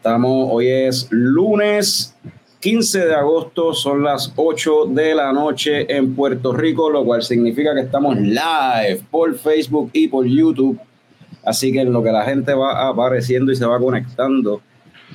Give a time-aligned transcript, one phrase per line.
[0.00, 2.16] Estamos, hoy es lunes
[2.60, 7.74] 15 de agosto, son las 8 de la noche en Puerto Rico, lo cual significa
[7.74, 10.80] que estamos live por Facebook y por YouTube.
[11.44, 14.62] Así que en lo que la gente va apareciendo y se va conectando,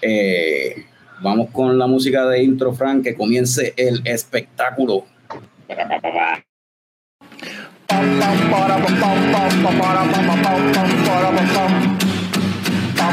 [0.04, 0.86] eh,
[1.20, 5.06] vamos con la música de intro, Frank, que comience el espectáculo.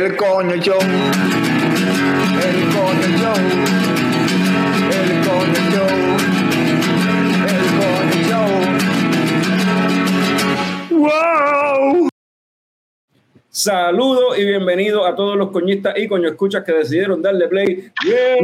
[0.00, 0.88] el coño show, el
[2.72, 3.34] coño show,
[4.96, 5.94] el coño show,
[7.46, 8.48] el coño show.
[11.00, 12.08] ¡Wow!
[13.50, 18.42] Saludos y bienvenidos a todos los coñistas y coño escuchas que decidieron darle play bien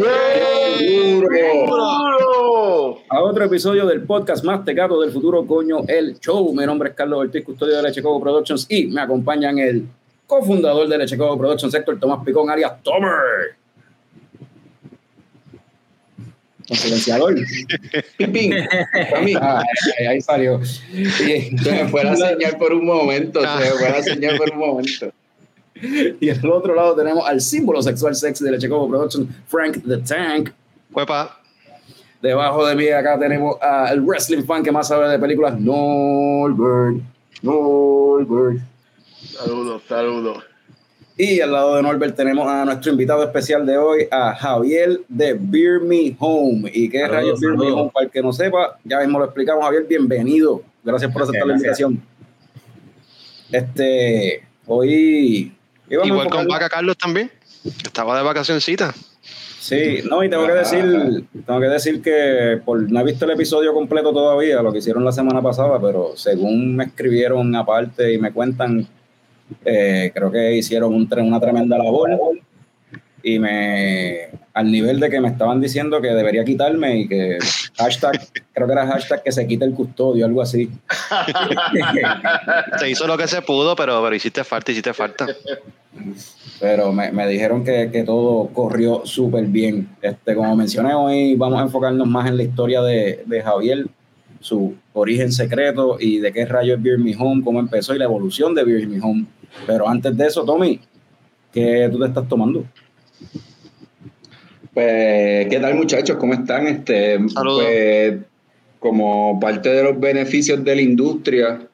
[1.70, 6.52] duro a otro episodio del podcast más tecato del futuro coño el show.
[6.54, 9.86] Mi nombre es Carlos Ortiz, custodio de Leche Coco Productions y me acompañan el
[10.26, 13.56] cofundador de Leche Coco Productions, Héctor Tomás Picón, alias Tomer.
[16.66, 17.34] Con silenciador.
[18.16, 18.54] Pipín.
[19.40, 19.62] Ah,
[19.98, 20.60] ahí, ahí salió.
[20.92, 24.50] Y, Se me fue la señal por un momento, se me fue la señal por
[24.50, 25.12] un momento.
[26.20, 29.98] y al otro lado tenemos al símbolo sexual sexy de Leche Coco Productions, Frank the
[29.98, 30.50] Tank.
[30.92, 31.40] Huepa.
[32.20, 37.00] Debajo de mí acá tenemos al wrestling fan que más sabe de películas, Norbert.
[37.42, 38.62] Norbert.
[39.36, 40.44] Saludos, saludos.
[41.18, 45.36] Y al lado de Norbert tenemos a nuestro invitado especial de hoy, a Javier de
[45.38, 46.70] Beer Me Home.
[46.72, 47.72] ¿Y qué Saludos, rayos Beer Me.
[47.72, 47.90] Home?
[47.92, 49.64] Para el que no sepa, ya mismo lo explicamos.
[49.64, 50.62] Javier, bienvenido.
[50.84, 51.80] Gracias por aceptar la Gracias.
[51.80, 52.16] invitación.
[53.50, 55.52] Este, hoy...
[55.88, 57.30] Igual con Vaca Carlos también.
[57.64, 58.94] Estaba de vacacioncita.
[59.60, 63.32] Sí, no, y tengo que decir, tengo que decir que por, no he visto el
[63.32, 68.18] episodio completo todavía, lo que hicieron la semana pasada, pero según me escribieron aparte y
[68.18, 68.86] me cuentan,
[69.64, 72.10] eh, creo que hicieron un una tremenda labor
[73.22, 77.36] y me al nivel de que me estaban diciendo que debería quitarme y que
[77.76, 80.70] hashtag, creo que era hashtag que se quite el custodio, algo así.
[82.78, 85.26] Se hizo lo que se pudo, pero, pero hiciste falta, hiciste falta.
[86.58, 89.90] pero me, me dijeron que, que todo corrió súper bien.
[90.00, 93.86] Este, como mencioné hoy, vamos a enfocarnos más en la historia de, de Javier,
[94.40, 98.04] su origen secreto y de qué rayos es Beer Me Home, cómo empezó y la
[98.04, 99.26] evolución de Beer Me Home.
[99.66, 100.80] Pero antes de eso, Tommy,
[101.52, 102.64] ¿qué tú te estás tomando?
[104.74, 106.16] Pues, ¿qué tal muchachos?
[106.18, 106.66] ¿Cómo están?
[106.66, 107.64] Este, Saludos.
[107.64, 108.18] pues,
[108.78, 111.66] como parte de los beneficios de la industria,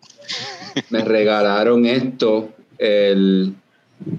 [0.91, 3.55] me regalaron esto el,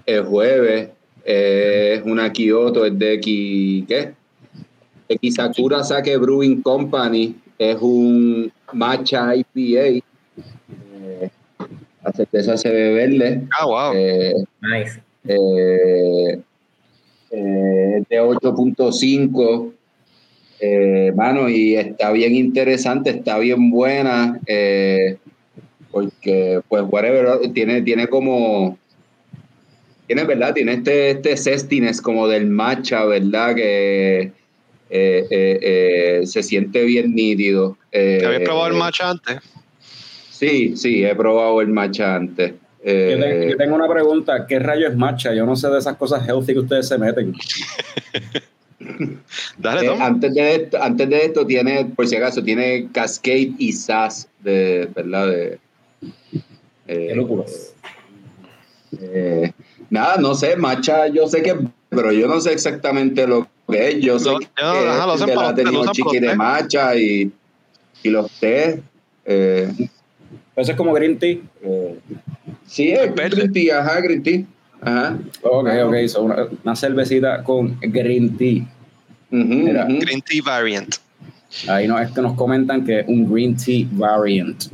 [0.06, 0.90] el jueves.
[1.24, 4.14] Es una Kyoto, es de Ki, ¿qué?
[5.08, 7.36] De Kisakura Sake Brewing Company.
[7.72, 10.04] Es un matcha IPA.
[11.00, 11.30] Eh,
[12.04, 13.42] la cerveza se ve verde.
[13.60, 13.94] Ah, wow.
[13.96, 15.00] Eh, Nice.
[15.28, 16.40] eh,
[17.32, 19.72] eh, de 8.5
[20.60, 25.18] eh, mano y está bien interesante está bien buena eh,
[25.92, 28.78] porque pues whatever tiene tiene como
[30.08, 34.32] tiene verdad tiene este este zestiness como del matcha verdad que
[34.96, 35.60] eh, eh,
[36.22, 39.38] eh, se siente bien nítido eh, ¿Habías probado el matcha antes?
[40.30, 42.52] sí sí he probado el matcha antes
[42.84, 45.34] Yo, te- yo tengo una pregunta, ¿qué rayos es matcha?
[45.34, 47.34] Yo no sé de esas cosas healthy que ustedes se meten.
[49.58, 53.72] Dale, Eh, antes, de esto, antes de esto tiene, por si acaso, tiene Cascade y
[53.72, 55.28] SAS de, ¿verdad?
[55.30, 55.60] De,
[56.88, 57.74] eh, Qué locuras.
[59.02, 59.52] eh,
[59.90, 61.56] nada, no sé, matcha, yo sé que,
[61.90, 63.96] pero yo no sé exactamente lo que es.
[64.02, 65.36] Yo que yo- ajá, es hacen de
[65.86, 66.36] la chiqui de té.
[66.36, 67.32] matcha y,
[68.04, 68.82] y los té.
[69.26, 69.72] Eh,
[70.56, 71.38] Eso es como green tea.
[71.64, 72.00] eh,
[72.68, 73.36] sí, es Verde.
[73.38, 74.42] green tea, ajá, green tea.
[74.82, 75.18] Ajá.
[75.44, 78.64] Ok, ok, so una, una cervecita con green tea.
[79.32, 79.86] Mira.
[79.86, 80.96] Green Tea Variant.
[81.68, 84.66] Ahí no es que nos comentan que es un green tea variant.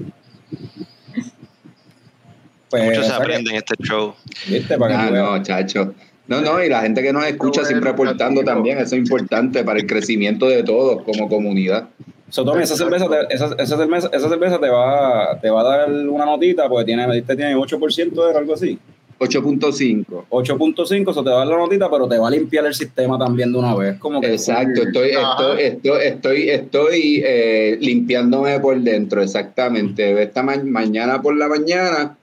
[2.69, 4.13] Pues, Mucho o se sea que- aprende en este show.
[4.47, 4.77] ¿Viste?
[4.77, 5.93] Para que Ah, no, chacho.
[6.29, 9.79] No, no, y la gente que nos escucha siempre aportando también, eso es importante para
[9.79, 11.89] el crecimiento de todos como comunidad.
[12.29, 15.63] So, Tommy, esa cerveza, te, esa, esa cerveza, esa cerveza te, va, te va a
[15.63, 18.77] dar una notita porque tiene, me diste, tiene 8% de algo así.
[19.17, 20.05] 8.5.
[20.29, 23.17] 8.5, eso te va a dar la notita, pero te va a limpiar el sistema
[23.17, 23.97] también de una vez.
[23.99, 30.21] Como que Exacto, estoy, estoy, estoy, estoy, estoy, eh, limpiándome por dentro, exactamente.
[30.21, 32.15] Esta ma- mañana por la mañana,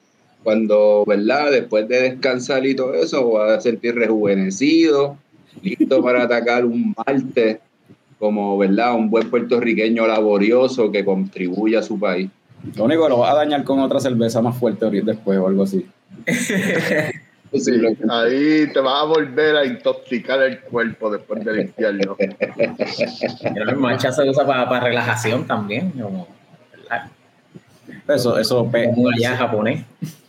[0.47, 1.51] cuando, ¿verdad?
[1.51, 5.17] Después de descansar y todo eso, voy a sentir rejuvenecido,
[5.61, 7.59] listo para atacar un martes
[8.17, 8.95] como, ¿verdad?
[8.95, 12.31] Un buen puertorriqueño laborioso que contribuye a su país.
[12.77, 15.49] Lo único que lo vas a dañar con otra cerveza más fuerte ahorita después o
[15.49, 15.85] algo así.
[18.09, 22.17] Ahí te vas a volver a intoxicar el cuerpo después de limpiarlo.
[22.17, 25.93] Pero el se usa para, relajación también.
[28.09, 29.85] Eso, eso pe- como allá japonés.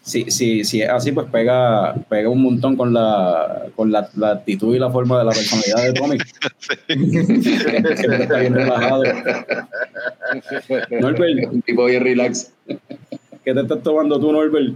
[0.07, 4.31] Si, si, si es así, pues pega, pega un montón con la, con la, la
[4.31, 6.17] actitud y la forma de la personalidad de Tommy.
[7.97, 9.03] Siempre está bien relajado.
[11.01, 12.53] Norbert, Un tipo bien relax.
[13.43, 14.75] ¿qué te estás tomando tú, Norbert?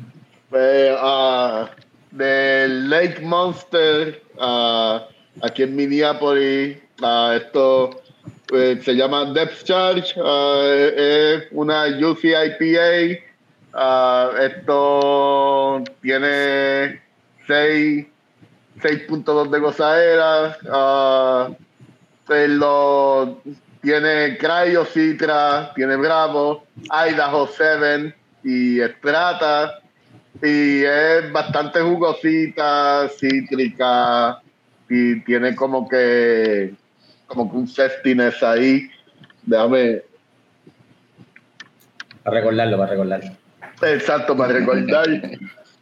[0.50, 1.72] Pues, ah,
[2.12, 5.08] del Lake Monster ah,
[5.42, 6.78] aquí en Minneapolis.
[7.02, 8.02] ah, esto
[8.48, 10.14] pues, se llama Depth Charge.
[10.18, 12.36] es una UC
[13.74, 17.02] Ah, esto tiene
[17.48, 18.08] 6
[18.82, 20.58] 6.2 de gozadera.
[20.72, 21.50] ah,
[22.26, 23.42] pues, lo-
[23.82, 26.66] tiene Cryo Citra, tiene Bravo,
[27.08, 28.14] Idaho 7
[28.44, 29.80] y Strata.
[30.42, 34.42] Y es bastante jugosita, cítrica,
[34.90, 36.74] y tiene como que
[37.28, 38.90] como que un zestiness ahí.
[39.44, 40.02] Déjame,
[42.24, 43.32] Para recordarlo, para recordarlo.
[43.84, 45.08] Exacto, para recordar.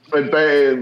[0.10, 0.78] Pues, pues,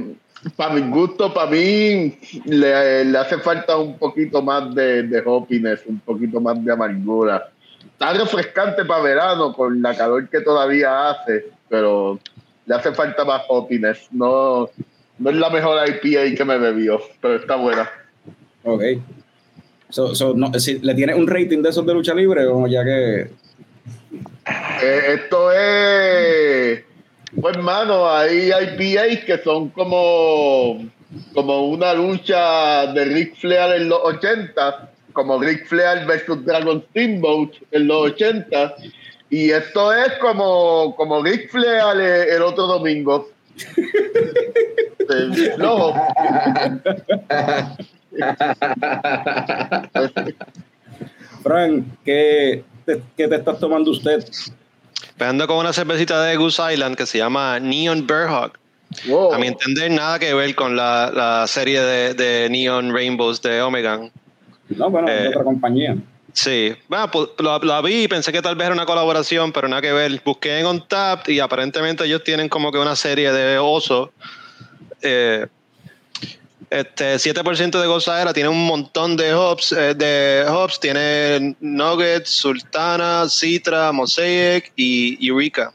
[0.56, 5.81] para mi gusto, para mí, le, le hace falta un poquito más de, de hoppiness,
[5.86, 7.50] un poquito más de amargura.
[7.86, 12.19] Está refrescante para verano con la calor que todavía hace, pero
[12.66, 14.08] le hace falta más hoppiness.
[14.12, 14.69] No,
[15.18, 17.90] no es la mejor IPA que me bebió, pero está buena.
[18.64, 18.84] Ok.
[19.90, 22.84] So, so, no, si, ¿Le tienes un rating de esos de lucha libre o ya
[22.84, 23.30] que...
[24.84, 26.84] Eh, esto es,
[27.35, 30.85] pues mano, hay IPAs que son como,
[31.33, 37.51] como una lucha de Ric Flair en los 80, como Ric Flair versus Dragon Steamboat
[37.71, 38.75] en los 80,
[39.29, 43.30] y esto es como, como Ric Flair el, el otro domingo.
[45.57, 45.94] No,
[51.44, 54.25] Frank, ¿qué te, qué te estás tomando usted?
[55.17, 58.57] Pegando con una cervecita de Goose Island que se llama Neon Bearhawk.
[59.07, 59.33] wow.
[59.33, 63.61] A mi entender, nada que ver con la, la serie de, de Neon Rainbows de
[63.61, 64.11] Omegan.
[64.69, 65.95] No, bueno, Eh, de otra compañía.
[66.33, 69.67] Sí, bueno, pues, la, la vi y pensé que tal vez era una colaboración, pero
[69.67, 70.21] nada que ver.
[70.23, 74.09] Busqué en Untapped y aparentemente ellos tienen como que una serie de osos.
[75.01, 75.47] Eh,
[76.69, 83.28] este 7% de gozadera tiene un montón de hops, eh, de hops, tiene Nuggets, Sultana,
[83.30, 85.72] Citra, Mosaic y Eureka.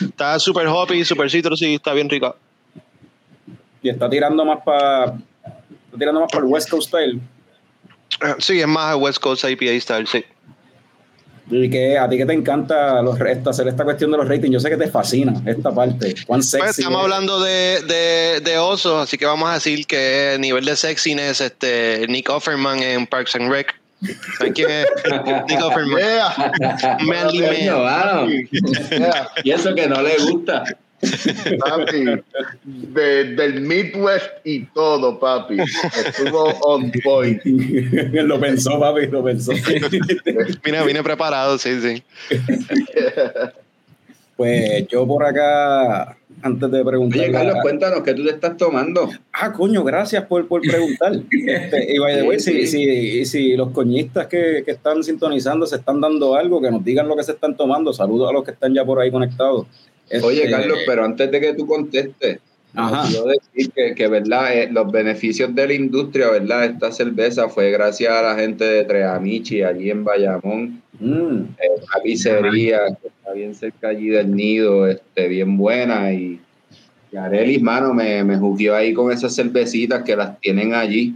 [0.00, 2.34] Está súper hoppy, súper citrus y está bien rica.
[3.82, 5.14] Y está tirando más para...
[5.98, 7.20] Tirando más para el West Coast Style.
[8.38, 10.24] Sí, es más West Coast IPA style, sí.
[11.52, 14.54] Y que a ti que te encanta los, esta, hacer esta cuestión de los ratings,
[14.54, 16.14] yo sé que te fascina esta parte.
[16.26, 17.04] Cuán sexy Pues estamos es.
[17.04, 22.06] hablando de, de, de osos, así que vamos a decir que nivel de sexiness, este
[22.08, 23.74] Nick Offerman en Parks and Rec.
[24.38, 24.86] ¿Saben quién es?
[25.48, 25.98] Nick Offerman.
[25.98, 26.98] Yeah.
[27.02, 28.26] Manly man.
[29.44, 30.64] Y eso que no le gusta.
[31.58, 32.04] Papi,
[32.64, 35.56] de- del Midwest y todo, papi.
[35.60, 37.40] Estuvo on point.
[37.44, 39.52] lo pensó, papi, lo pensó.
[40.64, 42.02] Vine, vine preparado, sí, sí.
[44.36, 47.20] pues yo por acá, antes de preguntar.
[47.20, 49.10] Oye, Carlos, cuéntanos qué tú te estás tomando.
[49.32, 51.14] Ah, coño, gracias por, por preguntar.
[51.30, 55.76] Este, y by the way, si, si, si los coñistas que, que están sintonizando se
[55.76, 57.92] están dando algo, que nos digan lo que se están tomando.
[57.92, 59.66] Saludos a los que están ya por ahí conectados.
[60.22, 62.38] Oye, Este, Carlos, pero antes de que tú contestes,
[62.74, 63.08] Ajá.
[63.08, 67.70] quiero decir que, que, verdad, Eh, los beneficios de la industria, verdad, esta cerveza fue
[67.70, 73.32] gracias a la gente de Treamichi, allí en Bayamón, Mm, eh, una pizzería que está
[73.32, 76.38] bien cerca allí del nido, este, bien buena, y,
[77.10, 81.14] y Arelis, mano, me, me jugueó ahí con esas cervecitas que las tienen allí.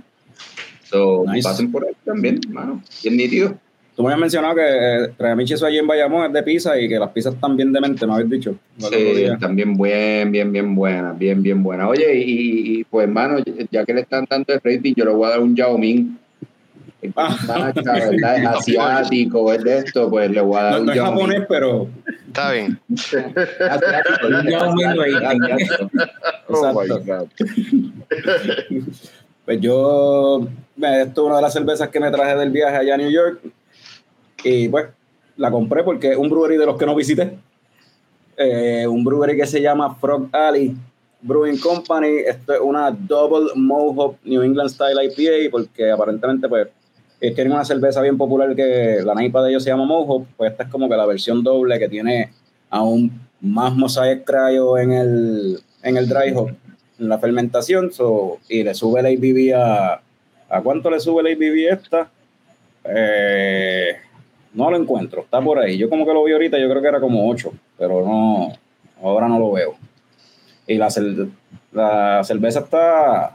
[0.90, 1.42] So, Nice.
[1.42, 3.58] pasen por ahí también, mano, bien nítido.
[3.96, 6.86] Tú me habías mencionado que eh, Tramichi eso allí en Bayamón es de pizza y
[6.86, 8.54] que las pizzas están bien demente, me habías dicho.
[8.76, 11.88] Sí, están bien buen, bien, bien buenas, bien, bien buenas.
[11.88, 13.38] Oye, y, y, pues, hermano,
[13.70, 16.18] ya que le están dando el rating, yo le voy a dar un Yao Ming.
[17.14, 17.38] Ah.
[17.46, 18.36] Macha, ¿verdad?
[18.36, 21.42] Es asiático, es de esto, pues le voy a dar No, un no es japonés,
[21.48, 21.88] pero
[22.26, 22.78] Está bien.
[22.90, 25.66] Asiático, Un rating.
[26.48, 27.00] Oh my Exacto.
[27.06, 27.28] God.
[29.46, 32.98] Pues yo, esto es una de las cervezas que me traje del viaje allá a
[32.98, 33.40] New York.
[34.48, 34.86] Y pues
[35.36, 37.36] la compré porque es un brewery de los que no visité.
[38.36, 40.76] Eh, un brewery que se llama Frog Alley
[41.20, 42.18] Brewing Company.
[42.24, 46.68] Esto es una Double Mohawk New England Style IPA porque aparentemente pues
[47.20, 50.28] ellos tienen una cerveza bien popular que la naipa de ellos se llama Mohawk.
[50.36, 52.30] Pues esta es como que la versión doble que tiene
[52.70, 56.50] aún más mosaic cryo en el, en el dry hop
[56.98, 60.00] en la fermentación so, y le sube el ABV a
[60.48, 62.10] ¿a cuánto le sube el ABV esta?
[62.84, 63.96] Eh,
[64.56, 65.78] no lo encuentro, está por ahí.
[65.78, 68.52] Yo como que lo vi ahorita, yo creo que era como 8, pero no,
[69.00, 69.76] ahora no lo veo.
[70.66, 71.30] Y la, cer-
[71.72, 73.32] la cerveza está,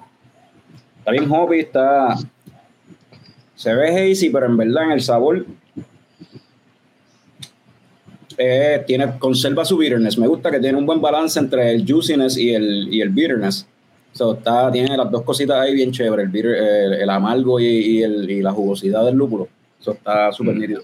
[1.00, 2.16] está bien hoppy, está,
[3.56, 5.46] se ve hazy, pero en verdad en el sabor
[8.38, 10.18] eh, tiene, conserva su bitterness.
[10.18, 13.68] Me gusta que tiene un buen balance entre el juiciness y el, y el bitterness.
[14.13, 17.66] So, está, tiene las dos cositas ahí bien chévere, el, bitter- el, el amargo y,
[17.66, 19.48] y el, y la jugosidad del lúpulo.
[19.80, 20.60] Eso está súper Mm.
[20.60, 20.82] nítido.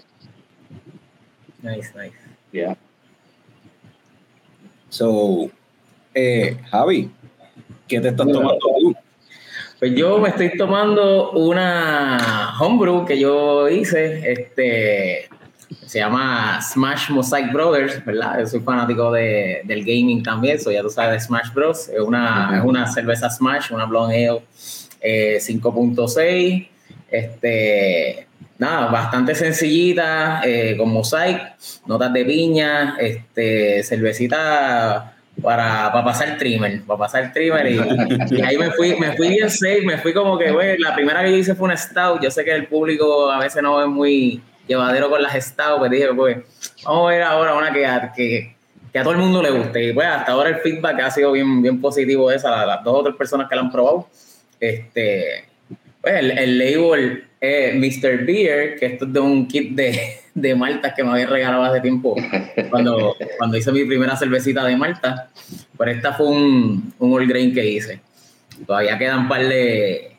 [1.62, 2.16] Nice, nice.
[2.52, 2.76] Yeah.
[4.88, 5.50] So,
[6.14, 7.10] eh, Javi,
[7.86, 8.96] ¿qué te estás tomando tú?
[9.78, 15.28] Pues yo me estoy tomando una homebrew que yo hice, este,
[15.86, 18.40] se llama Smash Mosaic Brothers, ¿verdad?
[18.40, 21.88] Yo soy fanático de, del gaming también, soy ya tú sabes de Smash Bros.
[21.88, 24.42] Es una, es una cerveza Smash, una Blonde Ale
[25.00, 26.68] eh, 5.6,
[27.10, 28.27] este,
[28.58, 31.54] nada, bastante sencillita, eh, con mosaic,
[31.86, 37.78] notas de piña, este, cervecita para, para pasar trimmer, para pasar trimmer y,
[38.42, 41.30] ahí me fui, me fui bien safe, me fui como que, güey, la primera que
[41.38, 45.08] hice fue una stout, yo sé que el público a veces no es muy llevadero
[45.08, 46.38] con las stout, pues dije, pues,
[46.84, 47.86] vamos a ver ahora una que,
[48.16, 48.56] que,
[48.92, 51.30] que a todo el mundo le guste, y pues hasta ahora el feedback ha sido
[51.30, 54.08] bien, bien positivo esa, la- las dos o tres personas que la han probado,
[54.58, 55.44] este,
[56.00, 58.24] pues el, el label es Mr.
[58.24, 61.80] Beer, que esto es de un kit de, de maltas que me había regalado hace
[61.80, 62.16] tiempo
[62.70, 65.28] cuando, cuando hice mi primera cervecita de malta.
[65.76, 68.00] Pero esta fue un, un all grain que hice.
[68.66, 70.12] Todavía quedan par de,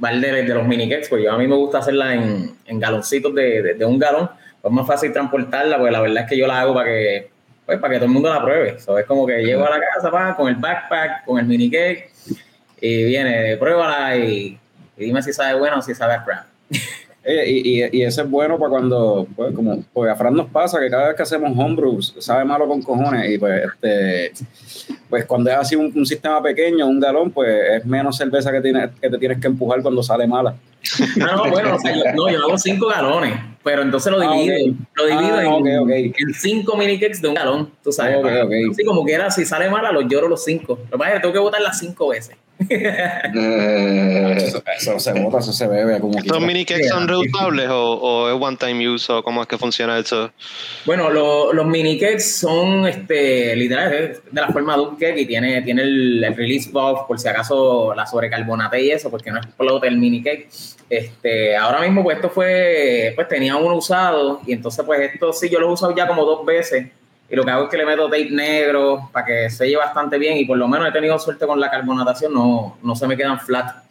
[0.00, 2.78] par de, de los mini cakes, pues yo a mí me gusta hacerla en, en
[2.80, 4.28] galoncitos de, de- de un galón.
[4.60, 7.30] Pues es más fácil transportarla, porque la verdad es que yo la hago para que,
[7.66, 8.78] pues, para que todo el mundo la pruebe.
[8.78, 11.68] So, es como que llego a la casa pa, con el backpack, con el mini
[11.70, 12.10] cake,
[12.80, 14.58] y viene, pruébala y,
[15.02, 16.46] y dime si sabe bueno o si sabe a crap.
[17.24, 20.50] Eh, y, y, y eso es bueno para cuando, pues, como, porque a Fran nos
[20.50, 24.32] pasa que cada vez que hacemos homebrews sabe malo con cojones y pues, este,
[25.08, 28.60] pues cuando es así un, un sistema pequeño, un galón, pues es menos cerveza que,
[28.60, 30.56] tienes, que te tienes que empujar cuando sale mala.
[31.20, 34.34] Ah, no, bueno, o sea, yo, no, yo hago cinco galones, pero entonces lo Ah,
[34.34, 35.90] divido, lo divido Ah, en, ok.
[35.90, 38.16] en cinco mini cakes de un galón, tú sabes.
[38.72, 40.80] Así como quiera, si sale mala, los lloro los cinco.
[40.86, 42.36] Lo que pasa es que tengo que botar las cinco veces.
[42.70, 46.46] Eh, Eso, eso se bota, eso se bebe como ¿Estos quiera.
[46.46, 49.98] mini cakes son reutables o, o es one time use o cómo es que funciona
[49.98, 50.30] eso?
[50.84, 53.90] Bueno, lo- los mini cakes son este, literal
[54.30, 57.28] de la forma de un cake y tiene, tiene el, el release valve por si
[57.28, 60.48] acaso la sobrecarbonate y eso, porque no explote el mini cake.
[60.90, 65.48] Este, ahora mismo, pues esto fue, pues tenía uno usado y entonces, pues esto sí,
[65.48, 66.88] yo lo he usado ya como dos veces
[67.30, 70.36] y lo que hago es que le meto tape negro para que selle bastante bien
[70.36, 73.40] y por lo menos he tenido suerte con la carbonatación, no, no se me quedan
[73.40, 73.84] flat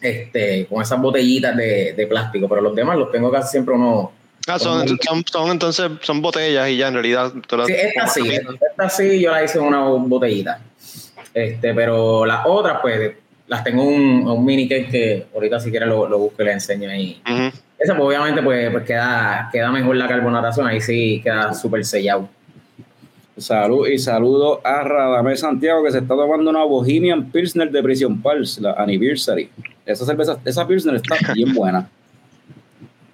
[0.00, 4.12] este, con esas botellitas de, de plástico, pero los demás los tengo casi siempre uno,
[4.48, 7.32] Ah, son, son, son entonces son botellas y ya en realidad.
[7.32, 10.60] Sí, esta sí, esta sí yo la hice en una botellita.
[11.34, 13.12] Este, pero las otras, pues,
[13.48, 16.44] las tengo en un, un mini cake que ahorita si quieres lo, lo busco y
[16.44, 17.20] le enseño ahí.
[17.76, 22.28] Esa, pues, obviamente, pues, pues queda, queda mejor la carbonatación, ahí sí queda súper sellado.
[23.36, 28.22] Salud y saludo a Radamés Santiago que se está tomando una Bohemian Pilsner de Prison
[28.22, 29.50] Pulse, la Anniversary.
[29.84, 31.86] Esa cerveza, esa Pilsner está bien buena.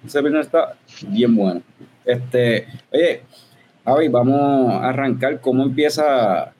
[0.05, 0.75] Esa Pilsner está
[1.09, 1.61] bien buena.
[2.05, 3.21] Este, oye,
[3.83, 5.41] Javi, vamos a arrancar.
[5.41, 6.53] ¿Cómo empieza,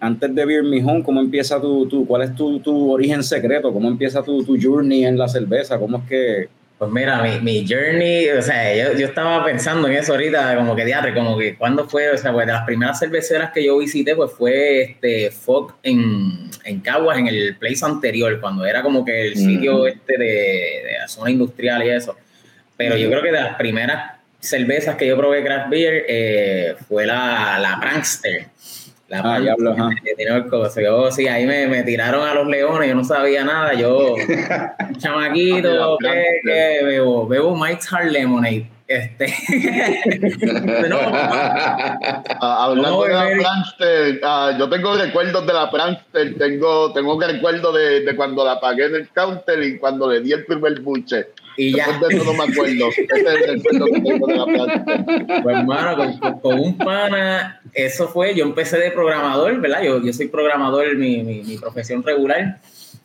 [0.00, 3.72] antes de Beer Me Home, cómo empieza tu, tu cuál es tu, tu origen secreto?
[3.72, 5.78] ¿Cómo empieza tu, tu journey en la cerveza?
[5.78, 9.94] ¿Cómo es que, Pues mira, mi, mi journey, o sea, yo, yo estaba pensando en
[9.94, 12.98] eso ahorita, como que diatre, como que cuando fue, o sea, pues de las primeras
[12.98, 18.38] cerveceras que yo visité, pues fue este Fog en, en Caguas, en el place anterior,
[18.42, 19.36] cuando era como que el Mm.
[19.38, 22.14] sitio este de, de la zona industrial y eso.
[22.76, 27.06] Pero yo creo que de las primeras cervezas que yo probé craft beer eh, fue
[27.06, 28.48] la, la Prankster.
[29.08, 29.90] La Ah, diablo, ajá.
[30.02, 30.68] de Tinoco.
[30.68, 33.72] So, yo, sí, ahí me, me tiraron a los leones, yo no sabía nada.
[33.74, 34.16] Yo,
[34.98, 37.26] chamaquito, ¿qué, qué bebo?
[37.28, 38.68] Bebo Mike's Hard Lemonade.
[38.88, 39.26] Este.
[40.88, 40.98] no,
[42.40, 43.42] Ah, hablando No, de la.
[43.42, 48.44] Prankster, ah, yo tengo recuerdos de la Prankster, tengo, tengo que recuerdo de, de cuando
[48.44, 51.28] la pagué en el counter y cuando le di el primer buche.
[51.56, 51.98] Y ya.
[51.98, 52.88] De eso no me acuerdo.
[52.88, 55.42] Ese es el recuerdo que tengo de la Prankster.
[55.42, 59.82] Pues hermano, con, con- con un pana, eso fue, yo empecé de programador, ¿verdad?
[59.82, 62.60] Yo, yo soy programador, mi, mi, mi profesión regular.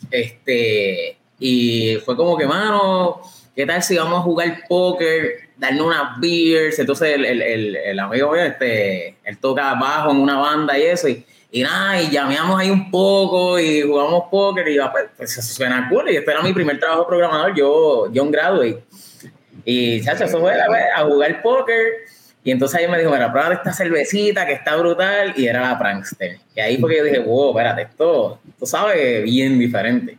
[0.09, 3.21] Este, y fue como que, mano,
[3.55, 6.77] ¿qué tal si vamos a jugar póker, darnos unas beers?
[6.79, 10.83] Entonces el, el, el, el amigo mío, este, él toca bajo en una banda y
[10.83, 15.37] eso, y, y nada, y llameamos ahí un poco y jugamos póker y pues, pues
[15.37, 16.09] eso suena cool.
[16.09, 18.81] Y este era mi primer trabajo programador, yo, un graduate.
[19.65, 21.85] Y, chacho, eso fue pues, a jugar póker.
[22.41, 25.33] Y entonces ahí me dijo, mira, prueba esta cervecita que está brutal.
[25.35, 26.39] Y era la Prankster.
[26.55, 30.17] Y ahí porque yo dije, wow, espérate, esto, esto sabe bien diferente.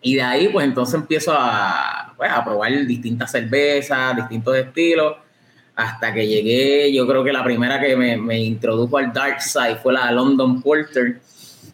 [0.00, 5.16] Y de ahí, pues entonces empiezo a, pues, a probar distintas cervezas, distintos estilos.
[5.80, 9.76] Hasta que llegué, yo creo que la primera que me, me introdujo al Dark Side
[9.82, 11.16] fue la London Porter.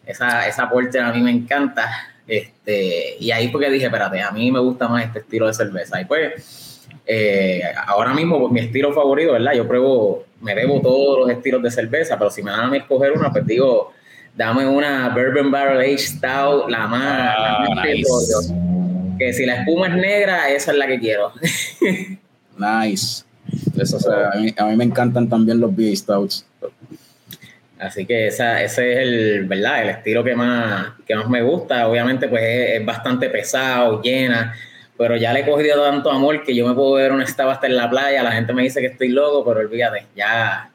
[0.05, 1.89] Esa, esa Porter a mí me encanta.
[2.25, 5.99] Este, y ahí porque dije, espérate, a mí me gusta más este estilo de cerveza.
[5.99, 9.53] Y pues, eh, ahora mismo, pues, mi estilo favorito, ¿verdad?
[9.53, 12.77] Yo pruebo, me bebo todos los estilos de cerveza, pero si me dan a mí
[12.77, 13.91] escoger una, pues digo,
[14.35, 18.03] dame una Bourbon Barrel Aged Stout, la más, la Ah, más nice.
[18.03, 19.17] petróleo.
[19.19, 21.33] Que si la espuma es negra, esa es la que quiero.
[22.57, 23.23] Nice.
[23.77, 26.45] Eso, o sea, a, mí, a mí me encantan también los Beer Stouts.
[27.79, 29.83] Así que esa, ese es el, ¿verdad?
[29.83, 31.87] El estilo que más, que más me gusta.
[31.87, 34.55] Obviamente, pues es, es bastante pesado, llena,
[34.97, 37.67] pero ya le he cogido tanto amor que yo me puedo ver una estaba hasta
[37.67, 38.23] en la playa.
[38.23, 40.71] La gente me dice que estoy loco, pero olvídate, ya,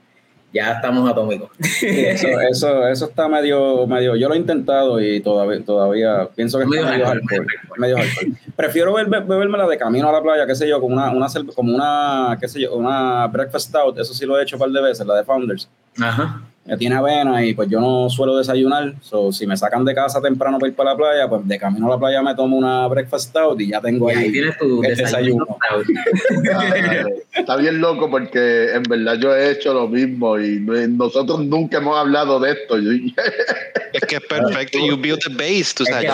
[0.53, 1.51] ya estamos atómicos.
[1.83, 4.17] Eso, eso, eso está medio, medio.
[4.17, 7.79] Yo lo he intentado y todavía, todavía pienso que Medio está medio alcohol, alcohol.
[7.79, 8.27] medio alcohol.
[8.27, 8.53] Medio alcohol.
[8.57, 11.27] Prefiero be- be- bebérmela de camino a la playa, qué sé yo, como una, una,
[11.29, 13.99] cerve- como una, qué sé yo, una breakfast stout.
[13.99, 15.69] Eso sí lo he hecho un par de veces, la de Founders.
[16.01, 16.43] Ajá.
[16.79, 18.95] Tiene avena y pues yo no suelo desayunar.
[19.01, 21.87] So, si me sacan de casa temprano para ir para la playa, pues de camino
[21.89, 24.33] a la playa me tomo una breakfast stout y ya tengo Y ahí ahí.
[24.33, 25.45] tienes tu el desayuno.
[27.35, 31.79] Está bien loco porque en verdad yo he hecho lo mismo y no- nosotros nunca
[31.79, 32.77] hemos hablado de esto.
[33.93, 34.79] Es que es perfecto.
[34.79, 36.11] You build the base, tú Es sabes.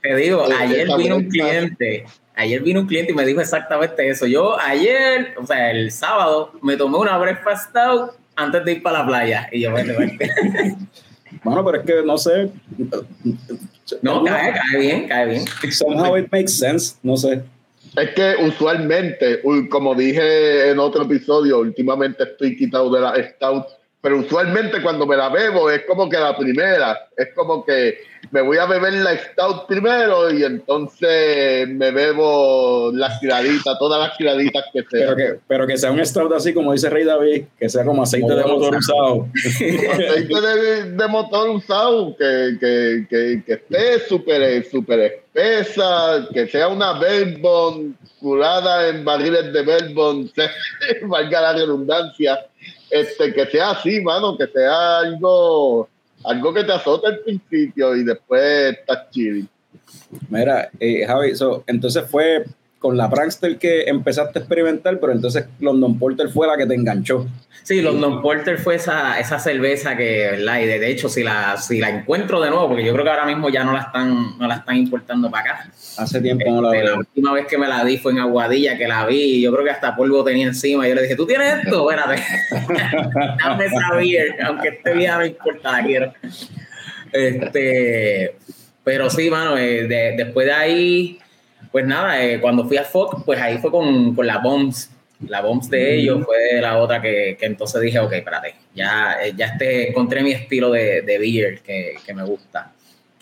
[0.00, 4.26] te digo, ayer vino un cliente, ayer vino un cliente y me dijo exactamente eso.
[4.26, 9.00] Yo ayer, o sea, el sábado, me tomé una breakfast stout antes de ir para
[9.00, 9.48] la playa.
[9.52, 10.30] Y yo, vete, vete.
[11.44, 12.50] Bueno, pero es que no sé.
[14.00, 15.44] No, cae, cae bien, cae bien.
[15.70, 17.42] Somehow it makes sense, no sé.
[17.96, 23.66] Es que usualmente, como dije en otro episodio, últimamente estoy quitado de la Stout,
[24.00, 27.98] pero usualmente cuando me la bebo es como que la primera, es como que
[28.30, 34.16] me voy a beber la Stout primero y entonces me bebo las tiraditas, todas las
[34.16, 35.16] tiraditas que Pero sean.
[35.16, 38.34] que, pero que sea un stout así como dice Rey David, que sea como aceite
[38.34, 39.28] de motor usado.
[39.34, 46.68] aceite de, de motor usado que, que, que, que esté súper súper espesa, que sea
[46.68, 50.30] una bourbon curada en barriles de bourbon,
[51.08, 52.46] valga la redundancia,
[52.90, 55.88] este, que sea así, mano, que sea algo,
[56.24, 59.48] algo que te azote al principio y después estás chill.
[60.28, 61.32] Mira, eh, Javi,
[61.66, 62.44] entonces fue
[62.78, 66.74] con la Prankster que empezaste a experimentar, pero entonces London Porter fue la que te
[66.74, 67.26] enganchó.
[67.64, 70.60] Sí, London Porter fue esa, esa cerveza que, ¿verdad?
[70.60, 73.26] Y de, hecho, si la, si la encuentro de nuevo, porque yo creo que ahora
[73.26, 75.70] mismo ya no la están, no la están importando para acá.
[75.98, 76.98] Hace tiempo no la Este, la veo.
[77.00, 79.64] última vez que me la di fue en Aguadilla, que la vi, y yo creo
[79.64, 80.86] que hasta polvo tenía encima.
[80.86, 81.90] Y yo le dije, ¿tú tienes esto?
[81.90, 82.22] Espérate.
[83.44, 86.12] Dame esa beer, aunque este día me importa, la quiero.
[87.12, 88.36] Este,
[88.84, 91.18] pero sí, mano, eh, de- después de ahí,
[91.78, 94.90] pues nada, eh, cuando fui a Fox, pues ahí fue con, con la Bombs.
[95.28, 99.32] La Bombs de ellos fue la otra que, que entonces dije, ok, espérate, ya, eh,
[99.36, 102.72] ya este, encontré mi estilo de, de beer que, que me gusta.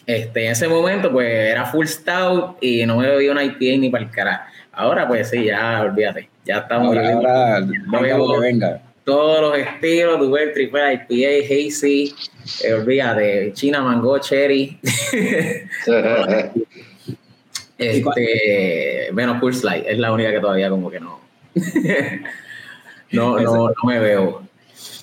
[0.06, 3.90] Este, en ese momento, pues era full stout y no me bebía una IPA ni
[3.90, 4.46] para el cara.
[4.72, 6.30] Ahora, pues sí, ya olvídate.
[6.46, 6.96] Ya estamos.
[6.96, 8.82] Ahora, ahora, yo venga que venga.
[9.04, 12.14] todos los estilos, tuve el triple IPA, hazy,
[12.64, 14.80] eh, olvídate, China, mango, cherry,
[17.78, 21.20] este, menos Cool Slide, es la única que todavía como que no,
[23.12, 24.42] no, no, no me veo.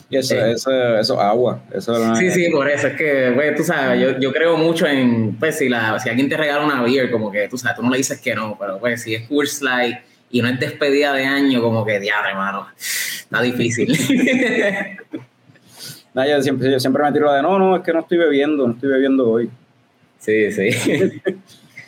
[0.09, 0.51] Y eso, Eh.
[0.51, 1.63] eso, eso agua.
[1.73, 4.57] Eso no Sí, es- sí, por eso es que, pues, tú sabes, yo, yo creo
[4.57, 7.77] mucho en, pues, si, la, si alguien te regala una beer, como que, tú sabes,
[7.77, 10.59] tú no le dices que no, pero pues, si es Cool Slide y no es
[10.59, 13.87] despedida de año, como que, diablo, hermano, está difícil.
[16.13, 18.19] Nada, yo siempre, yo siempre me tiro la de, no, no, es que no estoy
[18.19, 19.49] bebiendo, no estoy bebiendo hoy.
[20.19, 20.69] Sí, sí.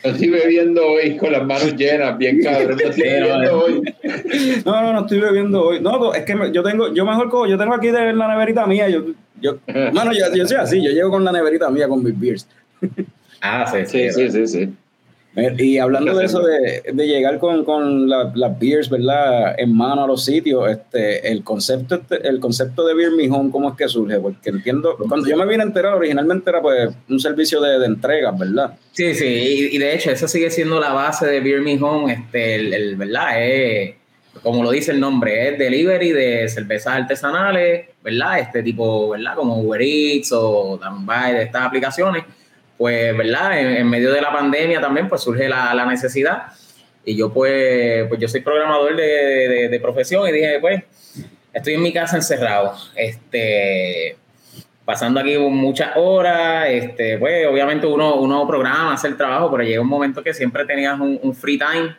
[0.02, 2.76] Estoy bebiendo hoy con las manos llenas, bien cabrón.
[2.76, 3.82] No estoy bebiendo hoy.
[4.64, 5.80] No, no, no estoy bebiendo hoy.
[5.80, 8.66] No, es que me- yo tengo, yo mejor cojo, yo tengo aquí de la neverita
[8.66, 9.04] mía, yo,
[9.40, 9.58] yo,
[9.92, 12.46] mano, yo, yo soy así, yo llego con la neverita mía con mis beers.
[13.40, 14.74] Ah, sí, Sí, sí, sí, sí.
[15.36, 19.54] Eh, Y hablando de eso de, de llegar con, con la- las beers, ¿verdad?
[19.58, 23.50] En mano a los sitios, este, el concepto, este- el concepto de Beer Me Home,
[23.50, 24.18] ¿cómo es que surge?
[24.18, 27.86] Porque entiendo, cuando yo me vine a enterar, originalmente era pues un servicio de, de
[27.86, 28.78] entregas, ¿verdad?
[28.92, 32.12] Sí, sí, y, y de hecho, eso sigue siendo la base de Beer Me Home,
[32.14, 33.42] este, el, el- ¿verdad?
[33.44, 33.94] Es,
[34.42, 38.38] como lo dice el nombre, es delivery de cervezas artesanales, ¿verdad?
[38.38, 39.34] Este tipo, ¿verdad?
[39.34, 42.24] Como Uber Eats o Danbuy, de estas aplicaciones.
[42.78, 43.58] Pues, ¿verdad?
[43.58, 46.48] En, en medio de la pandemia también, pues surge la, la necesidad.
[47.04, 50.82] Y yo, pues, pues yo soy programador de, de- de profesión y dije, pues,
[51.52, 52.74] estoy en mi casa encerrado.
[52.96, 54.16] Este,
[54.84, 59.80] pasando aquí muchas horas, este, pues obviamente uno, uno programa, hace el trabajo, pero llega
[59.80, 61.96] un momento que siempre tenías un, un free time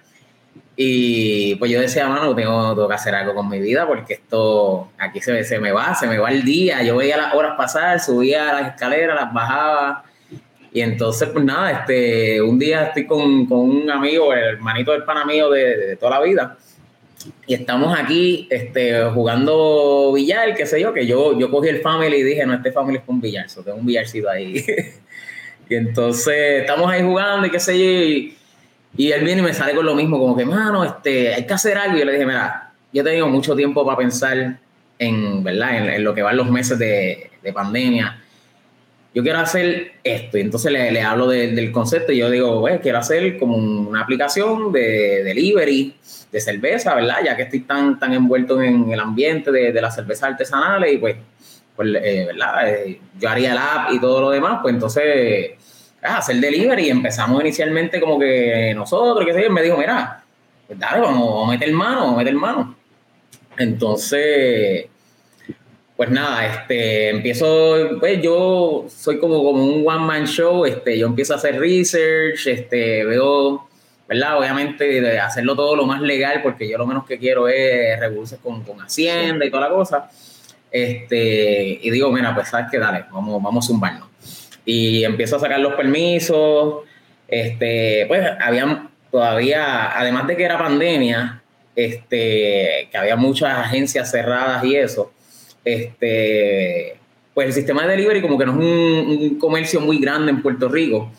[0.76, 4.92] y pues yo decía, mano, tengo, tengo que hacer algo con mi vida porque esto
[5.00, 8.00] aquí se, se me va, se me va el día, yo veía las horas pasar,
[8.00, 10.04] subía las escaleras, las bajaba
[10.78, 15.06] y entonces pues nada, este, un día estoy con, con un amigo, el hermanito del
[15.06, 16.56] pana mío de, de toda la vida,
[17.48, 22.18] y estamos aquí este, jugando billar, qué sé yo, que yo, yo cogí el family
[22.18, 24.64] y dije, no, este family es con billar, so tengo un billarcito ahí.
[25.68, 28.38] y entonces estamos ahí jugando y qué sé yo, y,
[28.98, 31.54] y él viene y me sale con lo mismo, como que, mano, este, hay que
[31.56, 31.98] hacer algo.
[31.98, 34.60] Y yo le dije, mira, yo he tenido mucho tiempo para pensar
[35.00, 35.76] en, ¿verdad?
[35.76, 38.22] En, en lo que van los meses de, de pandemia.
[39.18, 40.38] Yo quiero hacer esto.
[40.38, 44.02] Y entonces le, hablo de- del concepto y yo digo, pues, quiero hacer como una
[44.04, 45.96] aplicación de delivery
[46.32, 47.16] de cerveza, ¿verdad?
[47.26, 50.98] Ya que estoy tan, tan envuelto en el ambiente de, de las cervezas artesanales y
[50.98, 51.16] pues,
[51.76, 52.70] pues eh, ¿verdad?
[52.70, 55.52] Eh, yo haría el app y todo lo demás, pues entonces,
[56.04, 60.24] ah, hacer delivery empezamos inicialmente como que nosotros, qué sé yo, me dijo, mira,
[60.68, 62.76] pues dale, vamos a meter mano, vamos a meter mano.
[63.58, 64.86] Entonces,
[65.98, 71.08] pues nada, este, empiezo, pues yo soy como, como un one man show, este, yo
[71.08, 73.68] empiezo a hacer research, este, veo,
[74.08, 74.38] ¿verdad?
[74.38, 78.44] Obviamente de hacerlo todo lo más legal, porque yo lo menos que quiero es revoluciones
[78.44, 80.08] con, con Hacienda y toda la cosa.
[80.70, 84.08] Este, y digo, mira, pues sabes que dale, vamos, vamos a zumbarnos.
[84.66, 86.84] Y empiezo a sacar los permisos,
[87.28, 91.42] este, pues había todavía, además de que era pandemia,
[91.76, 95.12] este, que había muchas agencias cerradas y eso,
[95.74, 96.96] este,
[97.34, 100.42] pues el sistema de delivery como que no es un, un comercio muy grande en
[100.42, 101.12] Puerto Rico.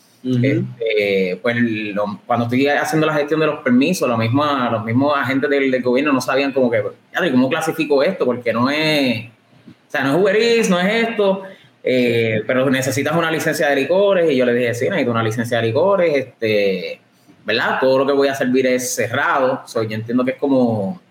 [0.43, 5.13] Este, pues lo- cuando estoy haciendo la gestión de los permisos, la misma, los mismos
[5.17, 6.83] agentes del, del gobierno no sabían como que,
[7.13, 8.25] "Yadri, ¿cómo clasifico esto?
[8.25, 11.43] Porque no es, o sea, no es Uber Eats, no es esto,
[11.83, 15.61] eh, pero necesitas una licencia de licores y yo le dije, sí, necesito una licencia
[15.61, 16.99] de licores, este,
[17.45, 17.77] ¿verdad?
[17.79, 21.01] Todo lo que voy a servir es cerrado, so, yo entiendo que es como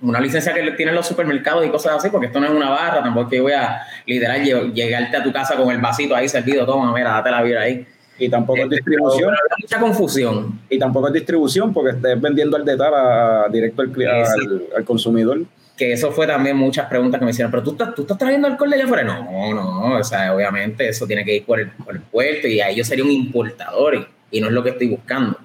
[0.00, 3.02] una licencia que tienen los supermercados y cosas así, porque esto no es una barra,
[3.02, 6.14] tampoco es que yo voy a literal lle- llegarte a tu casa con el vasito
[6.14, 7.86] ahí servido, toma, mira, date la vida ahí.
[8.20, 9.30] Y tampoco es Este, distribución.
[9.30, 10.60] hay mucha confusión.
[10.68, 15.38] Y tampoco es distribución porque estés vendiendo al detalle a- directo al, al, al consumidor.
[15.76, 18.48] que eso fue también muchas preguntas que me hicieron, pero tú estás, tú estás trayendo
[18.48, 19.04] alcohol de allá afuera.
[19.04, 22.60] No, no, o sea, obviamente eso tiene que ir por el, por el puerto y
[22.60, 25.38] ahí yo sería un importador y, y no es lo que estoy buscando.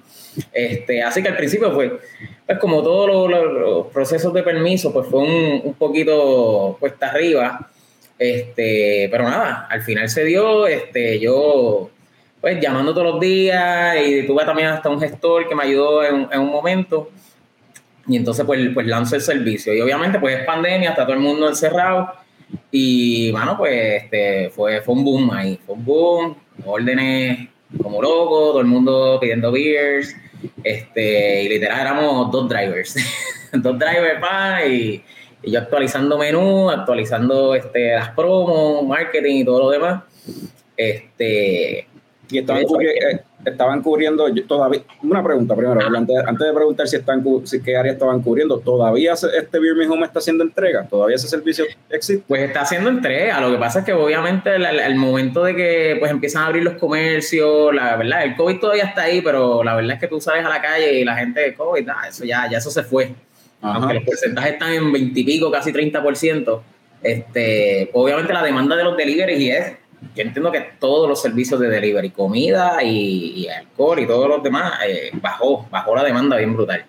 [0.52, 1.98] Este, así que al principio fue,
[2.46, 7.10] pues como todos los, los- los procesos de permiso, pues fue un, un poquito cuesta
[7.10, 7.70] arriba,
[8.18, 11.90] este, pero nada, al final se dio, este, yo
[12.40, 16.28] pues llamando todos los días y tuve también hasta un gestor que me ayudó en,
[16.30, 17.10] en un momento.
[18.06, 19.72] Y entonces pues, pues lanzo el servicio.
[19.74, 22.12] Y obviamente pues es pandemia, está todo el mundo encerrado.
[22.70, 25.58] Y bueno, pues este, fue, fue un boom ahí.
[25.64, 27.48] Fue un boom, órdenes
[27.82, 30.14] como loco, todo el mundo pidiendo beers.
[30.62, 32.96] Este, y literal éramos dos drivers.
[33.52, 35.02] dos drivers pa, y,
[35.42, 40.02] y yo actualizando menú, actualizando este, las promos, marketing y todo lo demás.
[40.76, 41.86] Este,
[42.30, 42.42] Y
[43.44, 44.82] estaban cubriendo yo todavía.
[45.02, 45.90] Una pregunta primero, Ajá.
[45.96, 50.06] antes, antes de preguntar si están si qué área estaban cubriendo, ¿todavía este Me Home
[50.06, 50.86] está haciendo entrega?
[50.88, 52.24] ¿Todavía ese servicio existe?
[52.26, 53.40] Pues está haciendo entrega.
[53.40, 56.62] Lo que pasa es que obviamente al, al- momento de que pues empiezan a abrir
[56.62, 60.20] los comercios, la verdad, el COVID todavía está ahí, pero la verdad es que tú
[60.20, 62.82] sales a la calle y la gente de COVID, ah, eso ya, ya eso se
[62.82, 63.14] fue.
[63.60, 63.76] Ajá.
[63.78, 66.60] Aunque los porcentajes están en 20 y pico, casi 30%.
[67.02, 69.72] Este, obviamente la demanda de los deliveries y es,
[70.14, 74.80] yo entiendo que todos los servicios de delivery, comida y, alcohol y todos los demás,
[74.86, 76.84] eh, bajó, bajó la demanda bien brutal.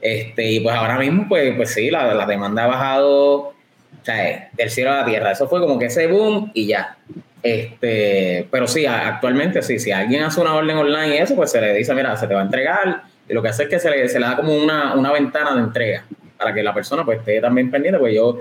[0.00, 3.54] Este, y pues ahora mismo, pues, pues sí, la, demanda ha bajado
[4.06, 5.32] sea, del cielo a la tierra.
[5.32, 6.96] Eso fue como que ese boom y ya.
[7.42, 11.60] Este, pero sí, actualmente sí, si alguien hace una orden online y eso, pues se
[11.60, 13.02] le dice, mira, se te va a entregar.
[13.28, 15.54] Y lo que hace es que se le, se le da como una, una ventana
[15.54, 16.04] de entrega
[16.38, 18.38] para que la persona pues esté también pendiente, pues yo,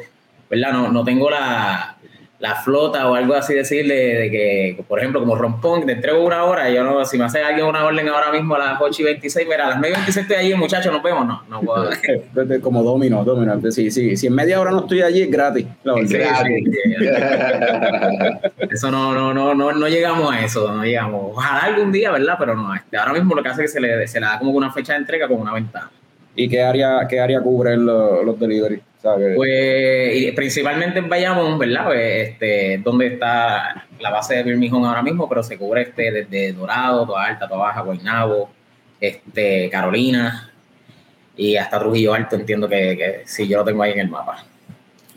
[0.49, 0.71] ¿verdad?
[0.73, 1.94] No, no tengo la,
[2.39, 6.43] la flota o algo así decirle de que, por ejemplo, como rompón, te entrego una
[6.43, 9.05] hora, yo no, si me hace alguien una orden ahora mismo a las 8 y
[9.05, 11.89] 26, mira, a las 9 y 26 estoy allí, muchachos, nos vemos, no, no puedo.
[12.61, 13.59] como domino, domino.
[13.71, 15.65] Sí, sí, si en media hora no estoy allí, es gratis.
[15.83, 16.07] La orden.
[16.07, 16.65] Sí, sí,
[16.99, 17.05] sí.
[18.69, 21.31] Eso no, no, no, no, no llegamos a eso, no llegamos.
[21.33, 22.35] Ojalá algún día, ¿verdad?
[22.37, 24.51] Pero no, ahora mismo lo que hace es que se le, se le da como
[24.51, 25.89] una fecha de entrega con una ventana.
[26.35, 28.81] ¿Y qué área, qué área cubren los, los delivery?
[29.01, 29.35] ¿Sabes?
[29.35, 31.85] Pues y principalmente en Bayamón, ¿verdad?
[31.85, 36.53] Pues, este, donde está la base de Birmingham ahora mismo, pero se cubre este desde
[36.53, 38.49] Dorado, Toda Alta, Toda Baja, Guaynabo,
[38.99, 40.51] este, Carolina
[41.37, 44.43] y hasta Trujillo Alto, entiendo que, que sí, yo lo tengo ahí en el mapa.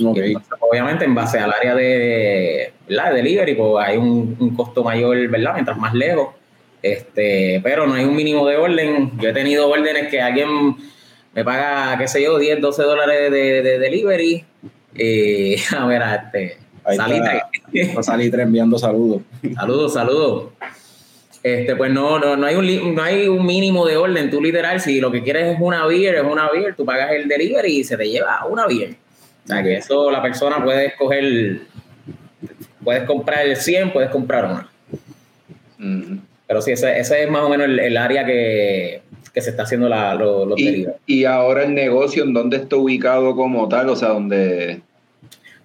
[0.00, 0.28] Okay.
[0.28, 3.10] Entonces, obviamente, en base al área de, ¿verdad?
[3.10, 5.54] de delivery, pues hay un, un, costo mayor, ¿verdad?
[5.54, 6.28] Mientras más lejos.
[6.80, 9.18] Este, pero no hay un mínimo de orden.
[9.18, 10.76] Yo he tenido órdenes que alguien
[11.38, 14.44] me paga, qué sé yo, 10, 12 dólares de, de delivery.
[14.96, 16.58] Y a ver, este,
[16.96, 17.42] Salitre.
[18.02, 19.22] Salitre enviando saludos.
[19.54, 20.48] Saludos, saludos.
[21.44, 24.30] Este, pues no, no, no, hay un, no hay un mínimo de orden.
[24.30, 27.28] Tú literal, si lo que quieres es una beer, es una beer, tú pagas el
[27.28, 28.96] delivery y se te lleva una beer.
[29.44, 31.60] O sea, que eso la persona puede escoger,
[32.82, 34.68] puedes comprar el 100, puedes comprar una.
[35.78, 36.18] Mm.
[36.48, 39.02] Pero sí, ese, ese, es más o menos el, el área que,
[39.38, 43.34] que, se está haciendo la, lo, los y, ahora el negocio, ¿en dónde está ubicado
[43.34, 43.88] como tal?
[43.88, 44.80] O sea, ¿dónde...?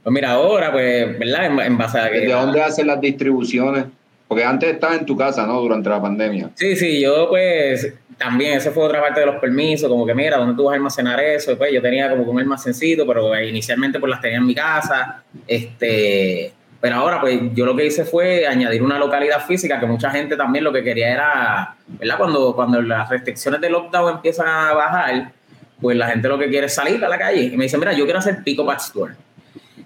[0.03, 1.45] Pues mira, ahora, pues, ¿verdad?
[1.45, 2.19] En, en base a que...
[2.19, 3.85] ¿De dónde hacen las distribuciones?
[4.27, 5.61] Porque antes estaba en tu casa, ¿no?
[5.61, 6.49] Durante la pandemia.
[6.55, 10.37] Sí, sí, yo pues también, esa fue otra parte de los permisos, como que mira,
[10.37, 11.57] ¿dónde tú vas a almacenar eso?
[11.57, 15.23] Pues yo tenía como un almacencito, pero inicialmente pues las tenía en mi casa.
[15.47, 16.51] Este,
[16.83, 20.35] pero ahora pues yo lo que hice fue añadir una localidad física que mucha gente
[20.35, 22.17] también lo que quería era, ¿verdad?
[22.17, 25.31] Cuando, cuando las restricciones de lockdown empiezan a bajar,
[25.79, 27.43] pues la gente lo que quiere es salir a la calle.
[27.43, 29.13] Y me dice, mira, yo quiero hacer pico up store.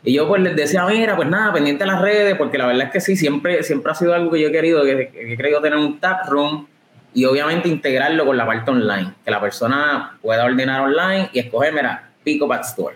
[0.04, 2.88] Y yo pues les decía, mira, pues nada, pendiente de las redes, porque la verdad
[2.88, 5.38] es que sí, siempre, siempre ha sido algo que yo he querido, que, que he
[5.38, 6.66] querido tener un tap room
[7.14, 11.74] y obviamente integrarlo con la parte online, que la persona pueda ordenar online y escoger,
[11.74, 12.96] mira, Pico Up Store.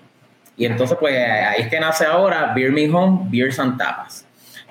[0.61, 4.27] Y entonces pues ahí es que nace ahora Beer Me Home, Beers and Tapas.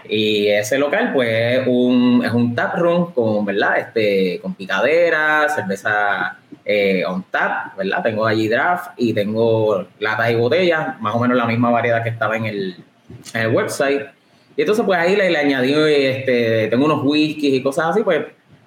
[0.09, 3.79] Y ese local pues es un, tap room con, ¿verdad?
[3.79, 8.05] Este, con picadera, cerveza eh, on tap, ¿verdad?
[8.05, 12.11] Tengo allí draft y tengo latas y botellas, más o menos la misma variedad que
[12.11, 12.77] estaba en el,
[13.35, 14.03] en el website.
[14.57, 18.27] Y entonces pues ahí le, le añadí, este, tengo unos whiskies y cosas así, pues,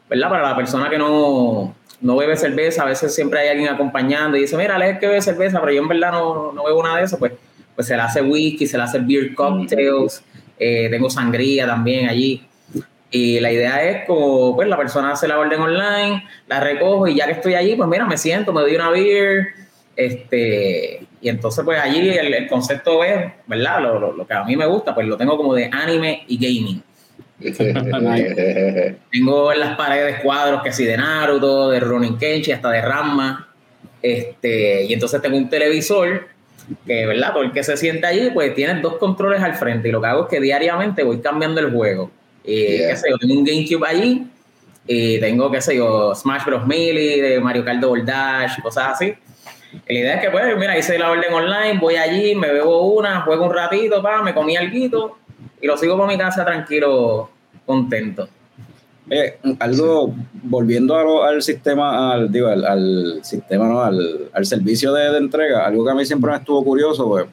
[0.09, 0.29] ¿verdad?
[0.29, 4.41] Para la persona que no, no bebe cerveza, a veces siempre hay alguien acompañando y
[4.41, 7.05] dice, mira, Alex que bebe cerveza, pero yo en verdad no, no bebo nada de
[7.05, 7.31] eso, pues,
[7.73, 10.21] pues se le hace whisky, se le hace beer cocktails,
[10.59, 12.45] eh, tengo sangría también allí.
[13.09, 17.15] Y la idea es como, pues la persona hace la orden online, la recojo y
[17.15, 19.53] ya que estoy allí, pues mira, me siento, me doy una beer,
[19.95, 23.81] este, y entonces pues allí el, el concepto es, ¿verdad?
[23.81, 26.37] Lo, lo, lo, que a mí me gusta, pues lo tengo como de anime y
[26.37, 26.83] gaming.
[29.11, 33.49] tengo en las paredes cuadros que sí de Naruto, de Ronin Kenshi, hasta de Ranma,
[34.01, 36.27] este, y entonces tengo un televisor
[36.85, 37.33] que, ¿verdad?
[37.33, 40.07] Todo el que se siente allí, pues tiene dos controles al frente y lo que
[40.07, 42.11] hago es que diariamente voy cambiando el juego.
[42.43, 42.89] Y, yeah.
[42.89, 44.27] qué sé yo, tengo un GameCube allí
[44.85, 46.65] y tengo, qué sé yo, Smash Bros.
[46.65, 49.13] Melee, de Mario Kart Double Dash, cosas así.
[49.87, 52.93] Y la idea es que, pues, mira, hice la orden online, voy allí, me bebo
[52.93, 55.17] una, juego un ratito, pa, me comí algo
[55.63, 57.29] y lo sigo por mi casa tranquilo,
[57.65, 58.27] contento.
[59.09, 63.81] Eh, algo, volviendo a lo, al sistema, al, digo, al, al sistema, ¿no?
[63.81, 67.27] al, al servicio de, de, entrega, algo que a mí siempre me estuvo curioso, pues,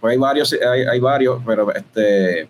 [0.00, 2.48] pues hay varios, hay, hay varios, pero este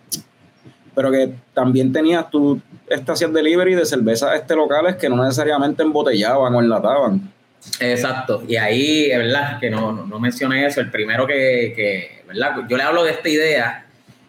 [0.95, 6.53] pero que también tenías tu estación delivery de cervezas este locales que no necesariamente embotellaban
[6.55, 7.31] o enlataban.
[7.79, 12.23] Exacto, y ahí, es verdad, que no, no, no mencioné eso, el primero que, que,
[12.27, 12.67] ¿verdad?
[12.67, 13.83] Yo le hablo de esta idea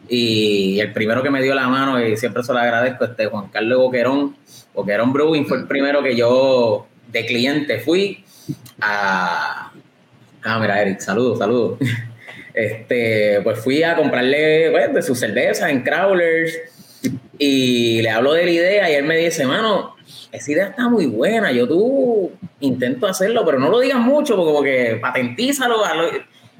[0.09, 3.49] y el primero que me dio la mano, y siempre se lo agradezco, este Juan
[3.49, 4.37] Carlos Boquerón,
[4.75, 8.25] Boquerón Brewing fue el primero que yo de cliente fui
[8.81, 9.73] a...
[10.43, 11.79] Ah, mira, Eric, saludos, saludos.
[12.55, 16.57] Este, pues fui a comprarle pues, de su cerveza en Crawlers
[17.37, 19.97] y le hablo de la idea y él me dice, mano,
[20.31, 24.53] esa idea está muy buena, yo tú intento hacerlo, pero no lo digas mucho, porque
[24.53, 25.79] como que patentízalo.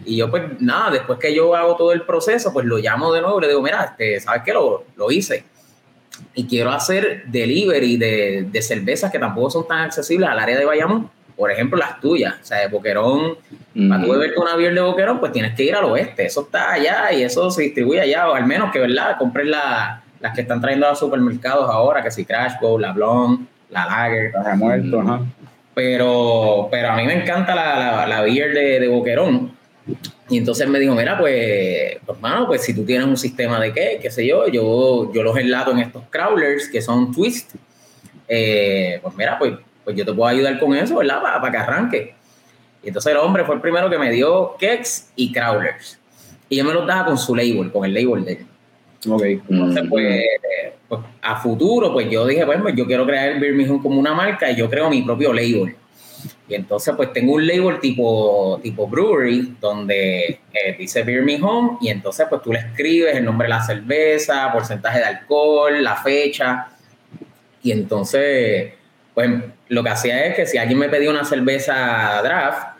[0.05, 3.21] Y yo pues nada, después que yo hago todo el proceso, pues lo llamo de
[3.21, 4.53] nuevo y le digo, mira, este, ¿sabes qué?
[4.53, 5.45] Lo, lo hice.
[6.35, 10.65] Y quiero hacer delivery de, de cervezas que tampoco son tan accesibles al área de
[10.65, 11.11] Bayamón.
[11.37, 12.35] Por ejemplo, las tuyas.
[12.41, 13.37] O sea, de Boquerón
[13.89, 14.13] Para tú Ujú.
[14.21, 16.27] beberte una beer de Boquerón, pues tienes que ir al oeste.
[16.27, 18.29] Eso está allá y eso se distribuye allá.
[18.31, 19.17] O al menos que, ¿verdad?
[19.19, 22.93] Compres la- las que están trayendo a los supermercados ahora, que si Crash Bowl, la
[22.93, 24.27] Blonde, la Lager.
[24.27, 25.21] Está muerto, ajá.
[25.75, 29.54] Pero, pero a mí me encanta la, la, la beer de, de Boquerón.
[30.29, 33.73] Y entonces me dijo, mira, pues, pues, mano, pues si tú tienes un sistema de
[33.73, 37.55] qué, qué sé yo, yo, yo los enlato en estos crawlers que son twist.
[38.27, 41.21] Eh, pues mira, pues, pues yo te puedo ayudar con eso, ¿verdad?
[41.21, 42.15] Para, para que arranque.
[42.83, 45.99] Y entonces el hombre fue el primero que me dio Kex y Crawlers.
[46.49, 48.47] Y yo me los daba con su label, con el label de él.
[49.11, 49.23] Ok.
[49.23, 49.91] Entonces, Ujú.
[49.91, 50.25] pues,
[50.89, 54.51] pues, a futuro, pues yo dije, pues, pues, yo quiero crear Mijón como una marca
[54.51, 55.77] y yo creo mi propio label.
[56.47, 61.79] Y entonces, pues, tengo un label tipo, tipo brewery, donde eh, dice Beer Me Home,
[61.81, 65.97] y entonces, pues, tú le escribes el nombre de la cerveza, porcentaje de alcohol, la
[65.97, 66.69] fecha.
[67.63, 68.75] Y entonces,
[69.15, 69.31] pues,
[69.69, 72.75] lo que hacía es que si alguien me pedía una cerveza draft,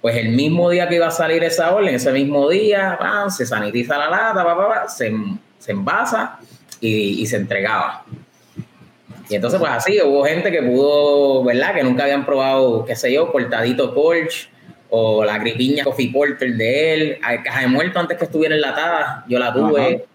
[0.00, 2.98] pues el mismo día que iba a salir esa orden, ese mismo día,
[3.30, 5.12] se sanitiza la lata, pa, pa, pa, se,
[5.58, 6.38] se envasa
[6.80, 8.04] y, y se entregaba.
[9.28, 11.74] Y entonces, pues así, hubo gente que pudo, ¿verdad?
[11.74, 14.48] Que nunca habían probado, qué sé yo, cortadito Colch
[14.90, 19.38] o la gripiña Coffee Porter de él, caja de muerto antes que estuviera enlatada, yo
[19.38, 20.06] la tuve.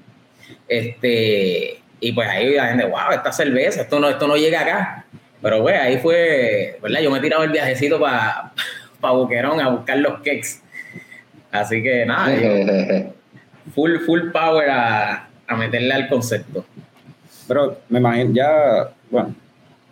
[0.67, 5.05] Este, y pues ahí la gente, wow, esta cerveza, esto no, esto no llega acá.
[5.41, 7.01] Pero pues ahí fue, ¿verdad?
[7.01, 8.51] Yo me he tirado el viajecito para
[8.99, 10.61] pa Boquerón a buscar los cakes.
[11.51, 13.13] Así que nada, yo
[13.75, 16.65] full, full power a, a meterle al concepto.
[17.47, 19.35] Pero me imagino, ya, bueno,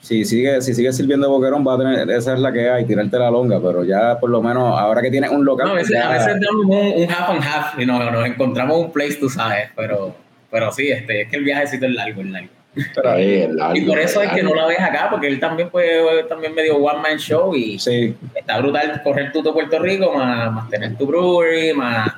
[0.01, 3.17] si sigue, si sigue sirviendo Boquerón, va a tener, esa es la que hay, tirarte
[3.19, 5.91] la longa, pero ya por lo menos, ahora que tienes un local, No, a veces,
[5.95, 9.15] ya- a veces damos un, un half and half y nos, nos encontramos un place,
[9.15, 10.15] tú sabes, pero,
[10.49, 12.49] pero sí, este, es que el viajecito es largo, es largo.
[12.95, 15.39] pero ahí- el largo, Y por eso es que no la ves acá, porque él
[15.39, 19.77] también fue también medio one man show y sí, está brutal correr tú todo Puerto
[19.77, 22.12] Rico, más, más tener tu brewery, más,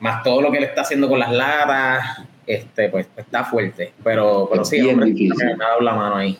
[0.00, 3.92] más todo lo que él está haciendo con las latas, este, pues está fuerte.
[4.02, 5.12] Pero, pero Es sí, bien hombre,
[5.56, 6.38] me ha dado la mano ahí.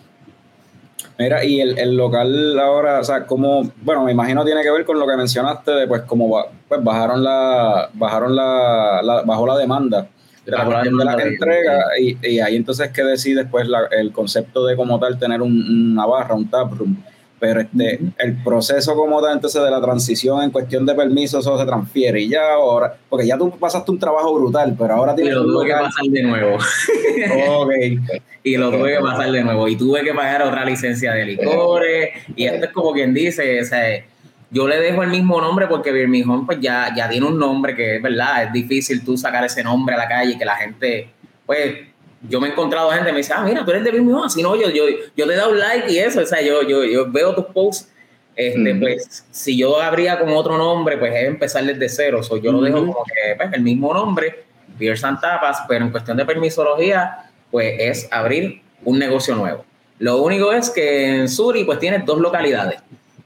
[1.18, 4.84] Mira, y el, el local ahora, o sea, como, bueno, me imagino tiene que ver
[4.84, 9.56] con lo que mencionaste de pues como pues bajaron la, bajaron la, la- bajó la
[9.56, 10.08] demanda
[10.44, 13.04] de la Bajó la cuestión de la demanda de- entrega y, y ahí entonces que
[13.04, 16.96] decides pues la- el concepto de como tal tener un- una barra, un taproom.
[17.40, 21.58] Pero este, el proceso como tal, entonces de la transición en cuestión de permisos, eso
[21.58, 25.16] se transfiere y ya ahora, porque ya tú pasaste un trabajo brutal, pero ahora Y
[25.16, 26.56] tienes lo un tuve que pasar de nuevo.
[26.56, 27.72] Ok.
[28.44, 29.68] y lo tuve que pasar de nuevo.
[29.68, 32.10] Y tuve que pagar otra licencia de licores.
[32.36, 34.04] Y esto es como quien dice, o sea,
[34.50, 37.96] yo le dejo el mismo nombre porque Birmingham pues ya, ya tiene un nombre que
[37.96, 41.08] es verdad, es difícil tú sacar ese nombre a la calle y que la gente,
[41.44, 41.93] pues,
[42.28, 44.42] yo me he encontrado gente que me dice, ah, mira, tú eres de Birmingham, así
[44.42, 44.84] no, yo, yo,
[45.16, 47.90] yo te he dado like y eso, o sea, yo, yo, yo veo tus posts.
[48.36, 48.80] Este, Ujú.
[48.80, 52.20] pues, si yo abría con otro nombre, pues es empezar desde cero.
[52.22, 54.42] So, yo lo dejo como que pues, el mismo nombre,
[54.76, 59.64] Beers and Tapas, pero en cuestión de permisología, pues es abrir un negocio nuevo.
[60.00, 62.80] Lo único es que en Suri pues tienes dos localidades,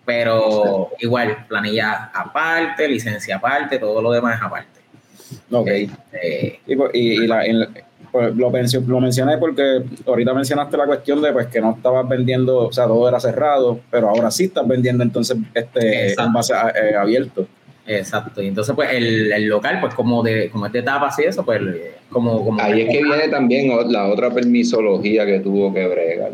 [0.04, 4.80] pero igual, planilla aparte, licencia aparte, todo lo demás aparte.
[5.50, 5.68] Ok.
[6.12, 7.66] Eh, Y, pues, y- y la- en-
[8.12, 8.50] pues, lo,
[8.86, 12.86] lo mencioné porque ahorita mencionaste la cuestión de pues que no estabas vendiendo, o sea,
[12.86, 16.22] todo era cerrado, pero ahora sí estás vendiendo entonces este Exacto.
[16.28, 17.46] envase a- eh, abierto.
[17.86, 18.42] exacto.
[18.42, 21.44] Y entonces, pues el, el local, pues como de, como es de tapas y eso,
[21.44, 21.60] pues
[22.10, 26.32] como, como Ahí es que viene también la otra permisología que tuvo que bregar.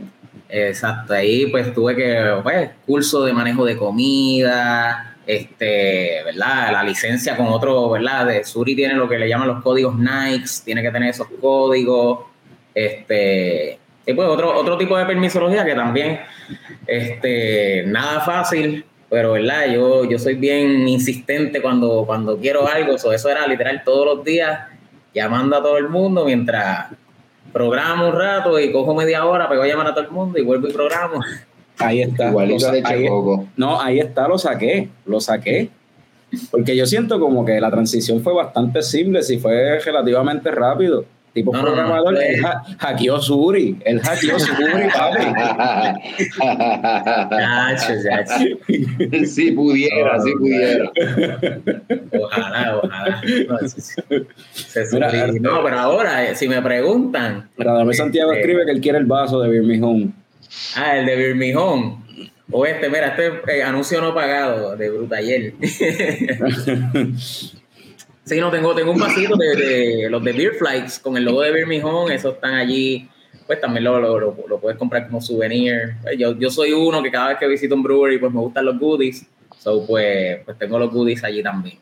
[0.49, 6.73] Exacto, ahí pues tuve que, pues, curso de manejo de comida, este, ¿verdad?
[6.73, 8.27] La licencia con otro, ¿verdad?
[8.27, 12.27] De Suri tiene lo que le llaman los códigos Nikes, tiene que tener esos códigos,
[12.75, 16.21] este, y pues otro, otro tipo de permisología que también,
[16.87, 19.67] este, nada fácil, pero, ¿verdad?
[19.73, 24.25] Yo, yo soy bien insistente cuando, cuando quiero algo, so, eso era literal todos los
[24.25, 24.69] días,
[25.15, 26.89] llamando a todo el mundo mientras
[27.53, 30.43] programo un rato y cojo media hora, pego a llamar a todo el mundo y
[30.43, 31.21] vuelvo y programo.
[31.79, 32.25] Ahí está.
[32.27, 33.47] Lo Igualito sa- de ahí- Checoco.
[33.57, 35.71] no, ahí está, lo saqué, lo saqué.
[36.51, 41.05] Porque yo siento como que la transición fue bastante simple, si fue relativamente rápido.
[41.33, 45.25] Tipo No, no, no, programador, no, él ha- hackeó Suri, él hackeó Suri, papi.
[49.27, 50.91] Si pudiera, si pudiera.
[52.21, 53.21] Ojalá, ojalá.
[53.69, 54.03] Se-
[54.93, 55.27] Mira.
[55.41, 59.07] No, pero ahora, eh, si me preguntan, Radamés Santiago Este- escribe que él quiere el
[59.07, 60.13] vaso de Birmingham.
[60.77, 62.05] Ah, el de Birmingham,
[62.51, 65.55] o este, mira, este eh, anuncio no pagado de Brutayer.
[68.27, 71.43] Sí, no, tengo, tengo un vasito de, de los de Beer Flights con el logo
[71.43, 73.07] de Birmingham, esos están allí.
[73.47, 75.97] Pues también lo, lo, lo- lo puedes comprar como souvenir.
[76.03, 78.65] Pues yo, yo soy uno que cada vez que visito un brewery, pues me gustan
[78.65, 79.27] los goodies.
[79.59, 81.77] So, pues, pues tengo los goodies allí también.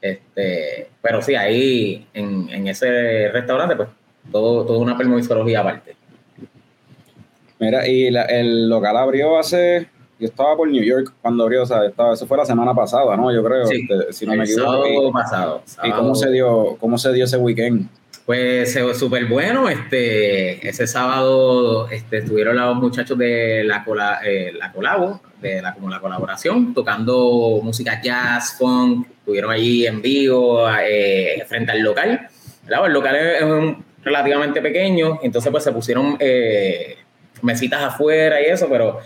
[0.00, 3.88] Este, pero sí, ahí en, en ese restaurante, pues
[4.32, 5.96] todo, todo una permisología aparte.
[7.60, 9.88] Mira, y la- el local abrió hace.
[10.20, 13.16] Yo estaba por New York cuando abrió, o sea, estaba, eso fue la semana pasada,
[13.16, 13.32] ¿no?
[13.32, 14.72] Yo creo, Sí, este, si no me el equivoco.
[14.72, 15.62] sábado Y- pasado.
[15.84, 17.88] ¿Y, cómo se dio, cómo se dio ese weekend?
[18.26, 19.68] Pues se súper bueno.
[19.68, 25.72] Este, ese sábado este, estuvieron los muchachos de la, cola, eh, la colabo, de la,
[25.74, 29.06] como la colaboración, tocando música jazz, funk.
[29.20, 32.28] Estuvieron allí en vivo, eh, frente al local.
[32.66, 32.86] ¿verdad?
[32.86, 36.96] El local es, es un- relativamente pequeño, entonces pues se pusieron eh,
[37.42, 39.00] mesitas afuera y eso, pero,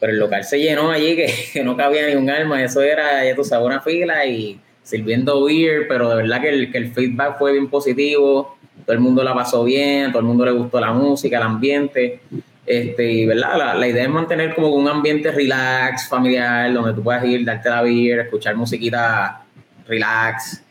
[0.00, 2.62] pero el local se llenó allí que, que no cabía ni un alma.
[2.62, 6.70] Eso era, ya tú sabes, una fila y sirviendo beer, pero de verdad que el,
[6.70, 10.44] que el feedback fue bien positivo todo el mundo la pasó bien, todo el mundo
[10.44, 12.20] le gustó la música, el ambiente.
[12.66, 17.24] Este, y verdad, la, idea es mantener como un ambiente relax, familiar, donde tú puedas
[17.24, 19.44] ir, darte la beer, escuchar musiquita
[19.88, 20.62] relax.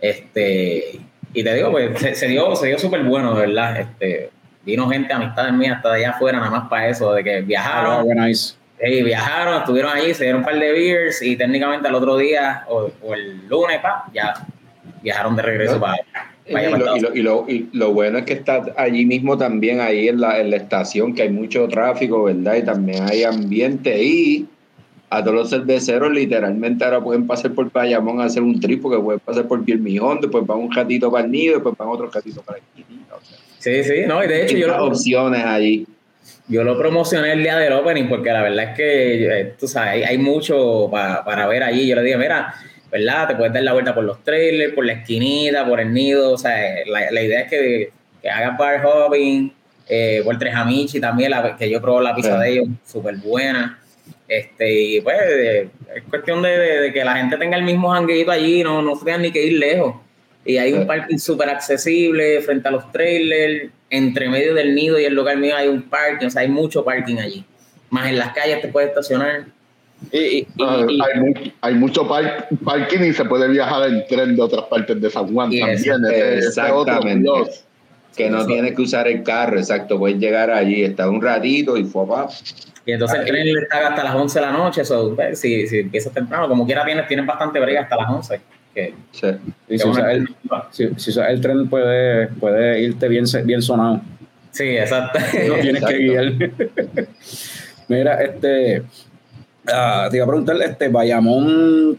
[0.00, 1.00] Este,
[1.32, 3.80] y te digo, pues se, se dio, se dio súper bueno, de verdad.
[3.80, 4.30] Este,
[4.64, 7.40] vino gente, amistades mías, hasta de allá afuera, nada más para eso, de que Ah,
[7.40, 8.54] viajaron, qué nice.
[8.78, 12.64] Ey, viajaron, estuvieron allí, se dieron un par de beers y técnicamente al otro día
[12.68, 14.34] o, o el lunes, pa, ya
[15.02, 15.80] viajaron de regreso ¿No?
[15.80, 15.96] para,
[16.46, 18.62] Y para allá, para lo, y, lo, y, lo, y lo bueno es que está
[18.76, 22.56] allí mismo también, ahí en la, en la estación, que hay mucho tráfico, ¿verdad?
[22.56, 24.02] Y también hay ambiente.
[24.02, 24.48] Y
[25.10, 28.98] a todos los cerveceros, literalmente, ahora pueden pasar por Bayamón a hacer un trip, porque
[29.02, 32.40] pueden pasar por Piermijón, después van un ratito para el nido, después van otro ratito
[32.42, 33.16] para la esquinita.
[33.16, 35.86] O sea, Sí, sí, no, y de hecho yo lo, opciones allí.
[36.48, 39.90] yo lo promocioné el día del opening porque la verdad es que, eh, tú sabes,
[39.92, 41.86] hay, hay mucho pa- para ver allí.
[41.86, 42.54] Yo le dije, mira,
[42.90, 43.28] ¿verdad?
[43.28, 46.32] Te puedes dar la vuelta por los trailers, por la esquinita, por el nido.
[46.32, 46.56] O sea,
[46.86, 47.90] la, la idea es que,
[48.22, 49.52] que hagas bar hopping,
[49.88, 52.42] eh, por Trejamichi también, la, que yo probé la pizza Sí.
[52.42, 53.78] de ellos, súper buena.
[54.26, 57.90] Este, y pues eh, es cuestión de, de- de que la gente tenga el mismo
[57.90, 59.96] jangueito allí, no, no se tengan ni que ir lejos.
[60.44, 60.86] Y hay un Sí.
[60.86, 65.54] parking súper accesible frente a los trailers, entre medio del nido y el local mío
[65.56, 67.44] hay un parking, o sea, hay mucho parking allí.
[67.90, 69.44] Más en las calles te puedes estacionar.
[70.12, 74.34] Y, y- y- hay, mu- hay mucho par- parking y se puede viajar en tren
[74.34, 75.68] de otras partes de San Juan también.
[75.70, 77.30] eso, ese- ese es otro exactamente.
[77.30, 77.64] plus.
[78.16, 78.46] Que no Eso.
[78.46, 79.98] tienes que usar el carro, exacto.
[79.98, 82.04] Puedes llegar allí, estar un ratito y fue.
[82.86, 85.80] Y entonces el tren está hasta las 11 de la noche, so, pues, si, si
[85.80, 88.40] empiezas temprano, como quiera tienes, tienes bastante brega hasta las 11.
[88.74, 89.26] Que, Sí.
[89.68, 90.28] si usas el,
[90.70, 94.00] si, si usas el tren, puede, puede irte bien, bien sonado.
[94.52, 95.18] Sí, exacto.
[95.48, 96.32] No tienes que guiar.
[97.88, 98.82] Mira, este.
[99.66, 101.98] ah, te iba a preguntar, este, Bayamón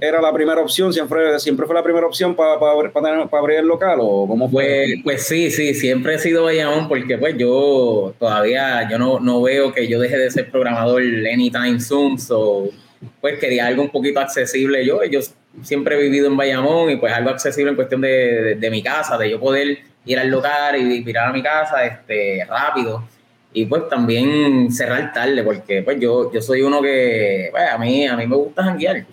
[0.00, 4.26] era la primera opción, siempre, siempre fue la primera opción para abrir el local o
[4.26, 5.00] cómo Pues, fue?
[5.04, 9.72] pues sí, sí, siempre he sido Bayamón porque pues yo todavía yo no, no veo
[9.72, 12.68] que yo deje de ser programador anytime soon, so
[13.20, 15.20] pues quería algo un poquito accesible yo, yo
[15.62, 19.16] siempre he vivido en Bayamón y pues algo accesible en cuestión de, de- mi casa,
[19.18, 23.04] de yo poder ir al local y mirar a mi casa este, rápido
[23.52, 28.06] y pues también cerrar tarde porque pues yo, yo soy uno que pues, a, mí,
[28.06, 29.04] a mí me gusta janguear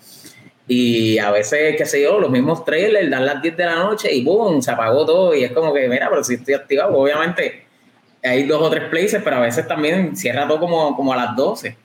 [0.66, 4.10] y a veces, qué sé yo, los mismos trailers dan las 10 de la noche
[4.12, 5.34] y boom, se apagó todo.
[5.34, 7.66] Y es como que, mira, pero si estoy activado, obviamente
[8.22, 11.36] hay dos o tres places, pero a veces también cierra todo como, como a las
[11.36, 11.76] 12.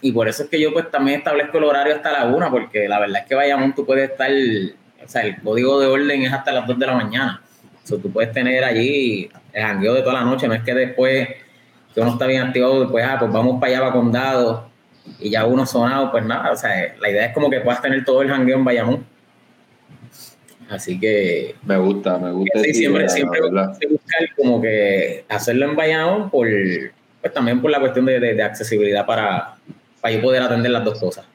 [0.00, 2.88] Y por eso es que yo pues también establezco el horario hasta la 1, porque
[2.88, 6.32] la verdad es que Bayamón tú puedes estar, o sea, el código de orden es
[6.32, 7.42] hasta las 2 de la mañana.
[7.82, 10.74] O sea, tú puedes tener allí el jangueo de toda la noche, no es que
[10.74, 11.28] después
[11.94, 14.68] que uno está bien activado, después, ah, pues vamos para allá, para Condado,
[15.18, 18.04] y ya uno sonado, pues nada, o sea, la idea es como que puedas tener
[18.04, 19.04] todo el jangueo en Bayamón.
[20.70, 22.60] Así que Me gusta, me gusta.
[22.60, 26.46] sí, siempre, idea, siempre buscar como que hacerlo en Bayamón por,
[27.22, 29.54] pues también por la cuestión de, de- de accesibilidad para,
[30.00, 31.26] para yo poder atender las dos cosas.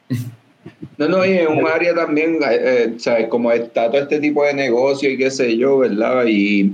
[0.96, 3.28] No, no, y en un área también, eh, ¿sabes?
[3.28, 6.24] Como está todo este tipo de negocio y qué sé yo, ¿verdad?
[6.26, 6.72] Y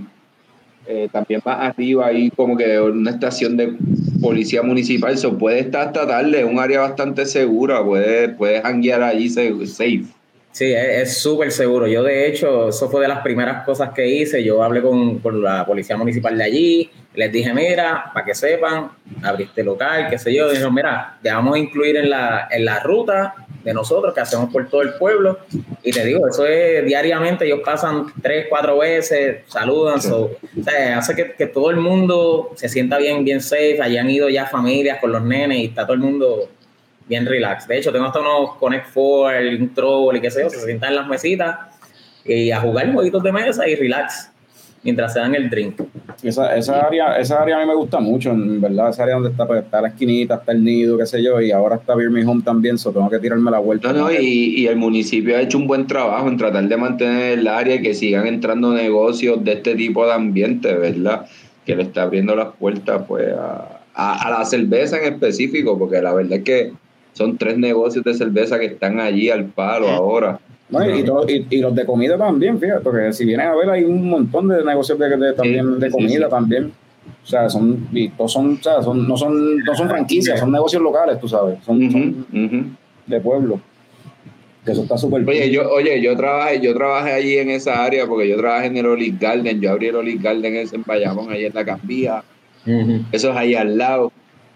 [0.86, 3.74] eh, también más arriba hay como que una estación de
[4.20, 9.02] policía municipal, eso puede estar hasta tarde, es un área bastante segura, puedes puede janguear
[9.02, 10.04] allí safe.
[10.52, 11.86] Sí, es es súper seguro.
[11.86, 14.42] Yo, de hecho, eso fue de las primeras cosas que hice.
[14.42, 18.90] Yo hablé con, con la policía municipal de allí, les dije, mira, para que sepan,
[19.22, 20.48] abriste local, qué sé yo.
[20.50, 24.52] Dijeron, mira, te vamos a incluir en la, en la ruta de nosotros que hacemos
[24.52, 25.38] por todo el pueblo.
[25.84, 30.08] Y te digo, eso es diariamente, ellos pasan tres, cuatro veces, saludan, Sí.
[30.08, 33.80] so- o sea, hace que, que todo el mundo se sienta bien, bien safe.
[33.80, 36.48] Allí han ido ya familias con los nenes y está todo el mundo
[37.10, 37.68] bien relax.
[37.68, 40.90] De hecho, tengo hasta unos Connect Four, un Troll y qué sé yo, se sientan
[40.90, 41.58] en las mesitas
[42.24, 44.30] y a jugar jueguitos de mesa y relax.
[44.82, 45.80] mientras se dan el drink.
[46.22, 49.30] Esa, esa, área, esa área a mí me gusta mucho, en verdad, esa área donde
[49.30, 52.10] está, pues, está la esquinita, está el nido, qué sé yo, y ahora está Beer
[52.10, 53.92] Me Home también, so tengo que tirarme la vuelta.
[53.92, 54.16] No, no, y,
[54.56, 57.82] y el municipio ha hecho un buen trabajo en tratar de mantener el área y
[57.82, 61.26] que sigan entrando negocios de este tipo de ambiente, ¿verdad?
[61.66, 66.00] Que le está abriendo las puertas pues a, a, a la cerveza en específico, porque
[66.00, 66.72] la verdad es que
[67.12, 70.38] son tres negocios de cerveza que están allí al palo ahora.
[70.68, 73.54] No, y, y todo- y- y los de comida también, fíjate, porque si vienes a
[73.56, 76.30] ver hay un montón de negocios de, de- también de comida sí.
[76.30, 76.72] también.
[77.24, 80.52] O sea, son, y todos son, o sea, son, no son, no son franquicias, son
[80.52, 82.26] negocios locales, tú sabes, son,
[83.06, 83.60] de pueblo.
[84.64, 88.06] Que eso está súper Oye, yo, oye, yo trabajé, yo trabajé allí en esa área
[88.06, 91.30] porque yo trabajé en el Olive Garden, yo abrí el Olive Garden ese en Bayamón,
[91.32, 92.22] ahí en la Cambía,
[93.10, 94.12] eso es ahí al lado.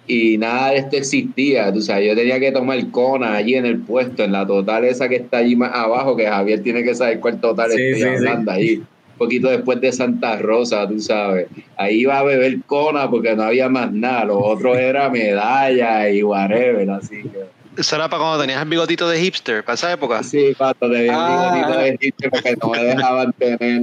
[0.07, 3.79] Y nada de esto existía, tú sabes, yo tenía que tomar cona allí en el
[3.81, 7.21] puesto, en la total esa que está allí más abajo, que Javier tiene que saber
[7.21, 8.27] cuál total Sí, estoy sí, sí.
[8.27, 8.75] hablando ahí.
[8.77, 11.47] Un poquito después de Santa Rosa, tú sabes.
[11.77, 16.23] Ahí iba a beber cona porque no había más nada, lo otro era medalla y
[16.23, 17.55] whatever, así que...
[17.81, 20.23] Eso era para cuando tenías el bigotito de hipster, para esa época.
[20.23, 21.51] Sí, cuando te Ah.
[21.51, 21.55] ah.
[21.55, 23.81] bigotito de chiste porque no me dejaban tener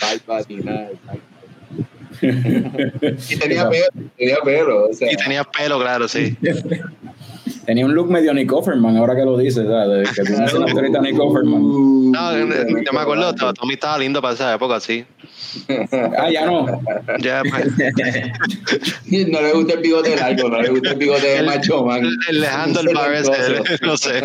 [0.00, 0.90] barba ni nada.
[2.22, 4.84] Y tenía pelo, tenía pelo.
[4.86, 6.36] O sea, Y tenías pelo, claro, sí.
[7.66, 10.10] Tenía un look medio Nick Offerman, ahora que lo dices, ¿sabes?
[10.12, 12.10] Que tú mencionaste ahorita Nick Offerman.
[12.10, 15.04] No, yo me acuerdo, Tommy estaba lindo para esa época, sí.
[16.18, 16.66] Ah, ya no.
[17.18, 17.66] Ya, pues,
[19.28, 22.04] No le gusta el bigote largo, no le gusta el bigote de macho man.
[22.28, 22.44] el, el
[23.82, 24.22] no sé.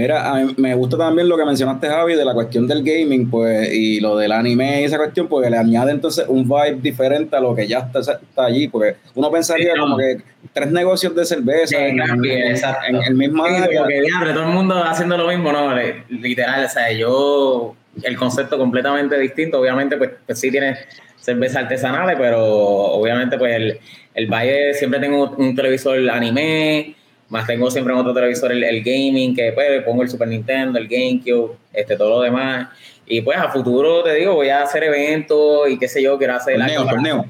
[0.00, 3.28] Mira, a mí me gusta también lo que mencionaste, Javi, de la cuestión del gaming,
[3.28, 7.34] pues, y lo del anime y esa cuestión, porque le añade entonces un vibe diferente
[7.36, 9.82] a lo que ya está, está allí, porque uno pensaría Sí, no.
[9.82, 10.18] como que
[10.52, 12.86] tres negocios de cerveza Sí, en, claro, en- exacto.
[12.88, 13.80] en el mismo Sí, área.
[13.82, 15.74] porque todo el mundo haciendo lo mismo, no,
[16.10, 17.74] literal, o sea, yo,
[18.04, 20.78] el concepto completamente distinto, obviamente, pues, pues sí tienes
[21.16, 23.78] cervezas artesanales, pero obviamente, pues el,
[24.14, 26.94] el Valle siempre tengo un televisor anime,
[27.28, 30.78] más tengo siempre en otro televisor el, el gaming, que pues pongo el Super Nintendo,
[30.78, 32.68] el GameCube, este, todo lo demás.
[33.06, 36.34] Y pues a futuro, te digo, voy a hacer eventos y qué sé yo, quiero
[36.34, 37.26] hacer Torneo, torneo.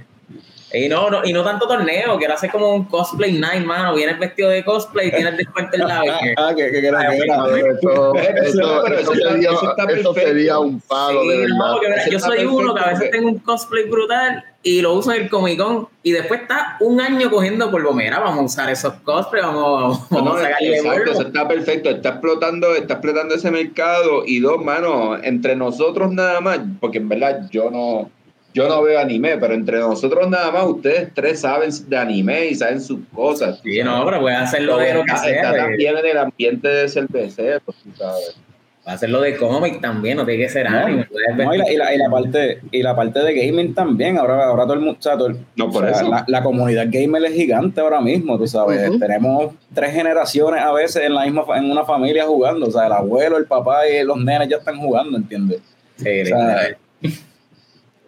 [0.73, 3.95] Y no, no, y no tanto torneo, quiero hacer como un cosplay night, mano.
[3.95, 6.03] Vienes vestido de cosplay y tienes descuento en la
[6.37, 6.89] Ah, que, que, que.
[6.89, 11.73] Eso, eso, sería, eso un palo de Sí, no, verdad.
[11.73, 15.13] porque mira, yo soy uno que a veces tengo un cosplay brutal y lo uso
[15.13, 17.93] en el Comic Con y después está un año cogiendo polvo.
[17.95, 21.91] Mira, vamos a usar esos cosplays, vamos, vamos No, a sacarle exacto, eso está perfecto,
[21.91, 27.09] está explotando, está explotando ese mercado y dos, mano, entre nosotros nada más, porque en
[27.09, 28.11] verdad yo no,
[28.55, 32.55] yo no veo anime, pero entre nosotros nada más, ustedes tres saben de anime y
[32.55, 33.61] saben sus cosas.
[33.63, 35.37] Sí, no, pero puedes hacerlo de lo que está, sea.
[35.37, 38.37] está de- también en el ambiente de cervecero, tú sabes.
[38.83, 41.07] Puedes hacerlo de cómic también, no tiene que ser No, anime.
[41.37, 44.47] No, y, la, y, la, y la parte y la parte de gaming también ahora
[44.47, 45.17] ahora todo el mundo sea,
[45.57, 46.09] No, por o sea, eso.
[46.11, 51.03] La, la comunidad gamer es gigante ahora mismo tú sabes tenemos tres generaciones a veces
[51.05, 54.17] en la misma en una familia jugando o sea el abuelo el papá y los
[54.17, 55.61] nenes ya están jugando ¿entiendes?
[55.97, 56.69] Sí, O sea,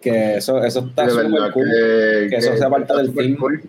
[0.01, 3.37] que eso eso está De súper cool que, que eso sea parte del film.
[3.37, 3.61] cool.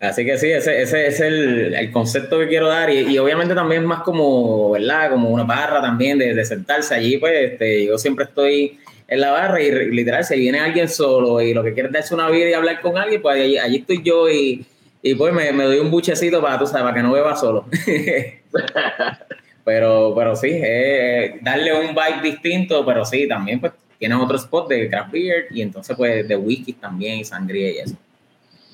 [0.00, 3.54] Así que sí, ese, ese es el, el concepto que quiero dar y, y obviamente
[3.54, 5.10] también más como, ¿verdad?
[5.10, 9.30] Como una barra también de, de sentarse allí, pues este, yo siempre estoy en la
[9.30, 12.48] barra y literal, si viene alguien solo y lo que quiere es darse una vida
[12.48, 14.66] y hablar con alguien, pues allí, allí estoy yo y,
[15.02, 17.66] y pues me, me doy un buchecito para, tú sabes, para que no beba solo.
[19.64, 23.72] pero, pero sí, eh, darle un vibe distinto, pero sí, también pues
[24.08, 27.78] tienes otro spot de craft beer y entonces pues de whisky también y sangría y
[27.78, 27.94] eso.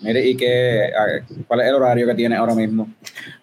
[0.01, 2.89] Mire, y que a- cuál es el horario que tiene ahora mismo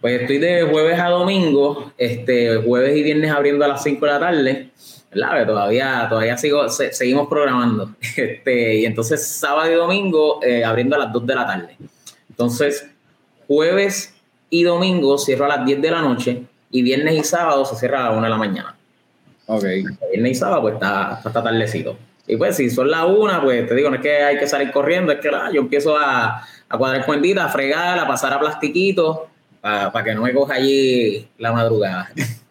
[0.02, 4.12] Pues estoy de jueves a domingo, este, jueves y viernes abriendo a las 5 de
[4.14, 4.70] la tarde,
[5.14, 5.46] ¿verdad?
[5.46, 7.94] Todavía, todavía sigo, se- seguimos programando.
[8.18, 11.78] Este, y entonces sábado y domingo eh, abriendo a las 2 de la tarde.
[12.30, 12.90] Entonces,
[13.48, 14.16] jueves
[14.50, 18.00] y domingo cierro a las 10 de la noche y viernes y sábado se cierra
[18.00, 18.75] a las 1 de la mañana.
[19.48, 19.64] Ok.
[20.12, 21.98] Viernes y sábado pues está, está tardecito.
[22.28, 24.72] Y pues si son las 1, pues te digo, no es que hay que salir
[24.72, 28.40] corriendo, es que ah, yo empiezo a, a cuadrar cuentitas, a fregar, a pasar a
[28.40, 29.30] plastiquito
[29.62, 32.10] para que no me coja allí la madrugada.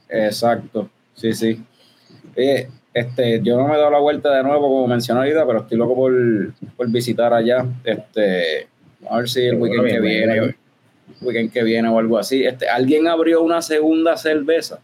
[0.09, 1.63] Exacto, sí, sí.
[2.93, 5.79] Este, yo no me he dado la vuelta de nuevo, como mencioné ahorita, pero estoy
[5.79, 6.13] loco por,
[6.77, 7.65] por visitar allá.
[7.85, 8.69] Este,
[9.09, 10.55] a ver si el weekend que viene,
[11.21, 12.45] weekend que viene o algo así.
[12.45, 14.81] Este, ¿Alguien abrió una segunda cerveza?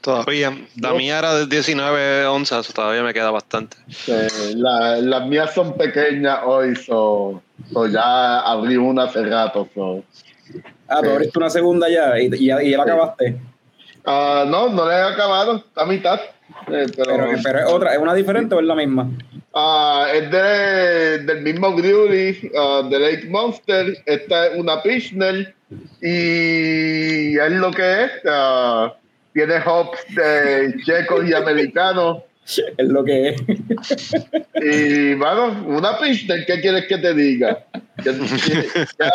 [0.00, 0.56] Todavía.
[0.80, 3.76] La mía era de 19 onzas, todavía me queda bastante.
[3.88, 4.12] Sí,
[4.56, 7.42] la- las mías son pequeñas hoy, so,
[7.72, 9.68] so ya abrí una hace rato.
[9.74, 10.02] So.
[10.88, 11.12] Ah, tú Sí.
[11.12, 12.90] abriste una segunda ya y, y, ya- y ya la Sí.
[12.90, 13.40] acabaste.
[14.06, 16.18] Ah, no, no le he acabado, está a mitad.
[16.68, 19.08] Eh, pero, Pero, pero es otra, ¿es una diferente o es la misma?
[19.54, 23.98] ah, es de, del mismo brewery, ah, de Lake Monster.
[24.06, 25.54] Esta es una Pilsner
[26.00, 28.10] y es lo que es.
[29.34, 32.18] Tiene hops de checos y americanos.
[32.78, 33.40] Es lo que es.
[34.62, 37.64] Y bueno, una Pilsner, ¿qué quieres que te diga?
[38.02, 38.10] Que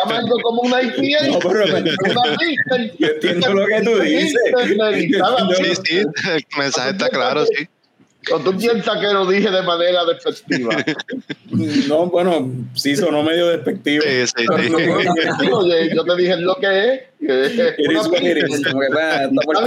[0.04, 1.26] amargo como una IPA.
[1.28, 2.92] No, pero me- una.
[2.98, 4.40] Yo entiendo lo que tú dices.
[5.56, 7.68] Sí, sí, el mensaje está claro, sí.
[8.32, 10.76] ¿O tú piensas que lo dije de manera despectiva?
[11.88, 14.02] No, bueno, sí sonó medio despectivo.
[14.04, 14.70] Sí, sí, sí.
[14.70, 17.00] no despectivo, yo- yo te dije lo que es.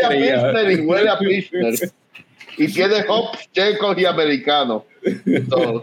[0.06, 0.10] a.
[0.10, 1.74] Pilsner y huele a Pilsner.
[2.58, 4.84] Y tiene hops checos y americanos.
[5.50, 5.82] So,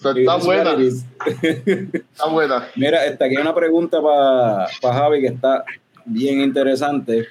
[0.00, 2.68] so está buena, está buena.
[2.76, 5.64] Mira, esta aquí hay una pregunta para Javi que está
[6.04, 7.26] bien interesante.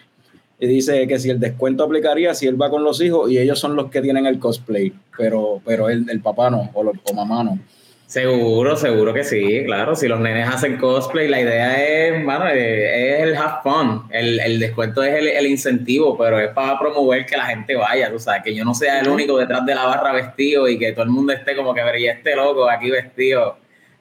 [0.63, 3.59] Y dice que si el descuento aplicaría si él va con los hijos y ellos
[3.59, 7.13] son los que tienen el cosplay, pero, pero el, el papá no, o, lo- o
[7.13, 7.59] mamá no.
[8.07, 9.93] Seguro, seguro que sí, claro.
[9.93, 14.03] Si los nenes hacen cosplay, la idea es, mano, eh, es el have fun.
[14.09, 18.09] El, el descuento es el, el incentivo, pero es para promover que la gente vaya,
[18.09, 20.93] tú sabes, que yo no sea el único detrás de la barra vestido y que
[20.93, 23.57] todo el mundo esté como que, vería este loco aquí vestido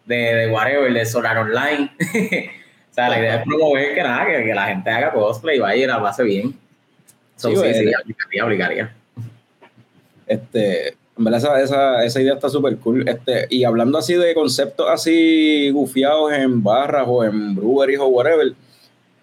[0.06, 1.90] de, de whatever, de Solar Online.
[2.92, 5.60] o sea, la idea es promover que nada, que, que la gente haga cosplay y
[5.60, 6.54] vaya y la pase bien.
[7.36, 7.74] So, Sí, sí, bueno.
[7.74, 8.94] sí, aplicaría, aplicaría.
[10.26, 13.08] Este, en verdad esa, esa, esa idea está súper cool.
[13.08, 18.52] Este, y hablando así de conceptos así gufiados en barras o en breweries o whatever,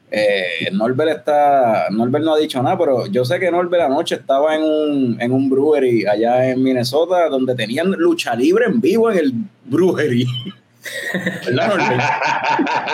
[0.09, 4.55] eh, Norbert está, Norbert no ha dicho nada, pero yo sé que Norbert anoche estaba
[4.55, 9.17] en un, en un brewery allá en Minnesota donde tenían lucha libre en vivo en
[9.19, 9.33] el
[9.65, 10.25] brewery.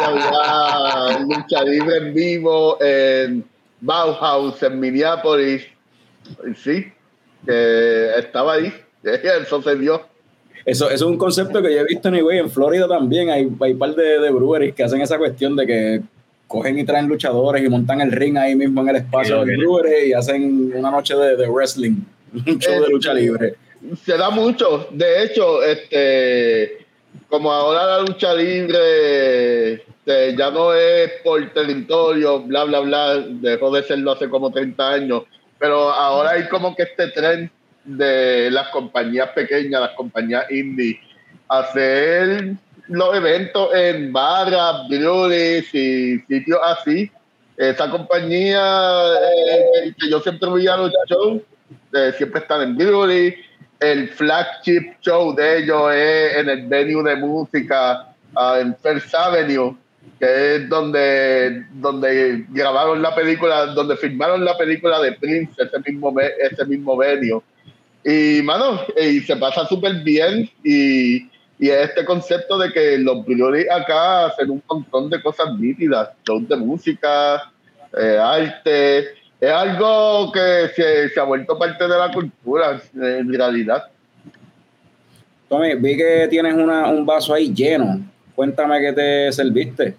[0.01, 3.45] Había lucha libre en vivo en
[3.81, 5.63] Bauhaus, en Minneapolis.
[6.63, 6.91] Sí,
[7.45, 8.73] que estaba ahí.
[9.03, 10.01] Eso se dio.
[10.65, 13.29] Eso, eso es un concepto que yo he visto en, en Florida también.
[13.29, 16.01] Hay, hay un par de, de breweries que hacen esa cuestión de que
[16.47, 19.57] cogen y traen luchadores y montan el ring ahí mismo en el espacio Sí, del
[19.59, 21.97] brewery y hacen una noche de, de wrestling,
[22.33, 23.53] un show de lucha libre.
[24.03, 24.87] Se da mucho.
[24.91, 26.84] De hecho, este
[27.29, 33.71] como ahora la lucha libre este, ya no es por territorio, bla, bla, bla, dejó
[33.71, 35.23] de serlo hace como 30 años,
[35.57, 37.51] pero ahora hay como que este tren
[37.83, 40.99] de las compañías pequeñas, las compañías indie,
[41.47, 42.55] hacer
[42.87, 47.11] los eventos en barras, breweries y sitios así.
[47.57, 48.61] Esa compañía
[49.15, 51.41] eh, que yo siempre voy a los shows,
[51.93, 53.35] eh, siempre están en brewery.
[53.79, 59.75] El flagship show de ellos es en el venue de música ah, en First Avenue,
[60.19, 66.15] que es donde, donde grabaron la película, donde filmaron la película de Prince, ese mismo,
[66.19, 67.41] ese mismo venue.
[68.03, 70.49] Y, mano, y se pasa súper bien.
[70.63, 75.57] Y, y es este concepto de que los breweries acá hacen un montón de cosas
[75.57, 77.51] nítidas, shows de música,
[77.97, 79.24] eh, arte.
[79.39, 83.83] Es algo que se, se ha vuelto parte de la cultura, en realidad.
[85.49, 87.99] Tommy, vi que tienes una, un vaso ahí lleno.
[88.35, 89.95] Cuéntame qué te serviste.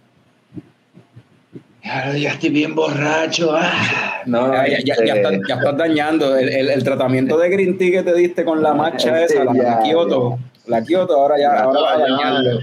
[1.85, 3.51] Ya, ya estoy bien borracho.
[3.55, 4.23] ah.
[4.27, 7.49] No, Ya, ya- ya- ya este, estás, ya estás dañando el, el- el tratamiento de
[7.49, 10.39] green tea que te diste con la matcha esa, la, la Ya, Kioto.
[10.67, 12.61] La Kioto, ahora ya, ahora va a Ya, dañarlo.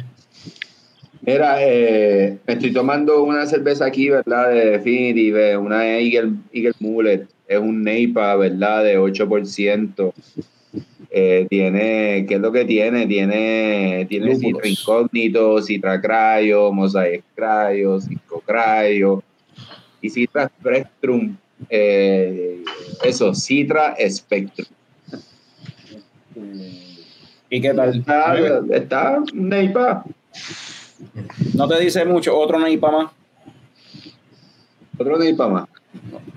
[1.26, 4.49] Mira, eh, me estoy tomando una cerveza aquí, ¿verdad?
[4.49, 7.28] De Definitive, una Eagle, Eagle Mullet.
[7.47, 8.84] Es un Neipa, ¿verdad?
[8.84, 10.13] De 8%.
[11.09, 13.05] Eh, tiene, ¿qué es lo que tiene?
[13.05, 14.36] Tiene, tiene.
[14.36, 19.24] Citra Incógnito, Citra Cryo, Mosaic Cryo, Cinco Cryo
[20.01, 21.38] y Citra Spectrum.
[21.69, 22.63] eh,
[23.03, 24.67] eso, Citra Spectrum.
[27.49, 27.99] ¿Y qué tal?
[27.99, 28.36] Está,
[28.71, 30.03] está Neipa.
[31.56, 33.08] No te dice mucho, otro Neipa más.
[34.97, 35.68] Otro Neipa más.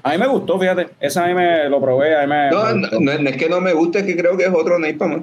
[0.03, 0.89] A mí me gustó, fíjate.
[1.01, 2.17] Esa a mí me lo probé.
[2.17, 3.01] A mí me, No, me no, gustó.
[3.01, 5.21] no es que no me guste, es que creo que es otro Neipa más.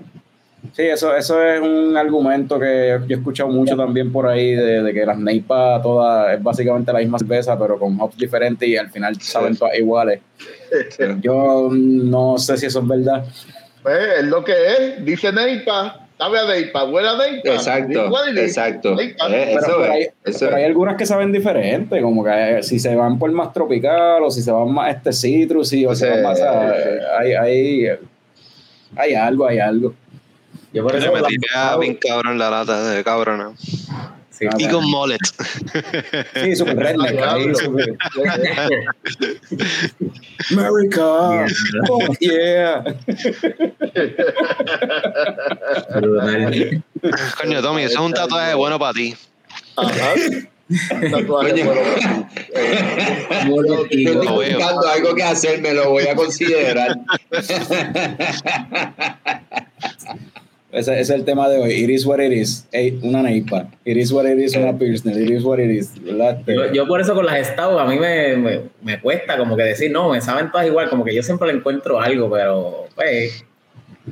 [0.72, 4.82] Sí, eso, eso es un argumento que yo he escuchado mucho también por ahí, de,
[4.82, 8.78] de que las Neipa todas es básicamente la misma cerveza, pero con hops diferentes y
[8.78, 10.22] al final saben todas iguales.
[11.22, 13.26] Yo no sé si eso es verdad.
[13.84, 17.50] Pues es lo que es, dice Neipa, sabe a Neipa, huele a Neipa.
[17.50, 19.00] Exacto, exacto.
[19.00, 23.32] Eh, Pero, hay, pero algunas que saben diferente, como que eh, si se van por
[23.32, 26.40] más tropical o si se van más este citrus y o se Sí, van más
[26.42, 26.90] a- sí.
[27.20, 27.88] hay, hay,
[28.96, 29.94] hay algo, hay algo.
[30.72, 31.12] Yo por eso
[31.56, 33.56] a bien cabrón la lata de cabrón.
[34.58, 34.64] Sí.
[34.66, 35.18] Y con mullet.
[36.44, 37.20] Sí, super redneck.
[37.22, 37.96] Ah, ahí, super-
[40.52, 41.46] America.
[41.90, 42.84] Oh, yeah.
[47.42, 49.16] Coño, Tommy, eso es un tatuaje bueno para ti.
[49.76, 50.14] Ajá.
[50.92, 51.82] Un tatuaje bueno.
[53.46, 54.58] Yo Y estoy Lo veo.
[54.58, 56.98] buscando algo que hacer, me lo voy a considerar.
[60.74, 61.72] Ese, ese es el tema de hoy.
[61.72, 62.68] It is what it is.
[63.04, 63.68] Una neipa.
[63.86, 65.16] It is what it is, una Pilsner.
[65.22, 65.92] It is what it is.
[66.48, 69.64] Yo, yo por eso con las Stout a mí me, me, me cuesta como que
[69.64, 73.46] decir, no, me saben todas igual, como que yo siempre le encuentro algo, pero pues,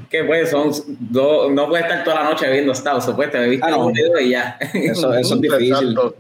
[0.10, 3.72] que pues son dos, no puedes estar toda la noche bebiendo Stout, supuesto, bebiste Ah,
[3.72, 3.88] no.
[3.88, 4.58] un dedo y ya.
[4.74, 5.74] Eso, eso es difícil.
[5.74, 6.16] Exacto.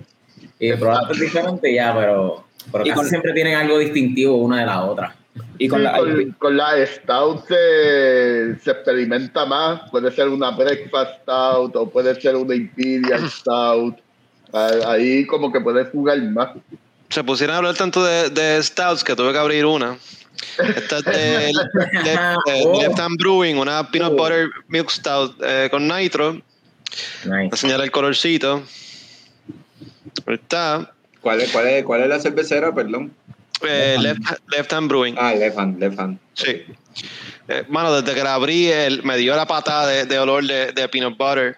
[0.59, 4.83] y probaste diferente ya, pero, pero casi con- siempre tienen algo distintivo una de la
[4.85, 5.15] otra.
[5.57, 9.89] Y con Sí, la con, con la stout se, se experimenta más.
[9.89, 13.97] Puede ser una breakfast stout o puede ser una imperial stout.
[14.53, 16.49] Ah, Ahí como que puedes jugar más.
[17.09, 19.97] Se pusieron a hablar tanto de, de stouts que tuve que abrir una.
[20.57, 21.51] Esta es de,
[22.65, 22.81] Oh.
[22.81, 26.41] Left Hand Brewing, una peanut butter milk stout eh, con nitro.
[27.23, 27.49] Nice.
[27.51, 28.63] enseñar el colorcito.
[30.25, 30.91] Ahí está.
[31.21, 32.73] ¿Cuál es, cuál, es, ¿Cuál es la cervecera?
[32.73, 33.13] Perdón.
[33.67, 34.21] Eh, left,
[34.55, 35.15] left Hand Brewing.
[35.17, 36.17] Ah, left hand, left hand.
[36.33, 36.61] Sí.
[37.47, 40.71] Eh, mano, desde que la abrí, el- me dio la patada de, de olor de,
[40.71, 41.57] de peanut butter.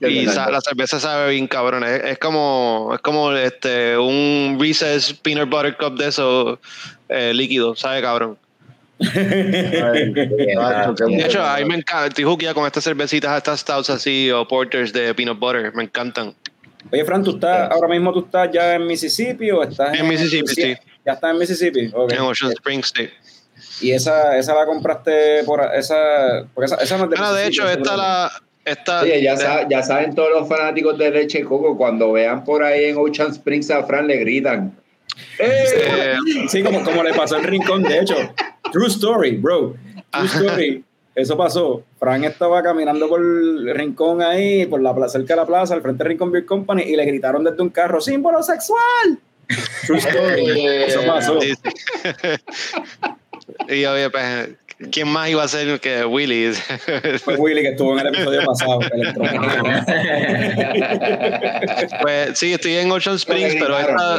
[0.00, 1.84] Y sa- la cerveza sabe bien cabrón.
[1.84, 6.58] Es, es como, es como este, un Reese's Peanut Butter Cup de esos
[7.08, 7.76] eh, líquido.
[7.76, 8.38] Sabe cabrón.
[8.98, 12.06] De hecho, a mí me encanta.
[12.06, 12.24] Estoy
[12.54, 15.74] con estas cervecitas, estas stouts así o porters de peanut butter.
[15.74, 16.34] Me encantan.
[16.90, 20.54] Oye, Fran, ¿tú estás, ahora mismo tú estás ya en Mississippi o estás En Mississippi,
[20.54, 20.74] sí.
[21.04, 21.92] Ya estás en Mississippi.
[22.10, 23.08] En Ocean Springs, sí.
[23.82, 26.46] Y esa, esa la compraste por esa.
[26.54, 28.30] Porque esa, esa no es de Bueno, de hecho, esta la.
[28.62, 32.44] Esta, Oye, ya, de- sa- ya saben todos los fanáticos de leche coco, cuando vean
[32.44, 34.76] por ahí en Ocean Springs a Fran le gritan.
[35.38, 36.16] eh,
[36.48, 38.16] Sí, como, como le pasó en Rincón, de hecho.
[38.70, 39.74] True story, bro.
[40.10, 40.84] True story.
[41.14, 41.82] Eso pasó.
[41.98, 45.82] Frank estaba caminando por el rincón ahí, por la plaza, cerca de la plaza, al
[45.82, 49.18] frente de Rincón Beer Company, y le gritaron desde un carro: ¡Símbolo sexual!
[50.36, 51.38] Eh, Eso pasó.
[53.68, 54.50] y oye, pues,
[54.92, 56.52] ¿quién más iba a ser que Willy?
[57.24, 58.78] Fue Willy que estuvo en el episodio pasado.
[62.02, 64.18] pues sí, estoy en Ocean Springs, pero esta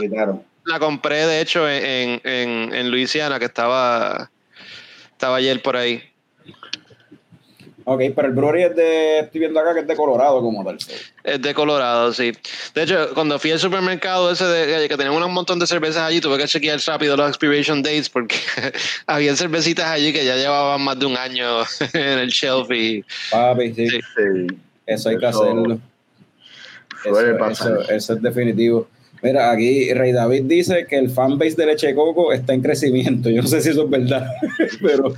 [0.65, 4.29] la compré de hecho en, en, en Luisiana, que estaba,
[5.11, 6.03] estaba ayer por ahí.
[7.93, 9.19] Ok, pero el brewery es de.
[9.19, 10.77] Estoy viendo acá que es de Colorado, como tal.
[11.23, 12.31] Es de Colorado, sí.
[12.73, 16.19] De hecho, cuando fui al supermercado ese de, que tenían un montón de cervezas allí,
[16.21, 18.35] tuve que chequear rápido los expiration dates porque
[19.07, 21.61] había cervecitas allí que ya llevaban más de un año
[21.93, 23.89] en el shelf y Papi, sí.
[23.89, 23.99] Sí.
[24.15, 24.47] sí.
[24.85, 25.79] Eso hay que Eso hacerlo.
[27.03, 27.71] suele Eso, pasar.
[27.81, 28.87] eso- eso es definitivo.
[29.23, 33.29] Mira, aquí Rey David dice que el fanbase de Leche Coco está en crecimiento.
[33.29, 34.25] Yo no sé si eso es verdad,
[34.81, 35.13] pero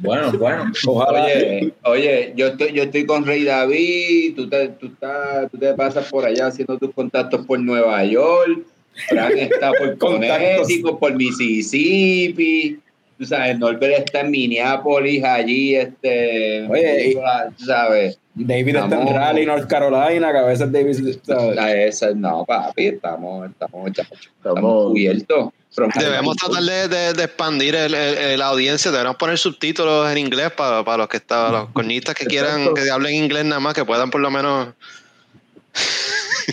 [0.00, 0.72] Bueno, bueno.
[0.86, 1.24] ojalá.
[1.24, 5.74] Oye, oye, yo estoy, yo estoy con Rey David, tú te, tú, estás, tú te
[5.74, 8.60] pasas por allá haciendo tus contactos por Nueva York,
[9.08, 9.98] Fran está por.
[9.98, 12.78] Connecticut, por Mississippi,
[13.18, 17.14] tú sabes, Norbert está en Minneapolis, allí, este, Oye, y-
[17.58, 19.08] tú sabes, David está en.
[19.14, 21.18] Raleigh, North Carolina, que a veces David.
[21.26, 21.56] ¿sabes?
[21.56, 25.50] la esa, no, papi, estamos, estamos, estamos cubiertos.
[25.98, 30.50] debemos tratar de, de- de expandir el, el- la audiencia, debemos poner subtítulos en inglés
[30.52, 32.74] para, para los que están, los cornistas que quieran Exacto.
[32.74, 34.68] que hablen inglés nada más, que puedan por lo menos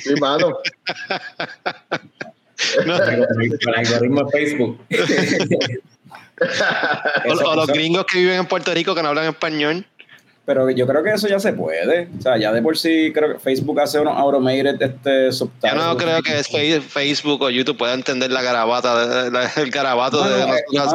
[0.03, 0.57] Sí, mano.
[2.85, 3.25] no, El
[3.75, 4.79] algoritmo de Facebook.
[7.45, 9.85] o, los gringos que viven en Puerto Rico que no hablan español.
[10.45, 12.07] Pero yo creo que eso ya se puede.
[12.19, 15.73] O sea, ya de por sí creo que Facebook hace unos automated este, Yo subtitles.
[15.75, 16.47] no creo que es
[16.83, 19.25] Facebook o YouTube pueda entender la garabata,
[19.57, 20.87] el garabato de eh, la- el,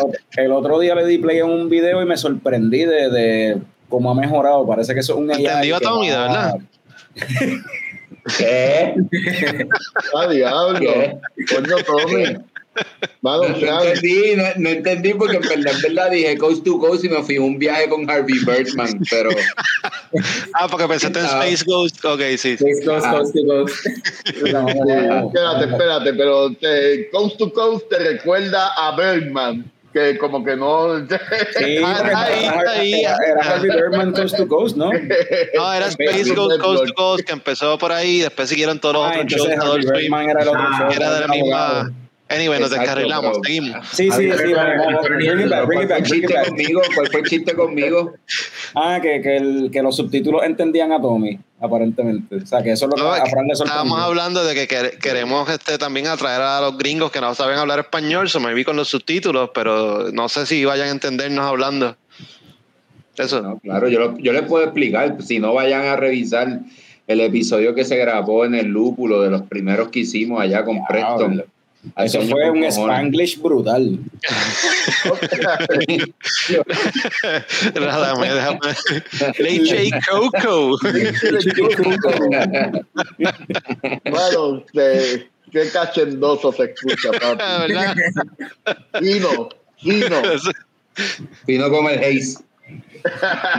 [0.00, 3.58] otro- el otro día le di play a un video y me sorprendí de, de
[3.88, 4.66] cómo ha mejorado.
[4.66, 5.44] Parece que eso es un AI.
[5.46, 6.54] Entendió, de va- verdad.
[8.38, 8.94] ¿Qué?
[10.16, 10.80] Ah, diablo.
[10.80, 11.16] ¿Qué?
[11.54, 12.24] Coño, Tommy.
[13.22, 17.04] Mano, No, entendí, no, no entendí porque en verdad, en verdad dije coast to coast
[17.04, 19.30] y me fui a un viaje con Harvey Birdman, pero
[20.54, 21.44] Ah, porque pensaste en Ah.
[21.46, 22.04] Space Ghost.
[22.04, 22.56] Ok, sí.
[22.56, 23.86] Coast, coast, coast to coast.
[24.52, 25.26] No, no.
[25.28, 30.98] Espérate, espérate, pero te, Coast to Coast te recuerda a Bergman, que como que no.
[31.58, 32.94] Sí, Ah, ahí, era, ahí.
[33.04, 34.90] era- era Harvey Birdman Coast to Coast, ¿no?
[35.54, 39.04] No, era Space Ghost Coast to Coast que empezó por ahí, después siguieron todos los
[39.06, 39.48] Ah, otros shows
[39.86, 40.02] Harvey.
[40.02, 40.90] Birdman era el otro Ah, show.
[40.96, 41.84] Era de la abogado.
[41.84, 42.00] misma.
[42.28, 43.86] Anyway, nos Exacto, descarrilamos, seguimos.
[43.92, 45.02] Sí, sí, sí, vamos, vamos.
[45.08, 46.80] Bring it back, bring ¿Cuál it fue back, el bring it chiste conmigo?
[46.94, 48.14] ¿Cuál fue el chiste conmigo?
[48.74, 52.34] Ah, que, que, el, que los subtítulos entendían a Tommy, aparentemente.
[52.36, 54.66] O sea, que eso es lo que No, a Fran le Estábamos hablando de que
[54.66, 58.64] quer- queremos este, también atraer a los gringos que no saben hablar español, so maybe
[58.64, 61.96] con los subtítulos, pero no sé si vayan a entendernos hablando.
[63.16, 63.40] Eso.
[63.40, 65.16] No, claro, yo, lo- yo les puedo explicar.
[65.22, 66.58] Si no vayan a revisar
[67.06, 70.84] el episodio que se grabó en el lúpulo de los primeros que hicimos allá con
[70.86, 71.44] Preston.
[71.96, 72.74] Eso fue un cojones.
[72.74, 73.98] spanglish brutal.
[77.74, 78.58] Déjame, déjame.
[79.38, 80.78] Leche y coco.
[84.04, 87.42] Bueno, este, qué cachendoso se escucha, papi.
[87.68, 87.94] ¿Verdad?
[89.00, 89.48] Fino,
[89.78, 90.22] fino.
[91.46, 92.45] Vino como el Haze.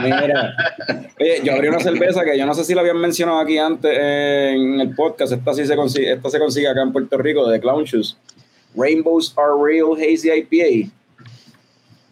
[0.02, 0.54] Mira,
[1.42, 4.80] yo abrí una cerveza que yo no sé si la habían mencionado aquí antes en
[4.80, 5.32] el podcast.
[5.32, 8.16] Esta sí se consigue, esta se consigue acá en Puerto Rico de Clown Shoes.
[8.74, 10.90] Rainbows are real hazy IPA.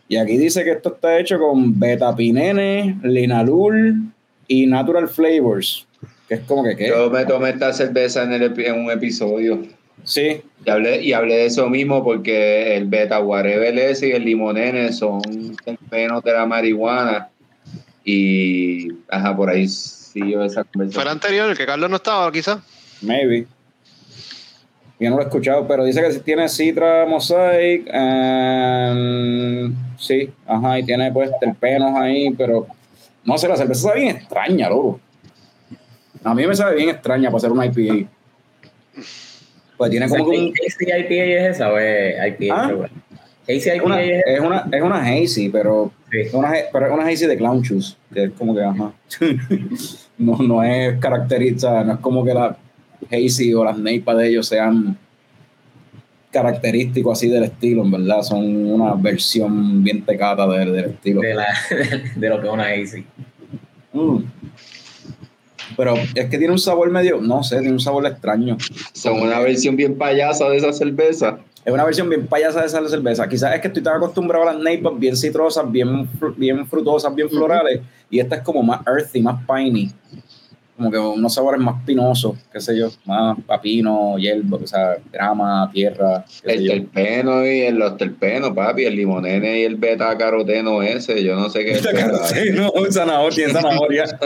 [0.09, 4.13] Y aquí dice que esto está hecho con betapinene, linalul
[4.47, 5.87] y natural flavors.
[6.29, 6.89] Que es como que qué.
[6.89, 9.63] Yo me tomé esta cerveza en, el, en un episodio
[10.07, 13.21] Sí, y hablé, y hablé de eso mismo porque el beta
[13.91, 15.21] ese y el limonene son
[15.65, 17.29] terpenos de la marihuana
[18.05, 21.09] y ajá, por ahí siguió esa Fue el conversación.
[21.09, 22.61] anterior, que Carlos no estaba, quizás.
[23.03, 23.47] maybe.
[25.01, 27.87] Yo no lo he escuchado, pero dice que tiene Citra Mosaic.
[27.93, 32.67] and- sí, ajá, y tiene pues terpenos ahí, pero
[33.25, 35.01] no sé, la cerveza sabe bien extraña, loco.
[36.25, 38.09] A mí me sabe bien extraña para hacer una IPA.
[39.77, 42.55] Pues tiene como que un, ¿Hazy IPA es esa o es IPA?
[42.55, 42.89] ¿Ah?
[43.49, 46.19] ¿Hazy IPA una, es es una es una hazy, pero Sí.
[46.21, 48.93] es una, pero es una hazy de clown shoes, que es como que ajá.
[50.19, 52.57] no, no es característica, no es como que la
[53.11, 54.97] hazy o las neipas de ellos sean
[56.31, 61.21] característicos así del estilo, en verdad, son una versión bien tecata del, del estilo.
[61.23, 61.47] de, la,
[62.17, 63.05] de lo que es una Hazy?
[63.93, 64.19] Mm.
[65.77, 68.57] Pero es que tiene un sabor medio, no sé, tiene un sabor extraño.
[68.93, 71.39] Son una versión bien payasa de esa cerveza.
[71.65, 73.29] Es una versión bien payasa de esa cerveza.
[73.29, 77.29] Quizás es que estoy tan acostumbrado a las neipas bien citrosas, bien, bien frutosas, bien
[77.29, 77.81] florales.
[78.09, 79.91] Y esta es como más earthy, más piney.
[80.77, 82.89] Como que unos sabores más pinosos, qué sé yo.
[83.07, 86.73] Más papino, hierba, o sea, grama, tierra, qué sé El yo.
[86.73, 91.49] terpeno y el- los terpenos, papi, el limonene y el beta caroteno ese, yo no
[91.49, 91.83] sé qué es.
[92.25, 94.05] Sí, no, zanahoria, zanahoria.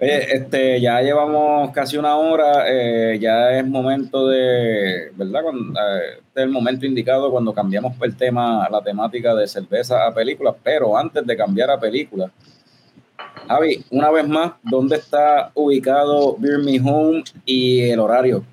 [0.00, 5.42] Oye, este, ya llevamos casi una hora, eh, ya es momento de, ¿verdad?
[5.42, 10.06] Cuando, eh, este es el momento indicado cuando cambiamos el tema, la temática de cerveza
[10.06, 12.30] a películas, pero antes de cambiar a películas,
[13.50, 18.44] Javi, una vez más, ¿dónde está ubicado Beer Me Home y el horario?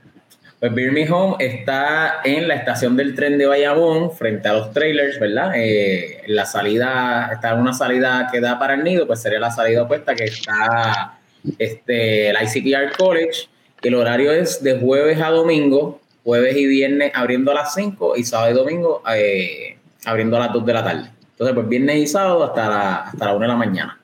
[0.59, 4.71] Pues Beer Me Home está en la estación del tren de Bayamón, frente a los
[4.73, 5.51] trailers, ¿verdad?
[5.55, 9.51] Eh, la salida, está en una salida que da para el nido, pues sería la
[9.51, 11.19] salida opuesta que está
[11.59, 13.49] este, el ICPR College.
[13.83, 18.23] El horario es de jueves a domingo, jueves y viernes abriendo a las 5 y
[18.23, 21.11] sábado y domingo eh, abriendo a las 2 de la tarde.
[21.33, 23.96] Entonces, pues viernes y sábado hasta la, hasta la 1 de la mañana.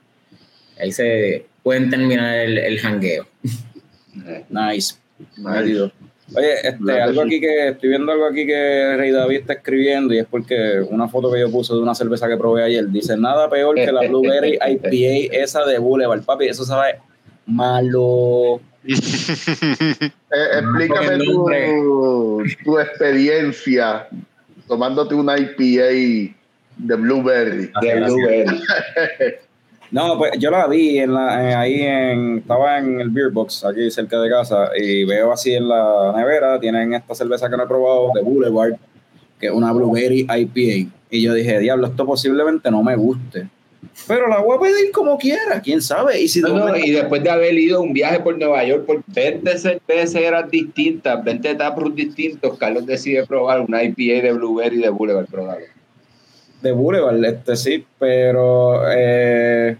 [0.83, 3.25] Ahí se pueden terminar el, el jangueo.
[4.49, 4.95] Nice.
[5.37, 5.91] Nice.
[6.35, 10.19] Oye, este, algo aquí que estoy viendo algo aquí que Rey David está escribiendo y
[10.19, 13.49] es porque una foto que yo puse de una cerveza que probé ayer dice nada
[13.49, 16.99] peor que la Blueberry IPA esa de Boulevard, papi, eso sabe
[17.45, 18.61] malo.
[18.85, 24.07] Eh, explícame tu, tu experiencia
[24.67, 26.33] tomándote una IPA
[26.77, 27.71] de Blueberry.
[27.81, 28.61] De Blueberry.
[29.93, 33.63] No, pues yo la vi en la, eh, ahí en, estaba en el Beer Box,
[33.63, 37.63] aquí cerca de casa, y veo así en la nevera, tienen esta cerveza que no
[37.63, 38.73] he probado de Boulevard,
[39.39, 40.91] que es una Blueberry IPA.
[41.11, 43.47] Y yo dije, diablo, esto posiblemente no me guste.
[44.07, 46.19] Pero la voy a pedir como quiera, quién sabe.
[46.19, 48.63] Y si de No, no, momento- y después de haber ido un viaje por Nueva
[48.65, 54.77] York por 20 cerveceras distintas, 20 taproom distintos, Carlos decide probar una IPA de Blueberry
[54.77, 55.27] de Boulevard.
[55.27, 55.65] Probarlo.
[56.63, 59.75] De Boulevard, este sí, pero eh,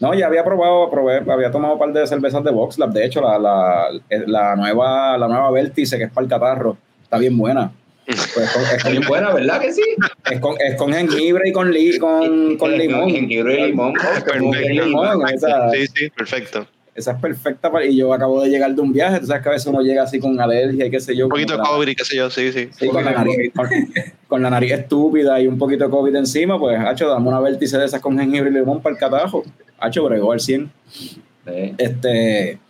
[0.00, 3.04] no, ya había probado, probé, había tomado un par de cervezas de Vox Lab, de
[3.06, 3.88] hecho la, la,
[4.26, 7.72] la nueva la nueva Vértice que es para el catarro, está bien buena.
[8.06, 9.82] Pues es, con, es, Está bien con, buena, ¿verdad que sí?
[10.30, 13.08] es con- es con jengibre y con, li- con, con limón.
[13.10, 13.94] Jengibre y limón.
[13.94, 14.52] Perfecto.
[14.68, 16.66] limón, esa- Sí, sí, perfecto.
[16.94, 19.48] Esa es perfecta para, y yo acabo de llegar de un viaje, tú sabes que
[19.48, 21.24] a veces uno llega así con alergia y qué sé yo.
[21.26, 22.68] Un poquito de COVID, qué sé yo, sí, sí.
[22.78, 23.68] Sí, con la, nariz, con,
[24.28, 27.78] con la nariz estúpida y un poquito de COVID encima, pues, hacho, dame una vértice
[27.78, 29.42] de esas con jengibre y limón para el catajo.
[29.80, 30.70] Hacho, bregó al 100.
[30.88, 31.20] Sí.
[31.78, 32.60] Este,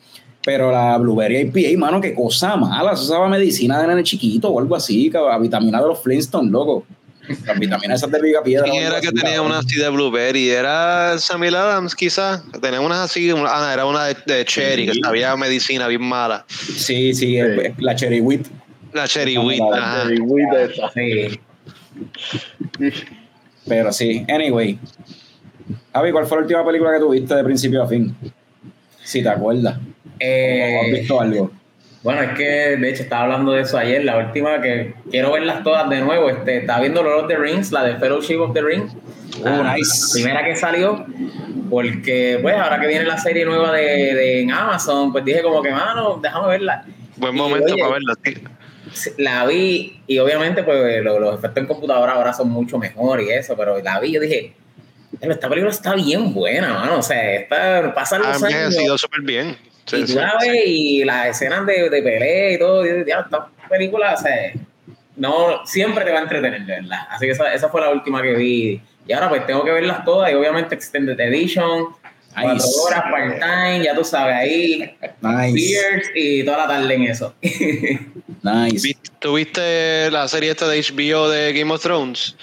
[0.43, 2.93] Pero la Blueberry IPA, mano, qué cosa mala.
[2.93, 6.87] Eso usaba medicina de nene chiquito o algo así, cabrón, vitamina de los Flintstones, loco.
[7.47, 8.64] Las vitaminas esas de Viga Piedra.
[8.70, 10.51] ¿Quién era que así, tenía una así de blueberry?
[10.51, 12.43] ¿Era Samuel Adams, quizás?
[12.61, 15.01] Tenía unas así, una- ah, era una de, de cherry, que Sí.
[15.03, 16.45] sabía medicina bien mala.
[16.49, 17.39] Sí, sí,
[17.79, 18.47] la Cherry Wheat.
[18.93, 19.59] La cherry wheat.
[19.70, 20.03] la.
[20.03, 20.91] Cherry Wheat esa.
[20.93, 21.41] Sí.
[23.66, 24.79] Pero sí, anyway.
[25.93, 28.14] Javi, ¿cuál fue la última película que tuviste de principio a fin?
[29.03, 29.79] Si te acuerdas.
[30.20, 31.51] Eh, ¿O has visto algo?
[32.05, 32.45] Bueno, es que
[32.77, 36.29] de hecho estaba hablando de eso ayer, la última que quiero verlas todas de nuevo.
[36.31, 38.85] Este, estaba viendo Lord of the Rings, la de Fellowship of the Ring.
[39.41, 40.13] Oh, La nice.
[40.13, 41.05] primera que salió,
[41.71, 43.83] porque pues ahora que viene la serie nueva de,
[44.15, 46.85] de en Amazon, pues dije como que, mano, déjame verla.
[47.17, 48.15] Buen Y, momento oye, para verla.
[48.93, 49.11] sí.
[49.19, 53.31] La vi y obviamente pues lo- los efectos en computadora ahora son mucho mejor y
[53.31, 54.53] eso, pero la vi y yo dije,
[55.19, 56.99] "Pero esta película está bien buena, mano.
[56.99, 59.57] O sea, esta, pasan Ha los años envejecido súper bien.
[59.87, 60.14] Sí, y tú sí.
[60.14, 64.16] la ves y las escenas de, de pelea y todo, y "Ya, esta película, o
[64.16, 64.53] sea,
[65.16, 67.01] no, siempre te va a entretener, verdad.
[67.11, 68.80] Así que esa, esa fue la última que vi.
[69.07, 71.89] Y ahora pues tengo que verlas todas y obviamente Extended Edition,
[72.32, 72.66] cuatro Nice.
[72.82, 75.53] horas, part-time, ya tú sabes, ahí, Nice.
[75.53, 77.35] beers y toda la tarde en eso.
[78.43, 78.82] Nice.
[78.87, 82.37] Vi- ¿Tuviste la serie esta de HBO de Game of Thrones?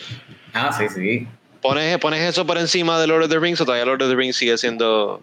[0.53, 1.27] ah, sí, sí.
[1.61, 4.15] ¿Pones, ¿Pones eso por encima de Lord of the Rings o todavía Lord of the
[4.15, 5.21] Rings sigue siendo...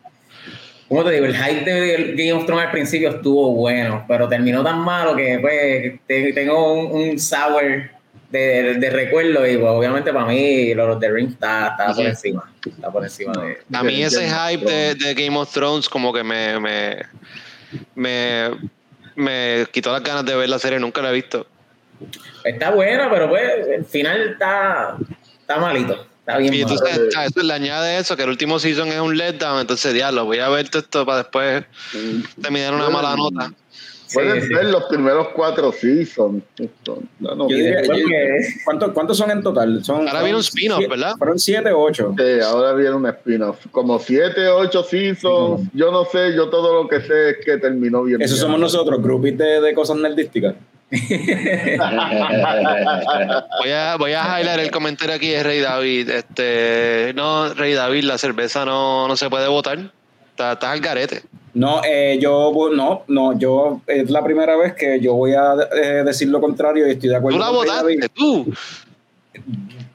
[0.88, 4.64] Como te digo, el hype de Game of Thrones al principio estuvo bueno, pero terminó
[4.64, 7.90] tan malo que pues te- tengo un, un sour
[8.30, 11.94] de, de, de recuerdo y pues, obviamente para mí Lord of the Rings está, está
[11.94, 12.52] por encima.
[12.64, 13.58] Está por encima de...
[13.72, 16.58] A mí de ese Game of hype de, de Game of Thrones como que me,
[16.58, 16.96] me,
[17.94, 18.50] me,
[19.14, 21.46] me quitó las ganas de ver la serie, nunca la he visto.
[22.44, 24.96] Está buena, pero pues el final está,
[25.40, 26.06] está malito.
[26.28, 29.16] Está bien Y entonces a eso le añade eso, que el último season es un
[29.16, 31.64] letdown, entonces diablo, voy a ver todo esto para después
[32.42, 33.50] terminar una mala nota.
[34.06, 34.54] Sí, Pueden sí.
[34.54, 36.42] ver los primeros cuatro seasons.
[37.18, 39.84] No, no, Yo diría- Creo yo- que- ¿Cuántos, ¿Cuántos son en total?
[39.84, 41.12] Son, Ahora viene un spin-off, ¿verdad?
[41.18, 42.14] Fueron siete o ocho.
[42.16, 43.58] Sí, ahora viene un spin-off.
[43.70, 45.68] Como siete, ocho seasons.
[45.74, 48.22] Yo no sé, yo todo lo que sé es que terminó bien.
[48.22, 48.46] Esos bien.
[48.46, 50.54] somos nosotros, groupies de, de cosas nerdísticas.
[53.58, 56.08] Voy a, voy a highlight el comentario aquí de Rey David.
[56.08, 59.78] Este, no, Rey David, la cerveza no, no se puede botar.
[60.30, 61.22] Estás al garete.
[61.52, 66.04] No, eh, yo no, no, yo es la primera vez que yo voy a eh,
[66.04, 67.38] decir lo contrario y estoy de acuerdo.
[67.38, 67.96] Tú la con Rey David.
[67.96, 68.52] botaste, tú.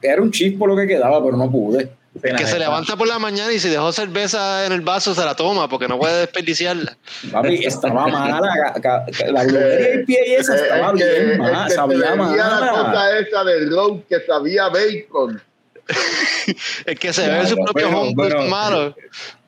[0.00, 1.90] Era un chispo lo que quedaba, pero no pude.
[2.22, 5.24] La Que se levanta por la mañana y si dejó cerveza en el vaso se
[5.24, 6.96] la toma porque no puede desperdiciarla.
[7.32, 8.40] Papi, estaba mala.
[8.72, 12.68] ca- ca- ca- La blueberry IPA esa Eh, estaba bien mala, que se sabía la
[12.70, 15.42] cosa esa del road que sabía bacon.
[16.86, 18.94] Es que se Ya, ve su propio pero- homebrew pero- malo.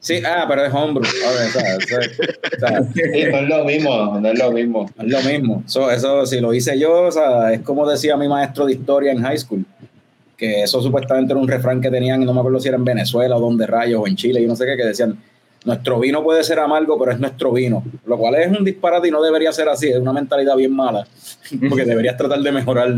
[0.01, 0.73] Sí, ah, pero es
[2.95, 4.91] Sí, no es lo mismo, no es lo mismo.
[5.01, 5.63] es lo mismo.
[5.67, 9.11] So, eso, si lo hice yo, o sea, es como decía mi maestro de historia
[9.13, 9.65] en high school,
[10.37, 13.37] que eso supuestamente era un refrán que tenían, no me acuerdo si era en Venezuela
[13.37, 15.19] o donde rayos, o en Chile, y no sé qué, que decían,
[15.65, 17.83] nuestro vino puede ser amargo, pero es nuestro vino.
[18.05, 21.07] Lo cual es un disparate y no debería ser así, es una mentalidad bien mala,
[21.69, 22.93] porque deberías tratar de mejorar,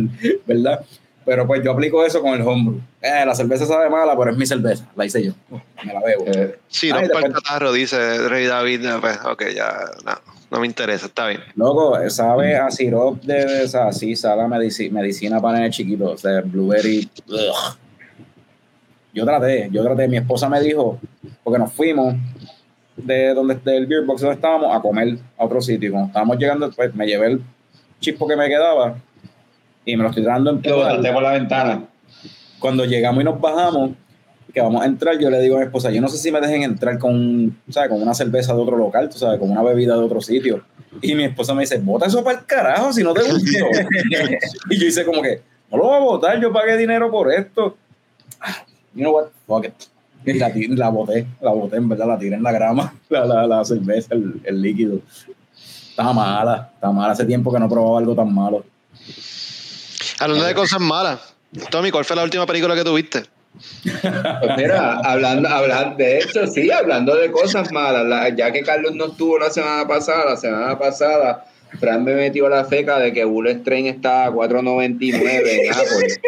[0.47, 0.81] ¿verdad?
[1.25, 2.81] Pero pues yo aplico eso con el homebrew.
[3.03, 5.33] Eh, la cerveza sabe mala, pero es mi cerveza, la hice yo,
[5.85, 6.25] me la bebo.
[6.27, 8.81] Eh, Sí, Ay, no para el después- catarro, dice Rey David.
[8.81, 9.75] no, Pues, ok, ya,
[10.05, 10.13] no,
[10.51, 11.41] no me interesa, está bien.
[11.57, 16.13] Loco, sabe a sirop de o sea, sí, sabe a medici- medicina para el chiquito,
[16.13, 17.09] o sea, blueberry.
[17.29, 17.77] ugh.
[19.13, 20.99] Yo traté, yo traté, mi esposa me dijo,
[21.43, 22.15] porque nos fuimos
[22.97, 25.89] de donde del beer box donde estábamos a comer a otro sitio.
[25.89, 27.43] Y cuando estábamos llegando, pues me llevé el
[28.01, 28.97] chispo que me quedaba
[29.85, 31.85] y me lo estoy dando en Lo botaste por la ventana.
[32.59, 33.91] Cuando llegamos y nos bajamos,
[34.53, 36.41] que vamos a entrar, yo le digo a mi esposa, yo no sé si me
[36.41, 37.91] dejen entrar con, ¿sabes?
[37.91, 40.63] con una cerveza de otro local, tú sabes, con una bebida de otro sitio.
[41.03, 43.67] Y mi esposa me dice, bota eso para el carajo si no te gustó.
[44.71, 47.77] y yo hice como que, no lo voy a votar, yo pagué dinero por esto.
[48.41, 49.29] Ah, You know what?
[49.47, 49.75] Fuck it.
[50.25, 53.65] Y la, boté, la boté, en verdad, la tiré en la grama, la, la, la
[53.65, 55.01] cerveza, el, el líquido.
[55.91, 57.13] Estaba mala, estaba mala.
[57.13, 58.65] Hace tiempo que no probaba algo tan malo.
[60.19, 61.35] Hablando de cosas malas.
[61.71, 63.23] Tommy, ¿cuál fue la última película que tuviste?
[63.83, 68.95] Pues mira, hablando, hablando de hecho, sí, hablando de cosas malas, la- ya que Carlos
[68.95, 71.45] no estuvo la semana pasada, la semana pasada,
[71.79, 76.21] Fran me metió la feca de que Bullet Train está a 4.99 en Apple.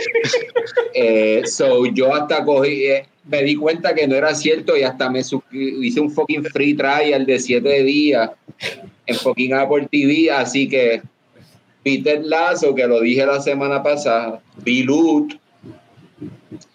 [0.94, 5.08] Eh, so yo hasta cogí, eh, me di cuenta que no era cierto y hasta
[5.08, 8.30] me hice un fucking free trial de 7 días
[9.06, 11.00] en fucking Apple TV, así que
[11.82, 15.34] Peter Lazo, que lo dije la semana pasada, Bilut,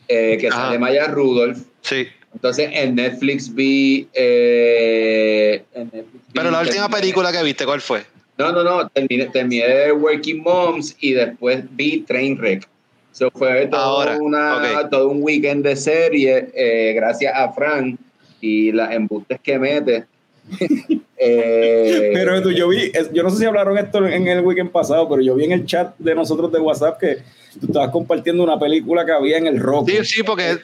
[0.08, 0.68] eh, que Ajá.
[0.68, 2.08] sale Maya Rudolph, Sí.
[2.34, 4.08] Entonces en Netflix vi.
[4.14, 8.03] eh, en Netflix vi- Pero la última terminé- película que viste, ¿cuál fue?
[8.38, 8.89] No, no, no.
[8.89, 12.68] Terminé, terminé Working Moms y después vi Trainwreck.
[13.14, 17.97] Eso fue todo, Ahora, una, todo un weekend de serie, eh, gracias a Frank
[18.41, 20.03] y las embustes que mete.
[21.18, 25.07] Eh, Pero tú, yo vi, yo no sé si hablaron esto en el weekend pasado,
[25.09, 27.20] pero yo vi en el chat de nosotros de WhatsApp que
[27.59, 29.89] tú estabas compartiendo una película que había en el rock.
[29.89, 30.57] Sí, sí, porque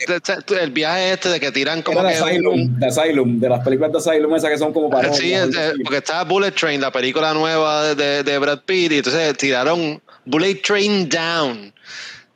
[0.62, 2.16] el viaje este de que tiran como Era que...
[2.18, 5.56] Asylum, de Asylum, de las películas de Asylum esas que son como para Sí, es-
[5.56, 9.38] es- porque estaba Bullet Train, la película nueva de, de- de Brad Pitt, y entonces
[9.38, 11.74] tiraron Bullet Train Down.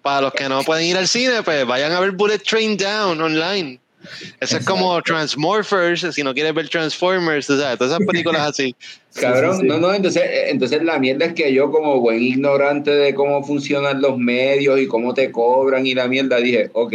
[0.02, 3.20] Para los que no pueden ir al cine, pues vayan a ver Bullet Train Down
[3.20, 3.80] online.
[4.40, 8.76] Eso es como Transmorphers, si no quieres ver Transformers, tú sabes, todas esas películas así.
[9.14, 9.68] Cabrón, Sí, sí, sí.
[9.68, 14.02] no, no, entonces, entonces la mierda es que yo como buen ignorante de cómo funcionan
[14.02, 16.94] los medios y cómo te cobran y la mierda, dije, ok,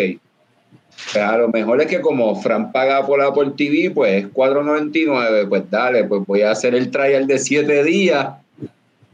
[1.13, 5.49] pues a lo mejor es que como Fran paga por Apple TV, pues es 4.99,
[5.49, 8.29] pues dale, pues voy a hacer el trial de 7 días.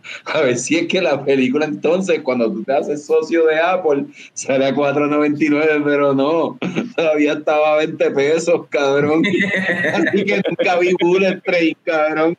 [0.24, 4.07] A ver si es que la película entonces, cuando tú te haces socio de Apple,
[4.34, 6.59] sale a 4.99, pero no,
[6.96, 9.22] todavía estaba a 20 pesos, cabrón.
[9.94, 12.36] Así que nunca vi Bullet Train, cabrón.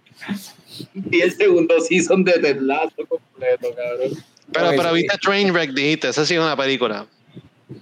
[1.11, 4.24] Y el segundo season de Ted Lasso completo, cabrón.
[4.51, 7.05] Pero, pero viste Trainwreck, dijiste, esa sí es una película.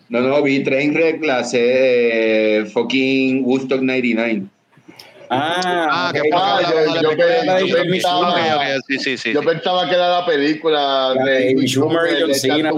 [0.09, 4.47] No, no, vi Trainwreck, la sé eh, fucking Woodstock 99.
[5.30, 6.36] Ah, Ah, que yo-
[7.86, 8.34] pensaba-
[9.89, 12.69] que era la película La de Schumer y John Cena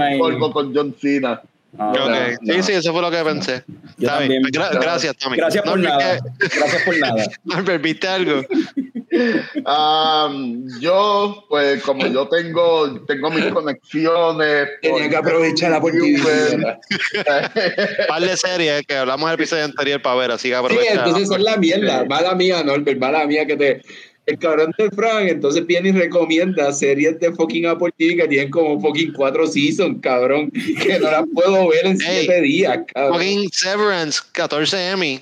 [0.52, 1.42] con John Cena.
[1.80, 2.16] Ah, Ok, no,
[2.54, 2.64] Sí, no.
[2.64, 3.64] sí, eso fue lo que pensé.
[3.98, 4.42] Yo Está bien.
[4.42, 4.44] también.
[4.52, 5.38] Gra- gracias, Tommy.
[5.38, 6.20] Gracias por Norbert, nada.
[6.40, 7.26] ¿qué- Gracias por nada.
[7.44, 8.42] Norbert, ¿viste algo?
[9.66, 14.68] Am, yo, pues como yo tengo, tengo mis conexiones.
[14.82, 16.78] Tenía que aprovechar la Uber.
[18.08, 20.94] par de series que hablamos en el episodio anterior para ver, así que Sí, aprovecha.
[20.94, 22.06] entonces es la mierda.
[22.06, 23.82] Mala mía, Norbert, mala mía que te.
[24.28, 28.52] El cabrón del Frank, entonces viene y recomienda series de fucking Apple TV que tienen
[28.52, 33.14] como fucking cuatro seasons, cabrón, que no las puedo ver en Ey, siete días, cabrón.
[33.14, 35.22] Fucking Severance, 14 Emmy.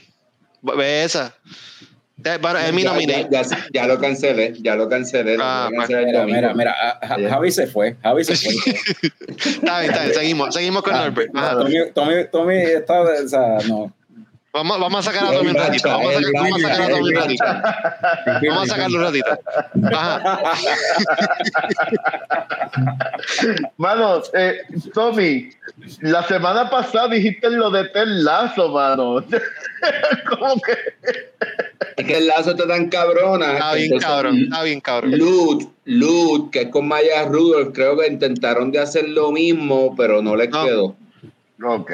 [0.64, 1.34] Ve esa.
[2.42, 3.28] Bueno, Emmy ya, nominee.
[3.30, 5.38] ya, ya, ya lo cancelé, ya lo cancelé.
[5.40, 6.72] Ah, Mira, mira, mira.
[6.82, 7.96] a- a- Javi se fue.
[8.02, 8.54] Javi se fue.
[9.38, 10.14] Está bien, está bien.
[10.16, 11.30] Seguimos, seguimos con Norbert.
[11.36, 11.60] Ajá.
[11.60, 13.02] Tommy, Tommy, Tommy está.
[13.02, 13.94] O sea, no.
[14.56, 15.90] Vamos, vamos a sacar a Tommy un ratito.
[15.90, 17.44] Vamos a sacar, vamos a sacar a Tommy un ratito.
[18.48, 19.40] Vamos a sacarlo un ratito.
[19.94, 20.40] Ajá.
[23.78, 24.60] Mano, eh,
[24.94, 25.50] Tommy,
[26.00, 29.16] la semana pasada dijiste lo de Ted Lazo, mano.
[30.30, 30.72] ¿Cómo que?
[31.98, 33.54] Es que el lazo está tan cabrona.
[33.54, 35.18] Está bien entonces, cabrón, está bien cabrón.
[35.18, 40.22] Loot, Loot, que es con Maya Rudolph, creo que intentaron de hacer lo mismo, pero
[40.22, 40.66] no les No.
[40.66, 40.96] quedó.
[41.64, 41.92] Ok.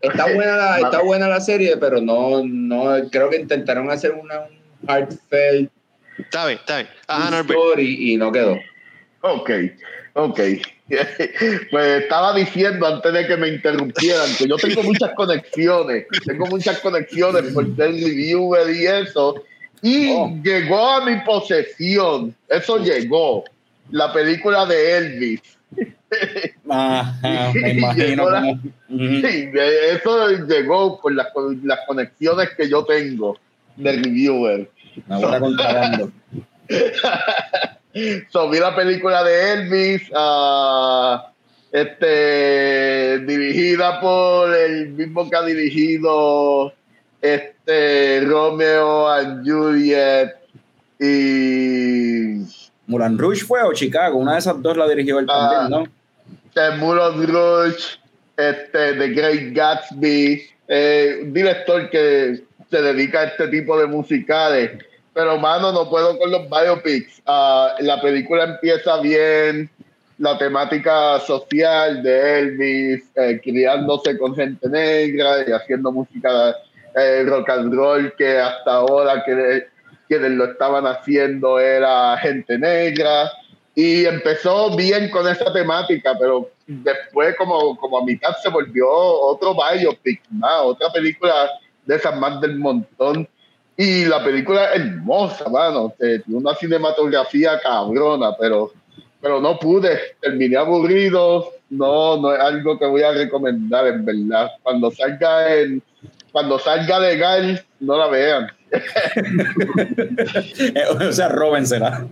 [0.00, 4.40] Está buena, la, está buena la serie, pero no, no, creo que intentaron hacer una
[4.40, 5.70] un heartfelt
[6.18, 6.88] Está bien, está bien.
[7.08, 7.44] Ajá,
[7.78, 8.56] y no quedó.
[9.20, 9.50] Ok,
[10.14, 10.40] ok.
[11.70, 16.78] Pues estaba diciendo antes de que me interrumpieran que yo tengo muchas conexiones, tengo muchas
[16.80, 19.42] conexiones por ser reviewer y eso,
[19.80, 20.30] y Oh.
[20.44, 23.44] llegó a mi posesión, eso llegó,
[23.90, 25.40] la película de Elvis.
[26.68, 28.06] Ajá, me imagino.
[28.06, 28.52] Llegó la- como-
[28.90, 29.26] Ujú.
[29.26, 29.50] Sí,
[29.92, 33.38] eso llegó por las, con- las conexiones que yo tengo
[33.76, 34.70] de reviewer.
[35.08, 36.10] Contrabando.
[38.32, 41.30] So, vi la película de Elvis, ah,
[41.70, 46.72] este, dirigida por el mismo que ha dirigido
[47.22, 50.32] este, Romeo and Juliet
[50.98, 52.40] y
[52.86, 55.50] Mulan Rouge fue o Chicago, una de esas dos la dirigió él Ah.
[55.50, 55.90] también, ¿no?
[56.54, 57.98] The Moulin Rouge,
[58.36, 64.70] este, The Great Gatsby, eh, un director que se dedica a este tipo de musicales.
[65.12, 67.22] Pero, mano, no puedo con los biopics.
[67.26, 69.70] Ah, la película empieza bien,
[70.18, 76.56] la temática social de Elvis, eh, criándose con gente negra y haciendo música
[76.96, 79.66] eh, rock and roll, que hasta ahora que,
[80.08, 83.30] quienes lo estaban haciendo era gente negra
[83.74, 89.54] y empezó bien con esa temática, pero después como, como a mitad se volvió otro
[89.54, 91.50] biopic, más, otra película
[91.84, 93.28] de esas más del montón.
[93.76, 95.92] Y la película es hermosa, mano,
[96.28, 98.72] una cinematografía cabrona, pero,
[99.20, 104.52] pero no pude, terminé aburrido, no, no es algo que voy a recomendar en verdad.
[104.62, 105.82] Cuando salga en,
[106.30, 108.46] cuando salga legal, no la vean.
[111.00, 112.06] O sea, róbensela.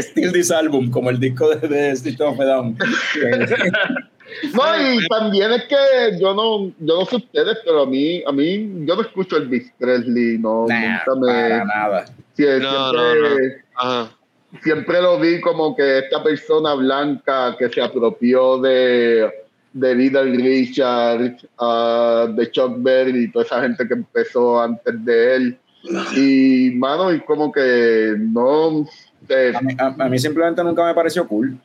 [0.00, 2.76] Still This Album, como el disco de, de System of a Down.
[4.54, 5.76] No, y también es que
[6.18, 9.42] yo no, yo no sé ustedes, pero a mí, a mí, yo no escucho el
[9.42, 11.26] Elvis Presley, no, Nah, nunca me.
[11.26, 12.04] para nada.
[12.34, 13.36] Sí, No, siempre, no, no.
[13.74, 14.10] Ajá.
[14.62, 19.30] siempre lo vi como que esta persona blanca que se apropió de,
[19.72, 25.36] de Little Richard, ah, de Chuck Berry y toda esa gente que empezó antes de
[25.36, 25.58] él.
[26.16, 28.86] Y, mano, y como que no.
[29.54, 31.56] A mí, a- a mí simplemente nunca me pareció cool.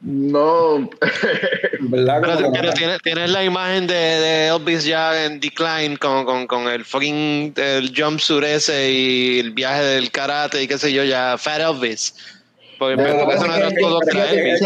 [0.00, 0.90] no.
[1.80, 2.20] ¿Verdad?
[2.52, 6.84] Pero, tienes, tienes la imagen de, de Elvis ya en decline con, con, con el
[6.84, 11.60] fucking el jumpsuit ese y el viaje del karate y qué sé yo, ya Fat
[11.60, 12.14] Elvis.
[12.78, 14.60] Porque Pero lo que eso no era que- todo Elvis.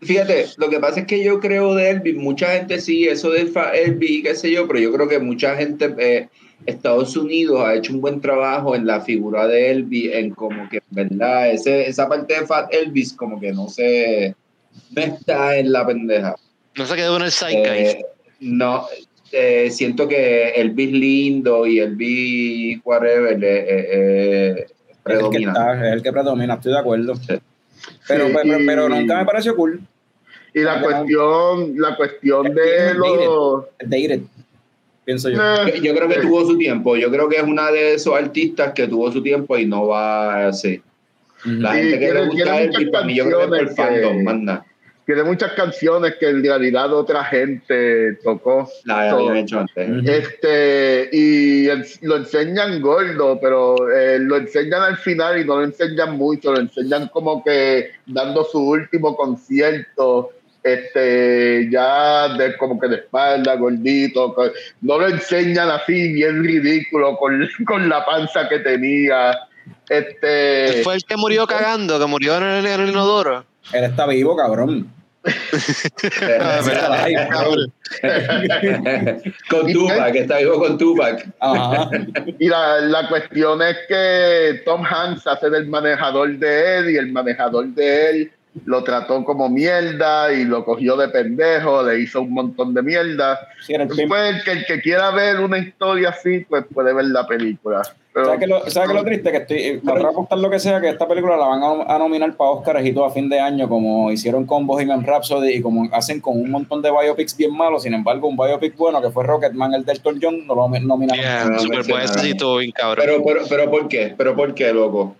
[0.00, 3.50] Fíjate, lo que pasa es que yo creo de Elvis, mucha gente sí, eso de
[3.74, 6.28] Elvis, qué sé yo, pero yo creo que mucha gente, eh,
[6.66, 10.82] Estados Unidos ha hecho un buen trabajo en la figura de Elvis, en como que,
[10.90, 11.50] ¿verdad?
[11.50, 14.34] Ese, esa parte de Fat Elvis como que no se,
[14.90, 16.34] no está en la pendeja.
[16.76, 17.98] No se quedó en el zeitgeist.
[18.00, 18.06] Eh,
[18.40, 18.86] no,
[19.32, 25.52] eh, siento que Elvis lindo y Elvis whatever eh, eh, eh, es el, que predomina.
[25.52, 27.14] está- es el que predomina, estoy de acuerdo.
[27.16, 27.34] Sí.
[28.06, 29.80] Pero, Sí, pero, y- pero nunca me pareció cool.
[30.54, 33.64] Y la cuestión, la cuestión de los.
[33.80, 34.20] Dated,
[35.04, 35.38] pienso yo.
[35.66, 36.96] Eh, Yo creo que tuvo su tiempo.
[36.96, 40.48] Yo creo que es una de esos artistas que tuvo su tiempo y no va
[40.48, 40.82] así.
[41.44, 43.74] La Sí, gente que le gusta Elvis, muchas para mí yo creo que es por
[43.76, 44.66] fandom, nada.
[45.08, 48.68] Tiene muchas canciones que en realidad otra gente tocó.
[48.84, 50.06] La So, hecho antes.
[50.06, 51.66] Este, y
[52.02, 56.60] lo enseñan gordo, pero eh, lo enseñan al final y no lo enseñan mucho, lo
[56.60, 60.32] enseñan como que dando su último concierto,
[60.62, 64.36] este, ya de como que de espalda, gordito,
[64.82, 69.38] no lo enseñan así, bien ridículo, con, con la panza que tenía.
[69.88, 73.46] Este, Fue el que murió cagando, que murió en el, en el inodoro.
[73.72, 74.97] Él está vivo, cabrón.
[76.40, 76.60] Ah,
[79.50, 81.26] con ¿Y Tupac, que está vivo con Tupac.
[81.40, 81.90] Ajá.
[82.38, 87.12] Y la, la cuestión es que Tom Hanks hace del manejador de él y el
[87.12, 88.32] manejador de él
[88.64, 93.38] lo trató como mierda y lo cogió de pendejo, le hizo un montón de mierda.
[93.60, 94.08] Sí, pimp.
[94.08, 97.82] Pues el que, el que quiera ver una historia así, pues puede ver la película.
[98.18, 99.30] Pero, ¿Sabes qué lo, ¿sabes qué lo triste?
[99.30, 102.34] Que estoy, para apostar lo que sea, que esta película la van a, a nominar
[102.34, 105.88] para Oscar y todo a fin de año, como hicieron con Bohemian Rhapsody y como
[105.92, 107.84] hacen con un montón de biopics bien malos.
[107.84, 111.22] Sin embargo, un biopic bueno que fue Rocketman, el del Elton John, no lo nominaron.
[111.22, 113.06] Yeah, no super pues sí, bien cabrón.
[113.06, 114.14] Pero, pero, pero ¿por qué?
[114.18, 115.14] ¿Pero por qué, loco?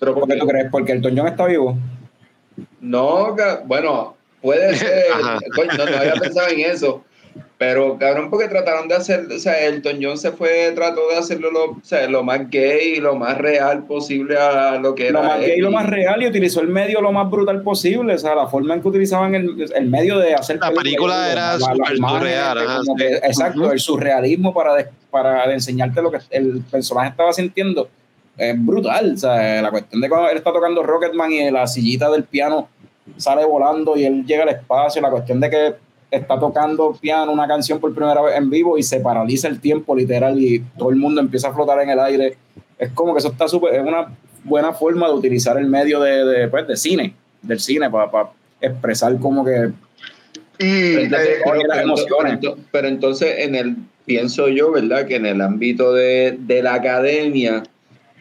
[0.00, 0.70] ¿Pero por ¿Por qué tú crees?
[0.70, 1.76] Porque Elton John está vivo.
[2.80, 3.36] No,
[3.66, 5.04] bueno, puede ser.
[5.20, 7.04] No, no había pensado en eso.
[7.58, 11.50] Pero, cabrón, porque trataron de hacer, o sea, Elton John se fue, trató de hacerlo
[11.50, 15.22] lo, o sea, lo más gay y lo más real posible a lo que era.
[15.22, 15.60] Lo más gay, él.
[15.62, 18.14] lo más real y utilizó el medio lo más brutal posible.
[18.14, 21.58] O sea, la forma en que utilizaban el, el medio de hacer La película era
[21.58, 22.92] súper surreal, ajá, sí.
[22.98, 23.72] que- exacto, Ujú.
[23.72, 27.88] el surrealismo para, de- para enseñarte lo que el personaje estaba sintiendo.
[28.36, 29.12] Es brutal.
[29.14, 32.68] O sea, la cuestión de cuando él está tocando Rocketman y la sillita del piano
[33.16, 35.00] sale volando y él llega al espacio.
[35.00, 35.74] La cuestión de que
[36.16, 39.94] está tocando piano una canción por primera vez en vivo y se paraliza el tiempo
[39.96, 42.36] literal y todo el mundo empieza a flotar en el aire.
[42.78, 44.08] Es como que eso está súper, es una
[44.44, 48.28] buena forma de utilizar el medio de, de, pues, de cine, del cine, para
[48.60, 49.70] expresar como que
[50.58, 52.38] y Pero entonces, eh, pero- las pero- emociones.
[52.40, 53.76] pero- pero entonces, en el,
[54.06, 55.06] pienso yo, ¿verdad?
[55.06, 57.62] Que en el ámbito de, de la academia,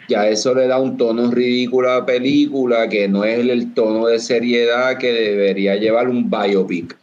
[0.09, 3.73] ya eso le da un tono ridículo a la película, que no es el, el
[3.73, 6.97] tono de seriedad que debería llevar un biopic.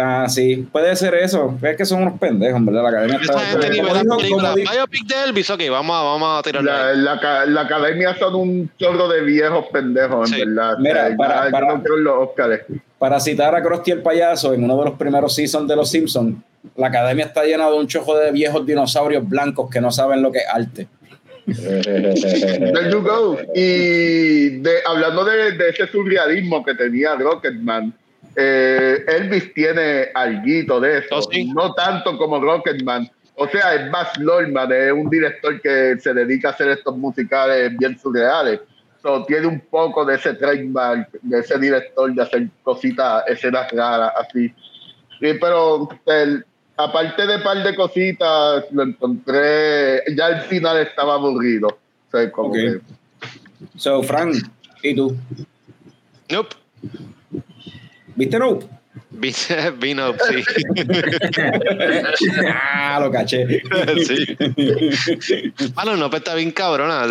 [0.00, 1.58] Ah, sí, puede ser eso.
[1.60, 2.82] Es que son unos pendejos, ¿verdad?
[2.84, 3.32] La academia está.
[3.32, 4.50] Esa gente ni ve como las dijo- películas.
[4.52, 8.70] como di- Biopic de Elvis, ok, vamos a, vamos a tirarlo la, academia son un
[8.78, 10.78] chorro de viejos pendejos, en verdad.
[10.78, 12.60] Mira, para- ya- yo para- no creo en los Óscares.
[12.98, 16.36] Para citar a Krusty el payaso en uno de los primeros seasons de Los Simpsons,
[16.76, 20.30] la academia está llena de un chojo de viejos dinosaurios blancos que no saben lo
[20.30, 20.86] que es arte.
[21.46, 23.38] There you go.
[23.54, 27.92] Y de, hablando de, de ese surrealismo que tenía Rocketman,
[28.40, 31.44] eh, Elvis tiene alguito de eso, Oh, sí.
[31.46, 33.10] no tanto como Rocketman.
[33.34, 37.76] O sea, es Baz Luhrmann, es un director que se dedica a hacer estos musicales
[37.76, 38.60] bien surreales.
[39.02, 44.12] So, tiene un poco de ese trademark, de ese director de hacer cositas, escenas raras,
[44.18, 44.48] así.
[45.20, 46.44] Sí, pero el-
[46.76, 51.68] aparte de par de cositas, lo encontré, ya al final estaba aburrido.
[51.68, 52.54] O sea, como Ok.
[52.54, 52.80] que-
[53.76, 54.34] So, Frank,
[54.82, 55.16] ¿y tú?
[56.30, 56.56] Nope.
[58.18, 58.66] ¿Viste Nope?
[59.10, 59.36] Vino,
[59.78, 60.42] vino, sí.
[62.52, 63.62] ah, lo caché.
[64.04, 64.36] sí.
[65.74, 67.06] Bueno, no, pues está bien cabrona.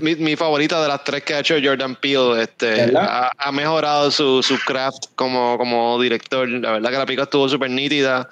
[0.00, 2.44] mi, mi favorita de las tres que ha hecho Jordan Peele.
[2.44, 6.48] Este, ha, ha mejorado su, su craft como, como director.
[6.48, 8.28] La verdad que la película estuvo súper nítida.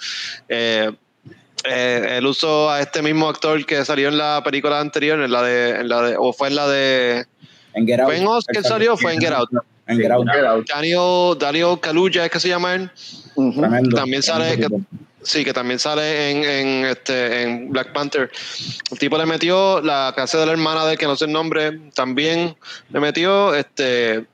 [0.48, 0.92] Eh,
[1.64, 5.42] eh, él usó a este mismo actor que salió en la película anterior, en la
[5.42, 7.26] de, en la de o fue en la de.
[7.74, 8.06] En Get Out.
[8.08, 9.50] ¿Fue en Oz que salió fue en Get Out?
[9.88, 10.28] En Get Out.
[10.32, 10.66] Get Out.
[10.68, 12.90] Daniel, Daniel Kaluuya es que se llama él.
[13.94, 14.58] También sale-
[15.20, 18.30] Sí, que también sale en, en, este, en Black Panther.
[18.90, 21.32] El tipo le metió la casa de la hermana de él, que no sé el
[21.32, 22.56] nombre, también
[22.90, 24.24] le metió este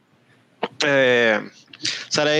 [0.87, 1.41] eh,
[2.09, 2.31] sale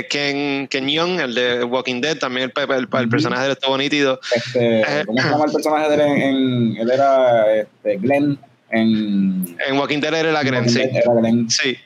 [0.00, 3.52] eh, Ken, Ken Young, el de Walking Dead, también el, el, el personaje de él
[3.52, 4.20] estuvo nítido.
[4.34, 6.00] Este, ¿Cómo se llama el personaje de él?
[6.02, 8.38] En, en- él era este, Glenn
[8.70, 9.56] en.
[9.66, 10.80] En Walking Dead era la Gren, sí.
[10.82, 11.50] Era Glenn.
[11.50, 11.76] Sí.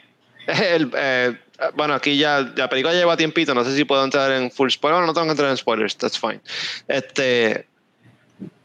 [0.74, 1.36] El, eh,
[1.74, 4.96] bueno, aquí ya la película lleva tiempito, no sé si puedo entrar en full spoiler,
[4.96, 6.40] Bueno, no tengo que entrar en spoilers, that's fine.
[6.88, 7.66] Este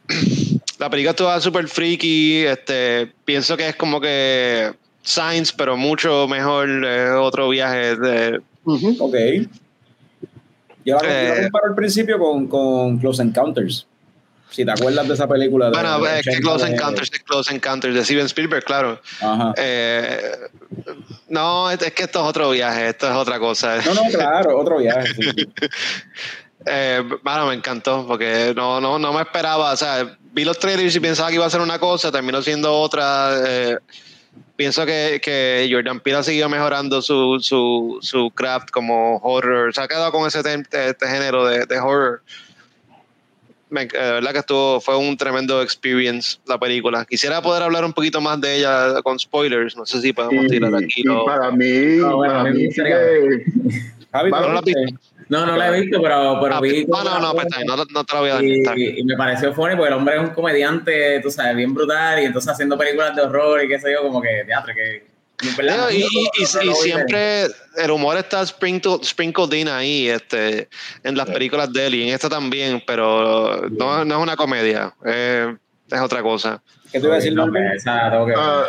[0.80, 6.68] la película estuvo súper freaky, este pienso que es como que Science, pero mucho mejor
[6.86, 8.96] eh, otro viaje de Ujú.
[9.00, 9.16] Ok.
[10.86, 11.42] Yo la Eh.
[11.44, 13.86] comparo al principio con, con Close Encounters.
[14.52, 15.66] Si te acuerdas de esa película.
[15.66, 19.02] de- bueno, de es que 80 Close Encounters, es Close Encounters de Steven Spielberg, claro.
[19.22, 19.54] Ajá.
[19.58, 20.32] Eh,
[21.28, 23.78] no, es que esto es otro viaje, esto es otra cosa.
[23.86, 25.08] No, no, claro, otro viaje.
[25.14, 25.48] sí, sí.
[26.68, 29.72] Eh, bueno, me encantó porque no, no, no me esperaba.
[29.74, 32.74] O sea, vi los trailers y pensaba que iba a ser una cosa, terminó siendo
[32.74, 33.36] otra.
[33.46, 33.78] eh,
[34.56, 39.76] pienso que, que Jordan Peele ha seguido mejorando su, su, su craft como horror.
[39.76, 42.24] Se ha quedado con ese este género de, de horror.
[43.76, 47.06] Me, eh, de verdad que estuvo, fue un tremendo experience la película.
[47.06, 49.76] Quisiera poder hablar un poquito más de ella con spoilers.
[49.76, 51.02] No sé si podemos tirar aquí.
[51.02, 53.46] y lo- para mí, No, bueno, para mí me mí gustaría- sigue-
[54.14, 54.92] Javi, Bueno, ¿tú no la?
[55.28, 56.86] No, no la he visto, pero, pero Ah, vi.
[56.86, 58.78] no, no, no, pues, no, no te la voy a dar.
[58.80, 62.26] y me pareció funny porque el hombre es un comediante, tú sabes, bien brutal y
[62.26, 65.15] entonces haciendo películas de horror y qué sé yo, como que teatro, que...
[65.44, 66.06] en verdad, No, y,
[66.76, 67.48] siempre
[67.78, 70.70] el humor está sprinkled, sprinkled in ahí este,
[71.04, 74.94] en las películas de él y en esta también, pero no, no es una comedia,
[75.06, 75.56] eh,
[75.92, 76.62] es otra cosa.
[76.92, 77.52] ¿Qué te iba a decir, No.
[78.38, 78.68] Ah,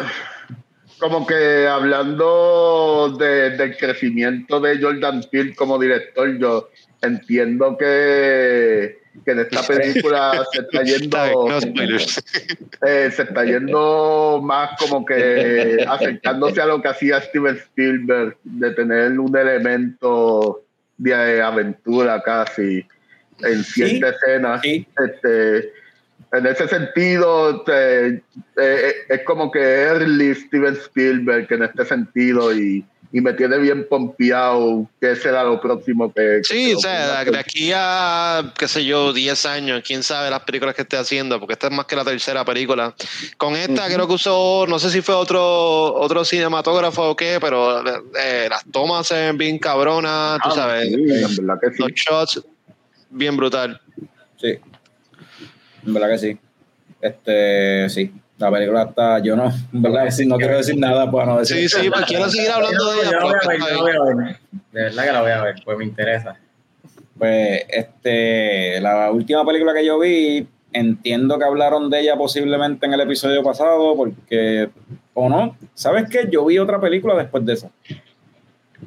[0.98, 6.70] como que hablando de- del crecimiento de Jordan Peele como director, yo
[7.02, 11.59] entiendo que, que en esta película se está yendo no
[12.86, 18.70] eh, se está yendo más como que acercándose a lo que hacía Steven Spielberg, de
[18.72, 20.62] tener un elemento
[20.98, 22.86] de aventura casi
[23.40, 24.60] en ciertas escenas.
[24.62, 24.86] Sí.
[25.05, 25.72] Este,
[26.32, 28.22] en ese sentido, este,
[28.56, 32.84] eh, es como que early Steven Spielberg en este sentido y,
[33.16, 36.40] y me tiene bien pompeado que será lo próximo que...
[36.43, 40.74] Sí, o sea, de, aquí a, qué sé yo, 10 años, quién sabe las películas
[40.74, 42.94] que esté haciendo, porque esta es más que la tercera película.
[43.38, 47.82] Con esta creo que usó, no sé si fue otro otro cinematógrafo o qué, pero
[48.22, 51.76] eh, las tomas se ven bien cabronas, tú Ah, sabes, sí, en verdad que sí.
[51.78, 52.44] los shots
[53.09, 53.80] bien brutal.
[54.38, 54.59] Sí.
[55.86, 56.38] En verdad que sí.
[57.01, 58.12] Este, sí.
[58.38, 59.18] La película está.
[59.20, 61.68] Yo no, en verdad, sí, no quiero decir nada para no decir.
[61.68, 63.12] Sí, sí, pues quiero seguir hablando de Yo ella.
[63.12, 64.02] la voy a pero ver, está yo la bien.
[64.16, 64.36] voy a ver.
[64.72, 66.36] De verdad que la voy a ver, pues me interesa.
[67.18, 72.92] Pues, este, la última película que yo vi, entiendo que hablaron de ella posiblemente en
[72.92, 74.68] el episodio pasado, porque,
[75.14, 76.28] o no, ¿sabes qué?
[76.30, 77.70] Yo vi otra película después de esa.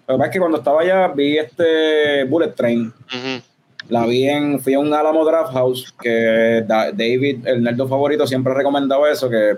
[0.07, 3.43] Lo que pasa es que cuando estaba allá vi este Bullet Train, Ujú.
[3.87, 8.27] La vi en, fui a un Alamo Draft House, que Da- David, el nerdo favorito,
[8.27, 9.57] siempre ha recomendado eso, que,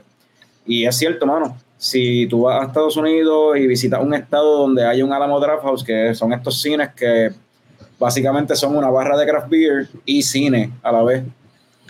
[0.66, 4.86] y es cierto, mano, si tú vas a Estados Unidos y visitas un estado donde
[4.86, 7.32] hay un Alamo Draft House, que son estos cines que
[7.98, 11.24] básicamente son una barra de craft beer y cine a la vez.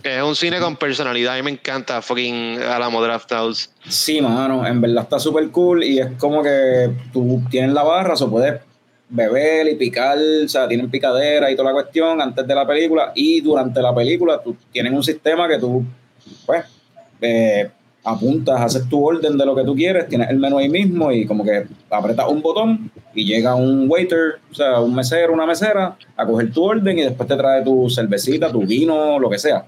[0.02, 1.34] Que es un cine con personalidad.
[1.34, 3.70] A mí me encanta fucking Alamo Draft House.
[3.88, 8.16] Sí, mano, en verdad está súper cool y es como que tú tienes la barra,
[8.16, 8.60] o puedes
[9.12, 13.12] beber y picar, o sea, tienen picadera y toda la cuestión antes de la película
[13.14, 15.84] y durante la película tú tienen un sistema que tú,
[16.46, 16.66] pues,
[17.20, 17.70] eh,
[18.04, 21.26] apuntas, haces tu orden de lo que tú quieres, tienes el menú ahí mismo y
[21.26, 25.98] como que apretas un botón y llega un waiter, o sea, un mesero, una mesera,
[26.16, 29.66] a coger tu orden y después te trae tu cervecita, tu vino, lo que sea.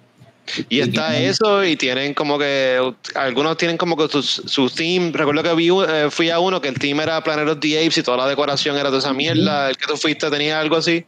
[0.70, 2.94] Y está eso, y tienen como que.
[3.15, 5.11] Algunos tienen como que su, su theme.
[5.14, 7.98] Recuerdo que vi, eh, fui a uno que el theme era Planet of the Apes
[7.98, 9.70] y toda la decoración era de esa mierda.
[9.70, 11.06] El que tú fuiste tenía algo así.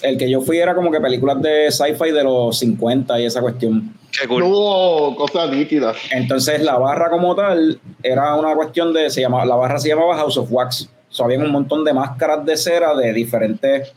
[0.00, 3.40] El que yo fui era como que películas de sci-fi de los 50 y esa
[3.40, 3.94] cuestión.
[4.18, 4.40] Qué cool.
[4.40, 5.96] No hubo cosas nítidas.
[6.12, 10.16] Entonces la barra como tal era una cuestión de, se llamaba, la barra se llamaba
[10.16, 10.88] House of Wax.
[11.10, 13.92] So, había un montón de máscaras de cera de diferentes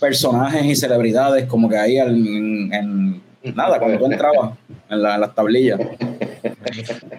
[0.00, 3.22] personajes y celebridades como que ahí en, en-
[3.52, 4.52] nada, cuando tú entrabas
[4.88, 5.80] en, la- en las tablillas.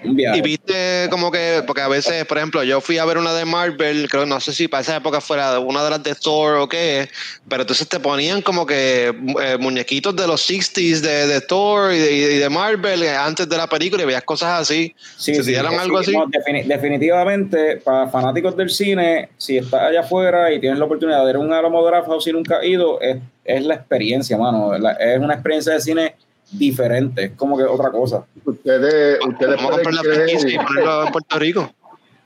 [0.03, 3.45] Y viste, como que, porque a veces, por ejemplo, yo fui a ver una de
[3.45, 6.69] Marvel, creo, no sé si para esa época fuera una de las de Thor o
[6.69, 7.09] qué,
[7.49, 9.07] pero entonces te ponían como que
[9.41, 13.57] eh, muñequitos de los 60s de, de Thor y de, y de Marvel antes de
[13.57, 14.95] la película y veías cosas así.
[15.17, 16.11] Sí, ¿Se sí, dieron sí, algo así?
[16.13, 16.27] no,
[16.65, 21.37] definitivamente, para fanáticos del cine, si estás allá afuera y tienes la oportunidad de ver
[21.37, 24.77] un alomógrafo si nunca has ido, es, es la experiencia, mano.
[24.77, 26.15] La- es una experiencia de cine
[26.51, 28.25] diferente, es como que otra cosa.
[28.43, 31.73] Ustedes, ustedes Vamos a comprar pueden la creer, franquicia y ponerlo en Puerto Rico.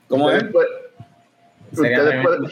[0.08, 0.42] ¿Cómo es?
[0.42, 0.66] ustedes, pu-
[1.72, 2.42] Sería ustedes pueden,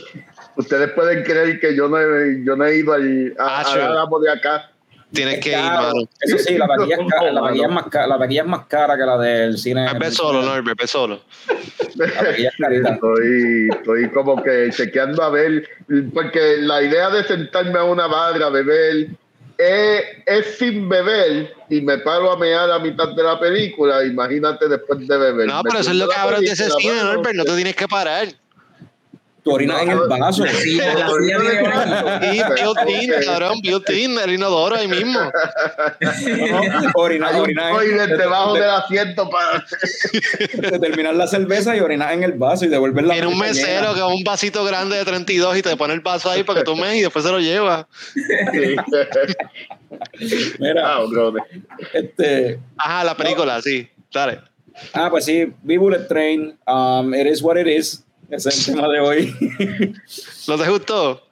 [0.57, 3.65] ustedes pueden creer que yo no he, yo no he ido al, a, Ah, a
[3.65, 3.83] sure.
[3.83, 4.71] Álamo de acá.
[5.11, 5.93] Tienes que ir, mano.
[6.21, 8.67] Eso sí, la taquilla, es cara, la, taquilla es más cara, la taquilla es más
[8.67, 9.87] cara que la del cine.
[9.99, 11.21] Ve solo, no, ve solo.
[11.95, 12.53] La es.
[12.61, 15.67] Estoy, estoy como que chequeando a ver,
[16.13, 19.09] porque la idea de sentarme a una barra a beber
[19.59, 24.05] es, es sin beber y me paro a mear a mitad de la película.
[24.05, 25.49] Imagínate después de beber.
[25.49, 27.03] No, Me pero eso es lo cabrón de ese cine.
[27.03, 28.29] Norbert, no te tienes que parar.
[29.49, 30.45] Tú orinas en el vaso.
[30.45, 32.35] La la.
[32.35, 35.19] Y built-in, cabrón, built-in, el inodoro ahí mismo.
[36.95, 39.65] Orinar, orinar en- debajo de, del asiento para.
[40.71, 43.15] de terminar la cerveza y orinar en el vaso y devolverla.
[43.15, 46.43] Tiene un mesero que un vasito grande de 32 y te pone el vaso ahí
[46.43, 47.89] para que tomes y después se lo lleva.
[50.59, 51.43] Mira, Ah, brother.
[51.95, 53.89] este, Ajá, la película, sí.
[54.13, 54.41] Dale.
[54.95, 56.57] ah, pues sí, vi Bullet Train.
[56.67, 58.05] Um, it is what it is.
[58.31, 59.35] Ese es el tema de hoy.
[60.49, 61.23] ¿No te gustó?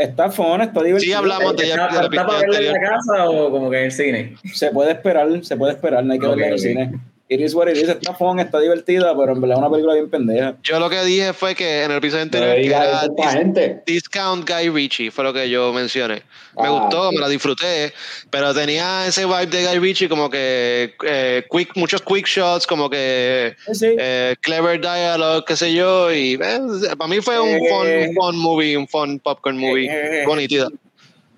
[0.00, 1.00] está fun, está divertido.
[1.00, 1.74] Sí, hablamos de ella.
[1.74, 4.36] ¿Está, de la está para verla en la casa o como que en el cine?
[4.54, 7.00] Se puede esperar, se puede esperar, no hay que Ok, verla en el cine.
[7.32, 9.94] It is what it is, está fun, está divertida, pero en verdad es una película
[9.94, 10.56] bien pendeja.
[10.64, 13.82] Yo lo que dije fue que en el episodio anterior que era pa' gente.
[13.86, 16.24] Discount Guy Ritchie, fue lo que yo mencioné.
[16.58, 17.14] Me Ah, gustó, sí.
[17.14, 17.92] me la disfruté,
[18.30, 22.90] pero tenía ese vibe de Guy Ritchie como que eh, quick, muchos quick shots, como
[22.90, 26.60] que Sí, eh, clever dialogue, qué sé yo, y eh,
[26.98, 27.60] para mí fue un Eh.
[27.68, 30.24] fun, un fun movie, un fun popcorn movie, Eh.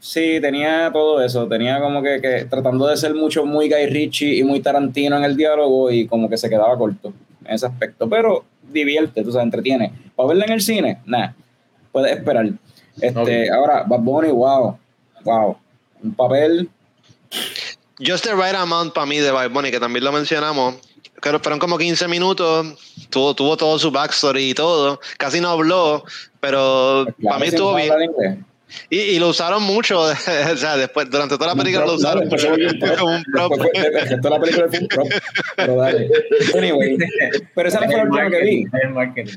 [0.04, 4.34] Sí, tenía todo eso, tenía como que, que tratando de ser mucho muy Guy Ritchie
[4.34, 7.12] y muy Tarantino en el diálogo y como que se quedaba corto
[7.44, 9.92] en ese aspecto, pero divierte, tú sabes, entretiene.
[10.16, 10.98] ¿Para verla en el cine?
[11.06, 11.36] Nada,
[11.92, 12.48] puedes esperar.
[13.00, 14.76] Este, Ahora, Bad Bunny, wow,
[15.24, 15.56] wow,
[16.02, 16.68] un papel,
[18.04, 20.74] Just the right amount para mí de Bad Bunny, que también lo mencionamos.
[21.22, 24.98] Pero fueron como 15 minutos, tuvo, tuvo todo su backstory y todo.
[25.16, 26.04] Casi no habló,
[26.40, 28.44] pero pues, para mí estuvo bien.
[28.90, 30.00] Y, y lo usaron mucho,
[30.52, 32.98] o sea, después, durante toda la película lo usaron prop.
[32.98, 33.52] como un prop.
[33.72, 35.08] De la película fue un prop,
[35.56, 36.10] pero dale.
[36.56, 36.96] Anyway,
[37.54, 38.64] pero esa no fue la última que vi.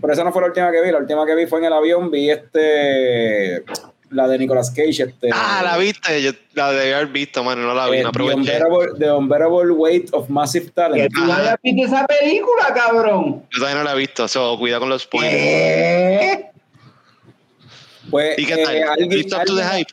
[0.02, 0.92] Pero esa no fue la última que vi.
[0.92, 2.12] La última que vi fue en el avión.
[2.12, 3.64] Vi este.
[4.12, 5.04] La de Nicolas Cage.
[5.04, 8.12] Este, Ah, la viste, yo la debí haber visto, mano, no la vi, eh, no
[8.12, 8.38] the, aproveché.
[8.40, 11.12] unbearable, The Unbearable Weight of Massive Talent.
[11.12, 13.44] tú no hayas visto esa película, cabrón.
[13.52, 15.34] Yo todavía no la he visto, so, cuidado con los spoilers.
[15.36, 16.46] ¿Qué?
[18.10, 18.84] Pues, ¿Y qué eh, tal?
[18.90, 19.92] alguien- ¿Listo up to the hype?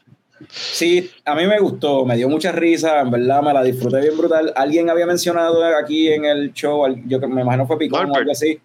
[0.51, 4.17] Sí, a mí me gustó, me dio mucha risa, en verdad me la disfruté bien
[4.19, 4.53] brutal.
[4.57, 8.59] Alguien había mencionado aquí en el show, yo me imagino fue Picón o algo así,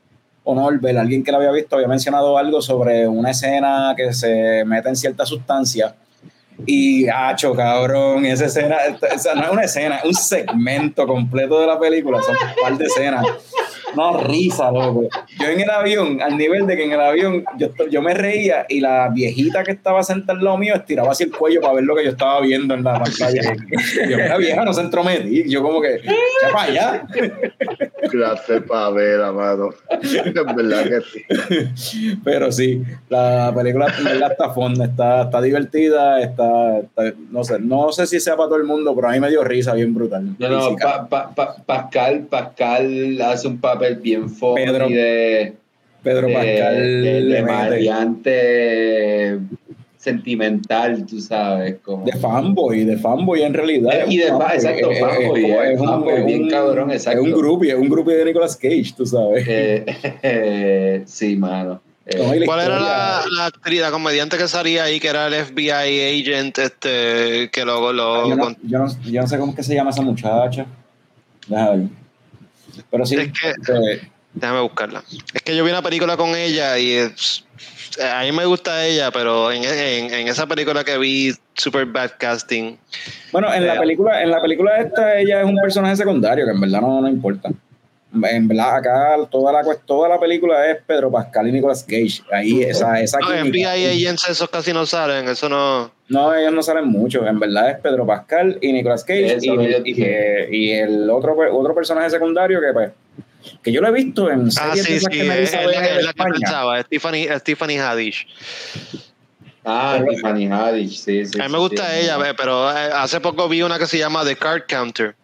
[0.44, 4.66] o Norbert, alguien que la había visto, había mencionado algo sobre una escena que se
[4.66, 5.96] mete en cierta sustancia.
[6.66, 8.78] Y, hacho, cabrón, esa escena,
[9.36, 12.86] no es una escena, es un segmento completo de la película, son un par de
[12.86, 13.26] escenas.
[13.96, 15.08] Una risa, loco.
[15.40, 18.66] Yo en el avión, al nivel de que en el avión yo, yo me reía
[18.68, 21.84] y la viejita que estaba sentada al lado mío estiraba así el cuello para ver
[21.86, 23.42] lo que yo estaba viendo en la pantalla.
[24.10, 25.50] Yo, la vieja no se entrometí.
[25.50, 27.08] Yo como que, ya para allá.
[28.12, 29.70] Clase pavera, mano.
[30.02, 31.02] Es verdad que
[31.76, 32.18] sí.
[32.24, 37.60] Pero sí, la película en verdad está fonda, está, está divertida, está, está- no sé,
[37.60, 39.94] no sé si sea para todo el mundo, pero a mí me dio risa bien
[39.94, 40.36] brutal.
[40.40, 40.76] No, no.
[40.76, 45.54] Pa- Pa- Pa- Pascal, Pascal hace un papel bien funny Pedro de,
[46.04, 47.54] Pedro de, Pascal de- de le mete.
[47.54, 49.40] maleante
[49.98, 53.92] sentimental, tú sabes, como de fanboy, de fanboy en realidad.
[53.94, 56.26] Eh, y de Es un fa- exacto, es- fanboy, es eh, es un- fanboy, es
[56.26, 57.20] bien un- cabrón, exacto.
[57.20, 59.46] Es un groupie, es un groupie de Nicolas Cage, tú sabes.
[59.48, 59.86] Eh,
[60.24, 61.82] eh, sí, mano.
[62.06, 66.22] Eh, ¿Cuál era la, la actriz, la comediante que salía ahí, que era el FBI
[66.22, 69.64] agent, este, que lo, lo yo, no, yo, no, yo no sé cómo es que
[69.64, 70.66] se llama esa muchacha.
[71.50, 71.88] Déjame ver.
[72.92, 75.04] Pero sí, Es que- este, Déjame buscarla.
[75.34, 77.44] Es que yo vi una película con ella y es-
[78.04, 82.12] a mí me gusta ella, pero en, en- en esa película que vi, super bad
[82.20, 82.76] casting.
[83.32, 86.52] bueno, en la Eh, película, en la película esta ella es un personaje secundario que
[86.52, 87.50] en verdad no, no importa.
[88.24, 92.22] En verdad, acá toda la, toda la película es Pedro Pascal y Nicolas Cage.
[92.32, 93.72] Ahí, esa, esa No, química.
[93.72, 95.92] FBI agents esos casi no salen, eso no...
[96.10, 97.26] No, ellos no salen mucho.
[97.28, 99.38] En verdad es Pedro Pascal y Nicolas Cage
[100.52, 102.92] y, el otro, otro personaje secundario que pues
[103.62, 105.68] que yo lo he visto en Ah, series de sí, sí, que es la, la
[105.70, 106.34] que España.
[106.34, 108.28] pensaba, Stephanie, Stephanie Haddish.
[109.64, 111.40] Ah, Tiffany Haddish, sí, sí.
[111.42, 112.22] A mí me gusta sí, ella, sí.
[112.24, 115.16] ve, pero eh, hace poco vi una que se llama The Card Counter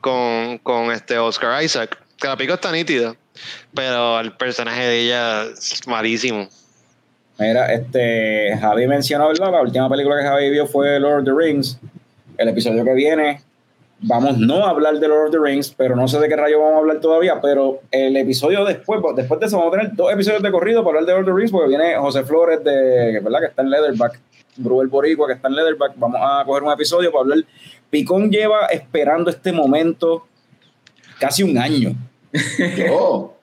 [0.00, 3.14] con, con este Oscar Isaac, que la pico está nítida,
[3.74, 6.48] pero el personaje de ella es malísimo.
[7.38, 9.50] Mira, este, Javi mencionó, ¿verdad?
[9.50, 11.78] La última película que Javi vio fue Lord of the Rings.
[12.36, 13.40] El episodio que viene,
[14.00, 16.60] vamos no a hablar de Lord of the Rings, pero no sé de qué rayo
[16.60, 20.12] vamos a hablar todavía, pero el episodio después, después de eso vamos a tener dos
[20.12, 23.20] episodios de corrido para hablar de Lord of the Rings, porque viene José Flores, de,
[23.20, 23.40] ¿verdad?
[23.40, 24.20] Que está en Leatherback,
[24.56, 25.92] Bruel Boricua, que está en Leatherback.
[25.96, 27.38] Vamos a coger un episodio para hablar.
[27.90, 30.26] Picón lleva esperando este momento
[31.18, 31.92] casi un año.
[32.90, 33.34] Oh,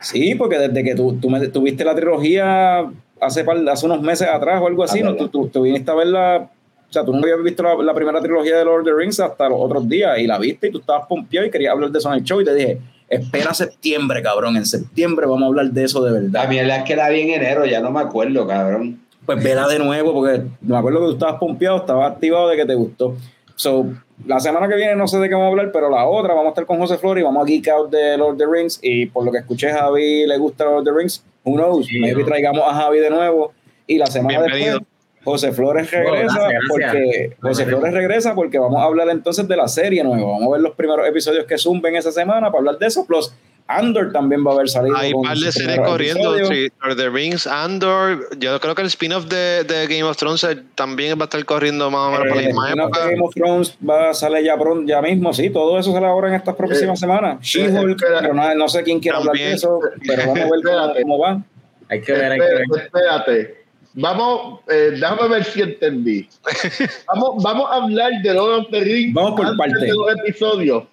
[0.00, 2.84] Sí, porque desde que tú, tú me- tuviste la trilogía
[3.20, 5.14] hace, par- hace unos meses atrás o algo así, Ah, ¿no?
[5.14, 6.50] Tú, tú, tú viniste a ver la...
[6.88, 9.20] O sea, tú no habías visto la, la primera trilogía de Lord of the Rings
[9.20, 11.98] hasta los otros días y la viste y tú estabas pompeado y querías hablar de
[12.00, 15.66] eso en el show y te dije, espera septiembre, cabrón, en septiembre vamos a hablar
[15.70, 16.48] de eso de la verdad.
[16.48, 19.00] mierda es que la vi en enero, ya no me acuerdo, cabrón.
[19.24, 22.66] Pues vela de nuevo porque me acuerdo que tú estabas pompeado, estabas activado de que
[22.66, 23.16] te gustó.
[23.62, 23.86] So,
[24.26, 26.46] la semana que viene no sé de qué vamos a hablar, pero la otra vamos
[26.46, 28.80] a estar con José Flores y vamos a geek out de Lord of the Rings.
[28.82, 31.24] Y por lo que escuché, Javi le gusta Lord of the Rings.
[31.44, 31.86] Who knows?
[31.86, 32.26] Sí, Maybe ¿no?
[32.26, 33.52] traigamos a Javi de nuevo.
[33.86, 34.78] Y la semana Bienvenido.
[34.80, 34.88] después,
[35.22, 36.62] José Flores regresa gracias.
[36.68, 40.26] porque José Flores regresa porque vamos a hablar entonces de la serie nueva.
[40.28, 43.06] Vamos a ver los primeros episodios que zumben esa semana para hablar de eso.
[43.06, 43.32] Plus,
[43.68, 44.96] Andor también va a haber salido.
[44.96, 48.88] Hay un par de series corriendo, Lord of the Rings, Andor, yo creo que el
[48.88, 52.26] spin-off de, de Game of Thrones eh, también va a estar corriendo más o menos
[52.28, 53.06] por la Eh, misma época.
[53.06, 56.28] Game of Thrones va a salir ya pronto, ya mismo, sí, todo eso sale ahora
[56.28, 57.38] en estas próximas Eh, semanas.
[57.40, 58.20] She-Hulk, espera.
[58.20, 60.50] pero no, no sé quién quiere hablar de eso, pero vamos a
[60.92, 61.42] ver cómo, va.
[61.88, 62.62] Hay que ver, hay que ver.
[62.84, 63.62] Espérate.
[63.94, 66.26] Vamos, eh, déjame ver si entendí.
[67.08, 69.78] Vamos, vamos a hablar de Lord of the Rings Vamos por parte.
[69.84, 70.84] de los episodios.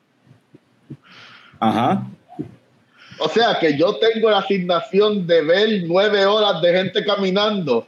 [1.61, 2.05] Ajá.
[3.19, 7.85] O sea que yo tengo la asignación de ver nueve horas de gente caminando.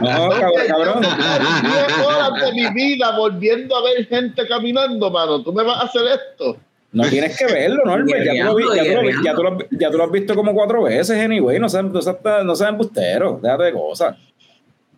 [0.00, 0.30] No, no
[0.68, 5.42] cabrón, diez horas de mi vida volviendo a ver gente caminando, mano.
[5.42, 6.56] ¿Tú me vas a hacer esto?
[6.92, 8.06] No tienes que verlo, ¿no?
[8.06, 10.10] Ya tú, lo, vi- ya, tú lo, vi- ya, tú lo, ya tú lo has
[10.10, 11.58] visto como cuatro veces, anyway.
[11.58, 14.16] No sean, no sean, no sean embusteros, déjate de cosas.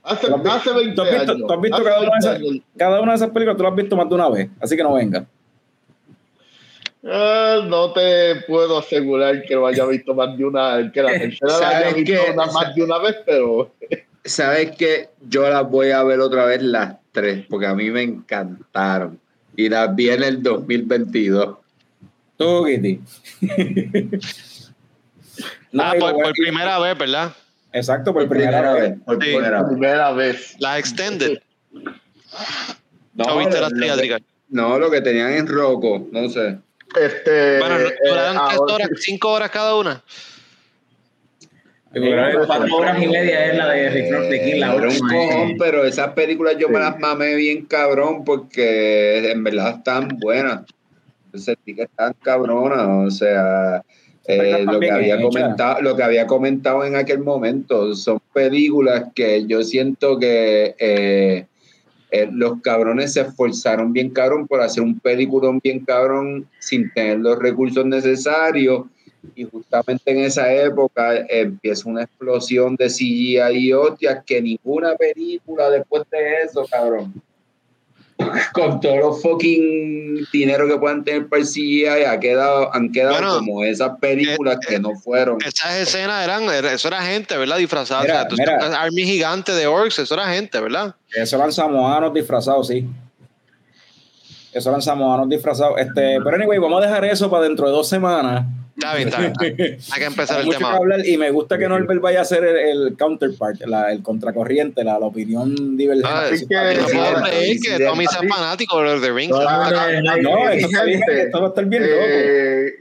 [0.03, 1.47] Hace, ¿Tú has vi- hace 20 tú has visto- años.
[1.47, 2.63] tú has visto cada una de 20 esas- años.
[2.77, 4.83] Cada una de esas películas tú las has visto más de una vez, así que
[4.83, 5.27] no venga.
[7.05, 11.59] Ah, no te puedo asegurar que lo haya visto más de una, que la tercera
[11.59, 13.73] la haya ¿Sabes visto una- más de una vez, pero
[14.25, 15.09] ¿Sabes qué?
[15.29, 19.19] Yo las voy a ver otra vez las tres, porque a mí me encantaron.
[19.57, 21.57] Y las vi en el 2022.
[22.37, 23.01] Tú, Kitty.
[25.73, 27.33] No, Ah, por, por primera vez, ¿verdad?
[27.73, 28.95] Exacto, por primera vez.
[29.07, 29.21] Por Sí.
[29.31, 29.71] primera vez.
[29.71, 30.57] primera vez.
[30.59, 31.39] La extended.
[33.15, 34.21] No, ¿O viste las que- teatricas?
[34.49, 36.59] no, lo que tenían en Rocco, no sé.
[36.99, 40.03] Este, Bueno, eh, duraron tres horas, cinco horas cada una.
[41.93, 45.09] Yo que cuatro horas y media es la de Return of the King, la última.
[45.09, 45.57] cojón, eh.
[45.59, 50.63] pero esas películas yo me las mamé bien cabrón porque en verdad están buenas.
[51.35, 53.83] Sentí que están cabronas, o sea,
[54.27, 59.47] eh, lo, que había comentado, lo que había comentado en aquel momento son películas que
[59.47, 61.47] yo siento que eh,
[62.11, 67.19] eh, los cabrones se esforzaron bien cabrón por hacer un peliculón bien cabrón sin tener
[67.21, 68.87] los recursos necesarios
[69.35, 75.71] y justamente en esa época empieza una explosión de CGI y hostias que ninguna película
[75.71, 77.13] después de eso, cabrón.
[78.53, 83.13] Con todos los fucking dinero que puedan tener para el CGI, ha quedado, han quedado
[83.15, 85.39] Bueno, como esas películas eh, que no fueron.
[85.45, 87.57] Esas escenas eran, era- eso era gente, ¿verdad?
[87.59, 88.03] Disfrazada.
[88.03, 88.61] Mira, o sea, tú mira.
[88.61, 90.95] sabes, Army gigante de orcs, eso era gente, ¿verdad?
[91.15, 92.87] Eso eran samoanos disfrazados, sí.
[94.53, 95.79] Eso eran samoanos disfrazados.
[95.79, 98.45] Este, pero anyway, vamos a dejar eso para dentro de dos semanas.
[98.83, 99.79] Está bien, está bien.
[99.93, 100.77] Hay que empezar Hay el mucho que tema.
[100.77, 104.83] hablar y me gusta que Norbert vaya a ser el, el counterpart, la- el contracorriente,
[104.83, 106.09] la, la opinión divergente.
[106.11, 109.37] Ah, Así que- No que sí, Tommy sea fanático de Lord of the Rings.
[109.37, 111.95] Es no, esto, está bien, gente, esto va a estar bien loco.
[112.07, 112.73] Eh,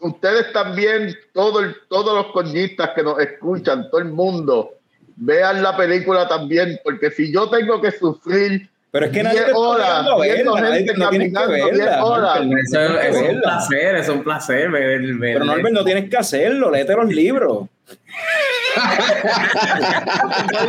[0.00, 4.72] ustedes también, todo el- todos los coñistas que nos escuchan, todo el mundo,
[5.16, 9.44] vean la película también, porque si yo tengo que sufrir Pero es que nadie te
[9.46, 9.60] 10 está
[10.54, 12.04] verla, nadie- no tienes que caminando 10 verla.
[12.04, 12.34] horas.
[12.44, 15.74] Norbert, no Eso, que eso es un placer, es un placer ver, ver Pero Norbert,
[15.74, 17.66] no tienes que hacerlo, léete los libros.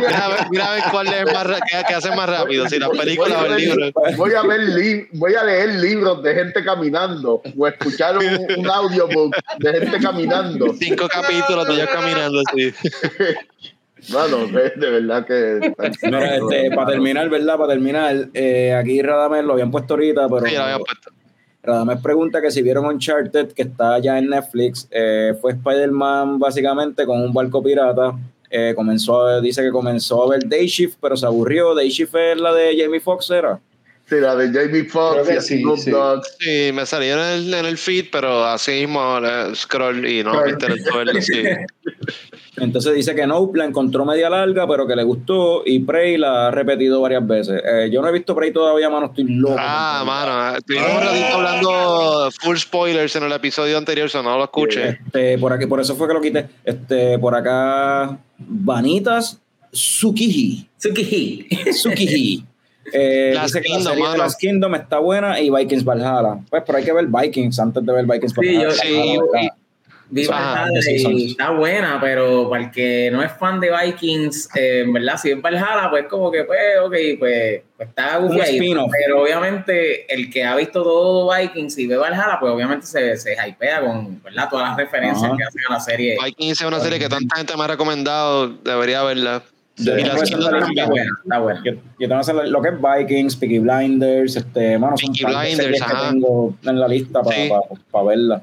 [0.00, 1.46] Mira a ver, mira a ver cuál es más,
[1.86, 3.92] qué hace más rápido, si las películas o voy, a el libro.
[4.16, 8.68] voy a ver li- voy a leer libros de gente caminando o escuchar un, un
[8.68, 10.74] audiobook de gente caminando.
[10.76, 12.74] Cinco capítulos de ellos caminando así.
[14.12, 15.72] Bueno, de, de verdad que
[16.02, 17.56] Mira, este, para terminar, ¿verdad?
[17.56, 21.10] Para terminar, eh, aquí Radamel lo habían puesto ahorita, pero Sí, lo había puesto.
[21.62, 24.86] Radamés pregunta que si vieron Uncharted, que está ya en Netflix.
[24.90, 28.12] Eh, fue Spider-Man básicamente con un barco pirata.
[28.48, 31.74] Eh, comenzó, a- dice que comenzó a ver Day Shift, pero se aburrió.
[31.74, 33.58] Day Shift es la de Jamie Foxx, ¿era?
[34.08, 35.90] Sí, la de Jamie Foxx y sí, Snoop sí.
[35.90, 36.22] Dogg.
[36.38, 40.42] Sí, me salió en el, en el feed, pero así mismo eh, scroll y no
[40.42, 41.20] me interesó verlo.
[41.20, 41.42] Sí.
[42.58, 45.62] Entonces dice que Nope la encontró media larga, pero que le gustó.
[45.66, 47.60] Y Prey la ha repetido varias veces.
[47.64, 49.06] Eh, yo no he visto Prey todavía, mano.
[49.06, 49.56] Estoy loco.
[49.58, 54.44] Ah, mano, estuvimos un ratito hablando full spoilers en el episodio anterior, so no lo
[54.44, 55.00] escuché.
[55.04, 56.48] Este, por aquí, por eso fue que lo quité.
[56.64, 59.40] Este, por acá, Vanitas
[59.72, 60.68] Tsukiji.
[60.78, 61.48] Tsukiji.
[61.72, 62.44] Tsukiji.
[62.92, 64.16] Eh, Last dice que la serie de mano.
[64.16, 66.38] Last Kingdom está buena y Vikings Valhalla.
[66.48, 68.62] Pues, pero hay que ver Vikings antes de ver Vikings Sí, Valhalla.
[68.62, 69.54] yo- sí, Valhalla,
[70.08, 74.48] Vi Valhalla sí, y está buena, pero para el que no es fan de Vikings,
[74.54, 78.38] eh, en verdad, si es Valhalla, pues como que, pues, ok, pues, pues está Un.
[78.38, 83.32] Pero obviamente, el que ha visto todo Vikings y ve Valhalla, pues obviamente se, se
[83.34, 84.48] hypea con, ¿verdad?
[84.48, 85.36] Todas las referencias Ajá.
[85.36, 86.16] que hacen a la serie.
[86.24, 89.42] Vikings es una serie que tanta gente me ha recomendado, debería verla.
[89.76, 90.78] Sí, y la pues, Kingdom está también.
[90.78, 91.62] Está buena, está buena.
[91.64, 95.82] Yo, yo tengo que hacer lo que es Vikings, Peaky Blinders, este, mano, son Blinders,
[95.82, 97.50] que tengo en la lista para Sí.
[98.06, 98.42] verla.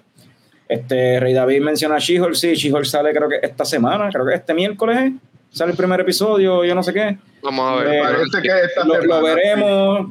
[0.69, 4.53] Este, Rey David menciona She-Hulk, sí, She-Hulk sale creo que esta semana, creo que este
[4.53, 5.13] miércoles ¿eh?
[5.53, 7.17] Sale el primer episodio, yo no sé qué.
[7.41, 7.93] Vamos a ver.
[7.95, 10.07] Eh, Parece que esta Lo, lo veremos,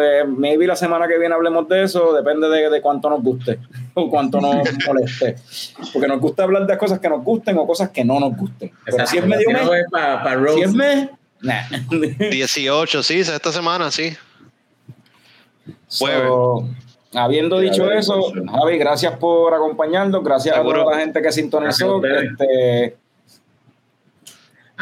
[0.00, 3.58] eh, maybe la semana que viene hablemos de eso, depende de, de cuánto nos guste
[3.94, 4.56] o cuánto nos
[4.86, 5.36] moleste.
[5.92, 8.72] Porque nos gusta hablar de cosas que nos gusten o cosas que no nos gusten.
[8.84, 10.60] Pero si es medio mes, para pa si Rose.
[10.62, 11.08] es mes,
[11.40, 11.62] nah.
[12.30, 14.16] 18, sí, esta semana, sí.
[15.98, 16.22] Jueves.
[16.28, 16.68] So,
[17.14, 20.80] habiendo dicho eso, Javi, gracias por acompañarnos, gracias Seguro.
[20.80, 22.00] a toda la gente que sintonizó.
[22.04, 22.96] Este,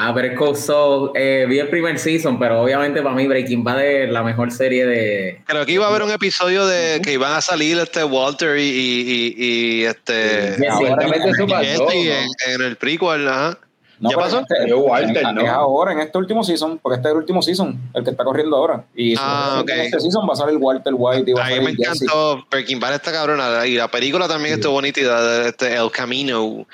[0.00, 3.64] Ah, pero es Cold Soul, eh, vi el primer season, pero obviamente para mí Breaking
[3.64, 5.40] Bad es la mejor serie de...
[5.44, 8.62] Creo que iba a haber un episodio de que iban a salir este Walter y,
[8.62, 11.90] y, y, y este Sí, ahora Supuestamente eso pasó, ¿no?
[11.90, 13.58] en, en el prequel, ajá.
[13.98, 14.40] no, ¿Ya pasó?
[14.48, 15.40] este- Walter, en- ¿no?
[15.42, 18.22] Es ahora, en este último season, porque este es el último season, el que está
[18.22, 18.84] corriendo ahora.
[18.94, 19.70] Y Ah, en ok.
[19.84, 22.02] este season va a salir Walter White y va a A mí me Jesse.
[22.02, 26.38] encantó Breaking Bad esta cabrona y la película también estuvo bonita de este El Camino,
[26.38, 26.66] yo-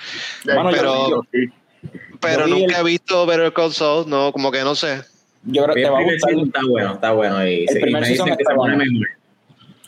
[0.45, 1.47] pero- yo sí.
[2.25, 5.03] Pero nunca el- he visto Better Call Saul, no, como que no sé.
[5.45, 6.31] Yo creo que Vi te el va a primer gustar.
[6.31, 7.47] season está bueno, está bueno.
[7.47, 8.83] Y, El primer me season está bueno.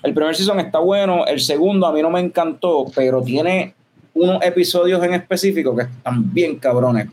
[0.03, 3.75] El primer season está bueno, el segundo a mí no me encantó, pero tiene
[4.15, 7.09] unos episodios en específico que están bien cabrones.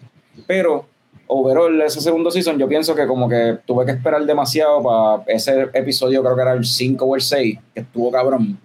[0.45, 0.85] Pero
[1.27, 5.69] overall, ese segundo season, yo pienso que como que tuve que esperar demasiado para ese
[5.73, 8.59] episodio, creo que era el 5 o el 6, que estuvo cabrón.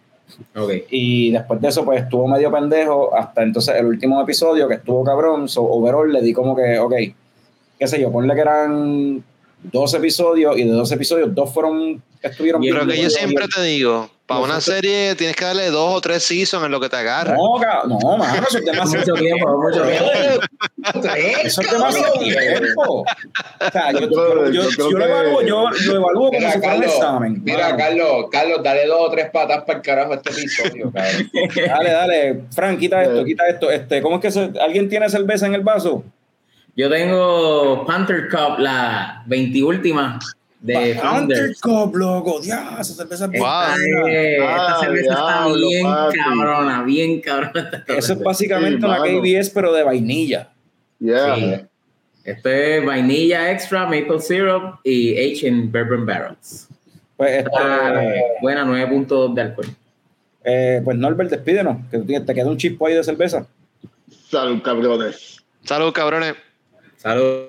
[0.54, 0.72] Ok.
[0.90, 5.04] Y después de eso, pues estuvo medio pendejo hasta entonces el último episodio que estuvo
[5.04, 5.48] cabrón.
[5.48, 6.94] So, overall le di como que, ok,
[7.78, 9.22] qué sé yo, ponle que eran
[9.62, 13.46] dos episodios y de dos episodios, dos fueron, estuvieron Y Pero bien que yo siempre
[13.48, 16.88] te digo, para una serie tienes que darle dos o tres seasons en lo que
[16.88, 17.34] te agarra.
[17.34, 20.10] No, no, mano, eso es demasiado Mucho tiempo, mucho tiempo.
[21.42, 23.04] Eso es demasiado tiempo.
[23.04, 27.40] O sea, yo, lo evalúo, yo lo evalúo como Mira, si fuera un Carlos, examen.
[27.42, 27.76] mira.
[27.76, 31.30] Carlos, Carlos, dale dos o tres patas para el carajo a este episodio, cabrón.
[31.68, 33.70] Dale, dale, Frank, quita esto, quita esto.
[33.70, 36.04] Este, ¿Cómo es que se- alguien tiene cerveza en el vaso?
[36.76, 40.18] Yo tengo Panther Cup, la 20 última
[40.60, 41.54] de Hunter.
[41.60, 43.50] Cup, loco, Dios, esa cerveza es bien Wow.
[43.76, 46.18] Esta, esta Ah, cerveza está diablo, bien papi.
[46.18, 47.70] cabrona, bien cabrona.
[47.78, 49.20] esta Eso es básicamente Sí, una mano.
[49.20, 50.50] KBS, pero de vainilla.
[50.98, 51.34] Yeah.
[51.36, 51.54] Sí.
[52.24, 56.68] Esto es vainilla extra, maple syrup y H en bourbon barrels.
[57.16, 58.02] Pues, este, Está
[58.42, 59.66] buena, 9 puntos de alcohol.
[60.44, 63.46] eh, pues Norbert, despídenos, que te te queda un chispo ahí de cerveza.
[64.30, 65.42] Salud, cabrones.
[65.64, 66.34] Salud, cabrones.
[66.96, 67.48] Salud.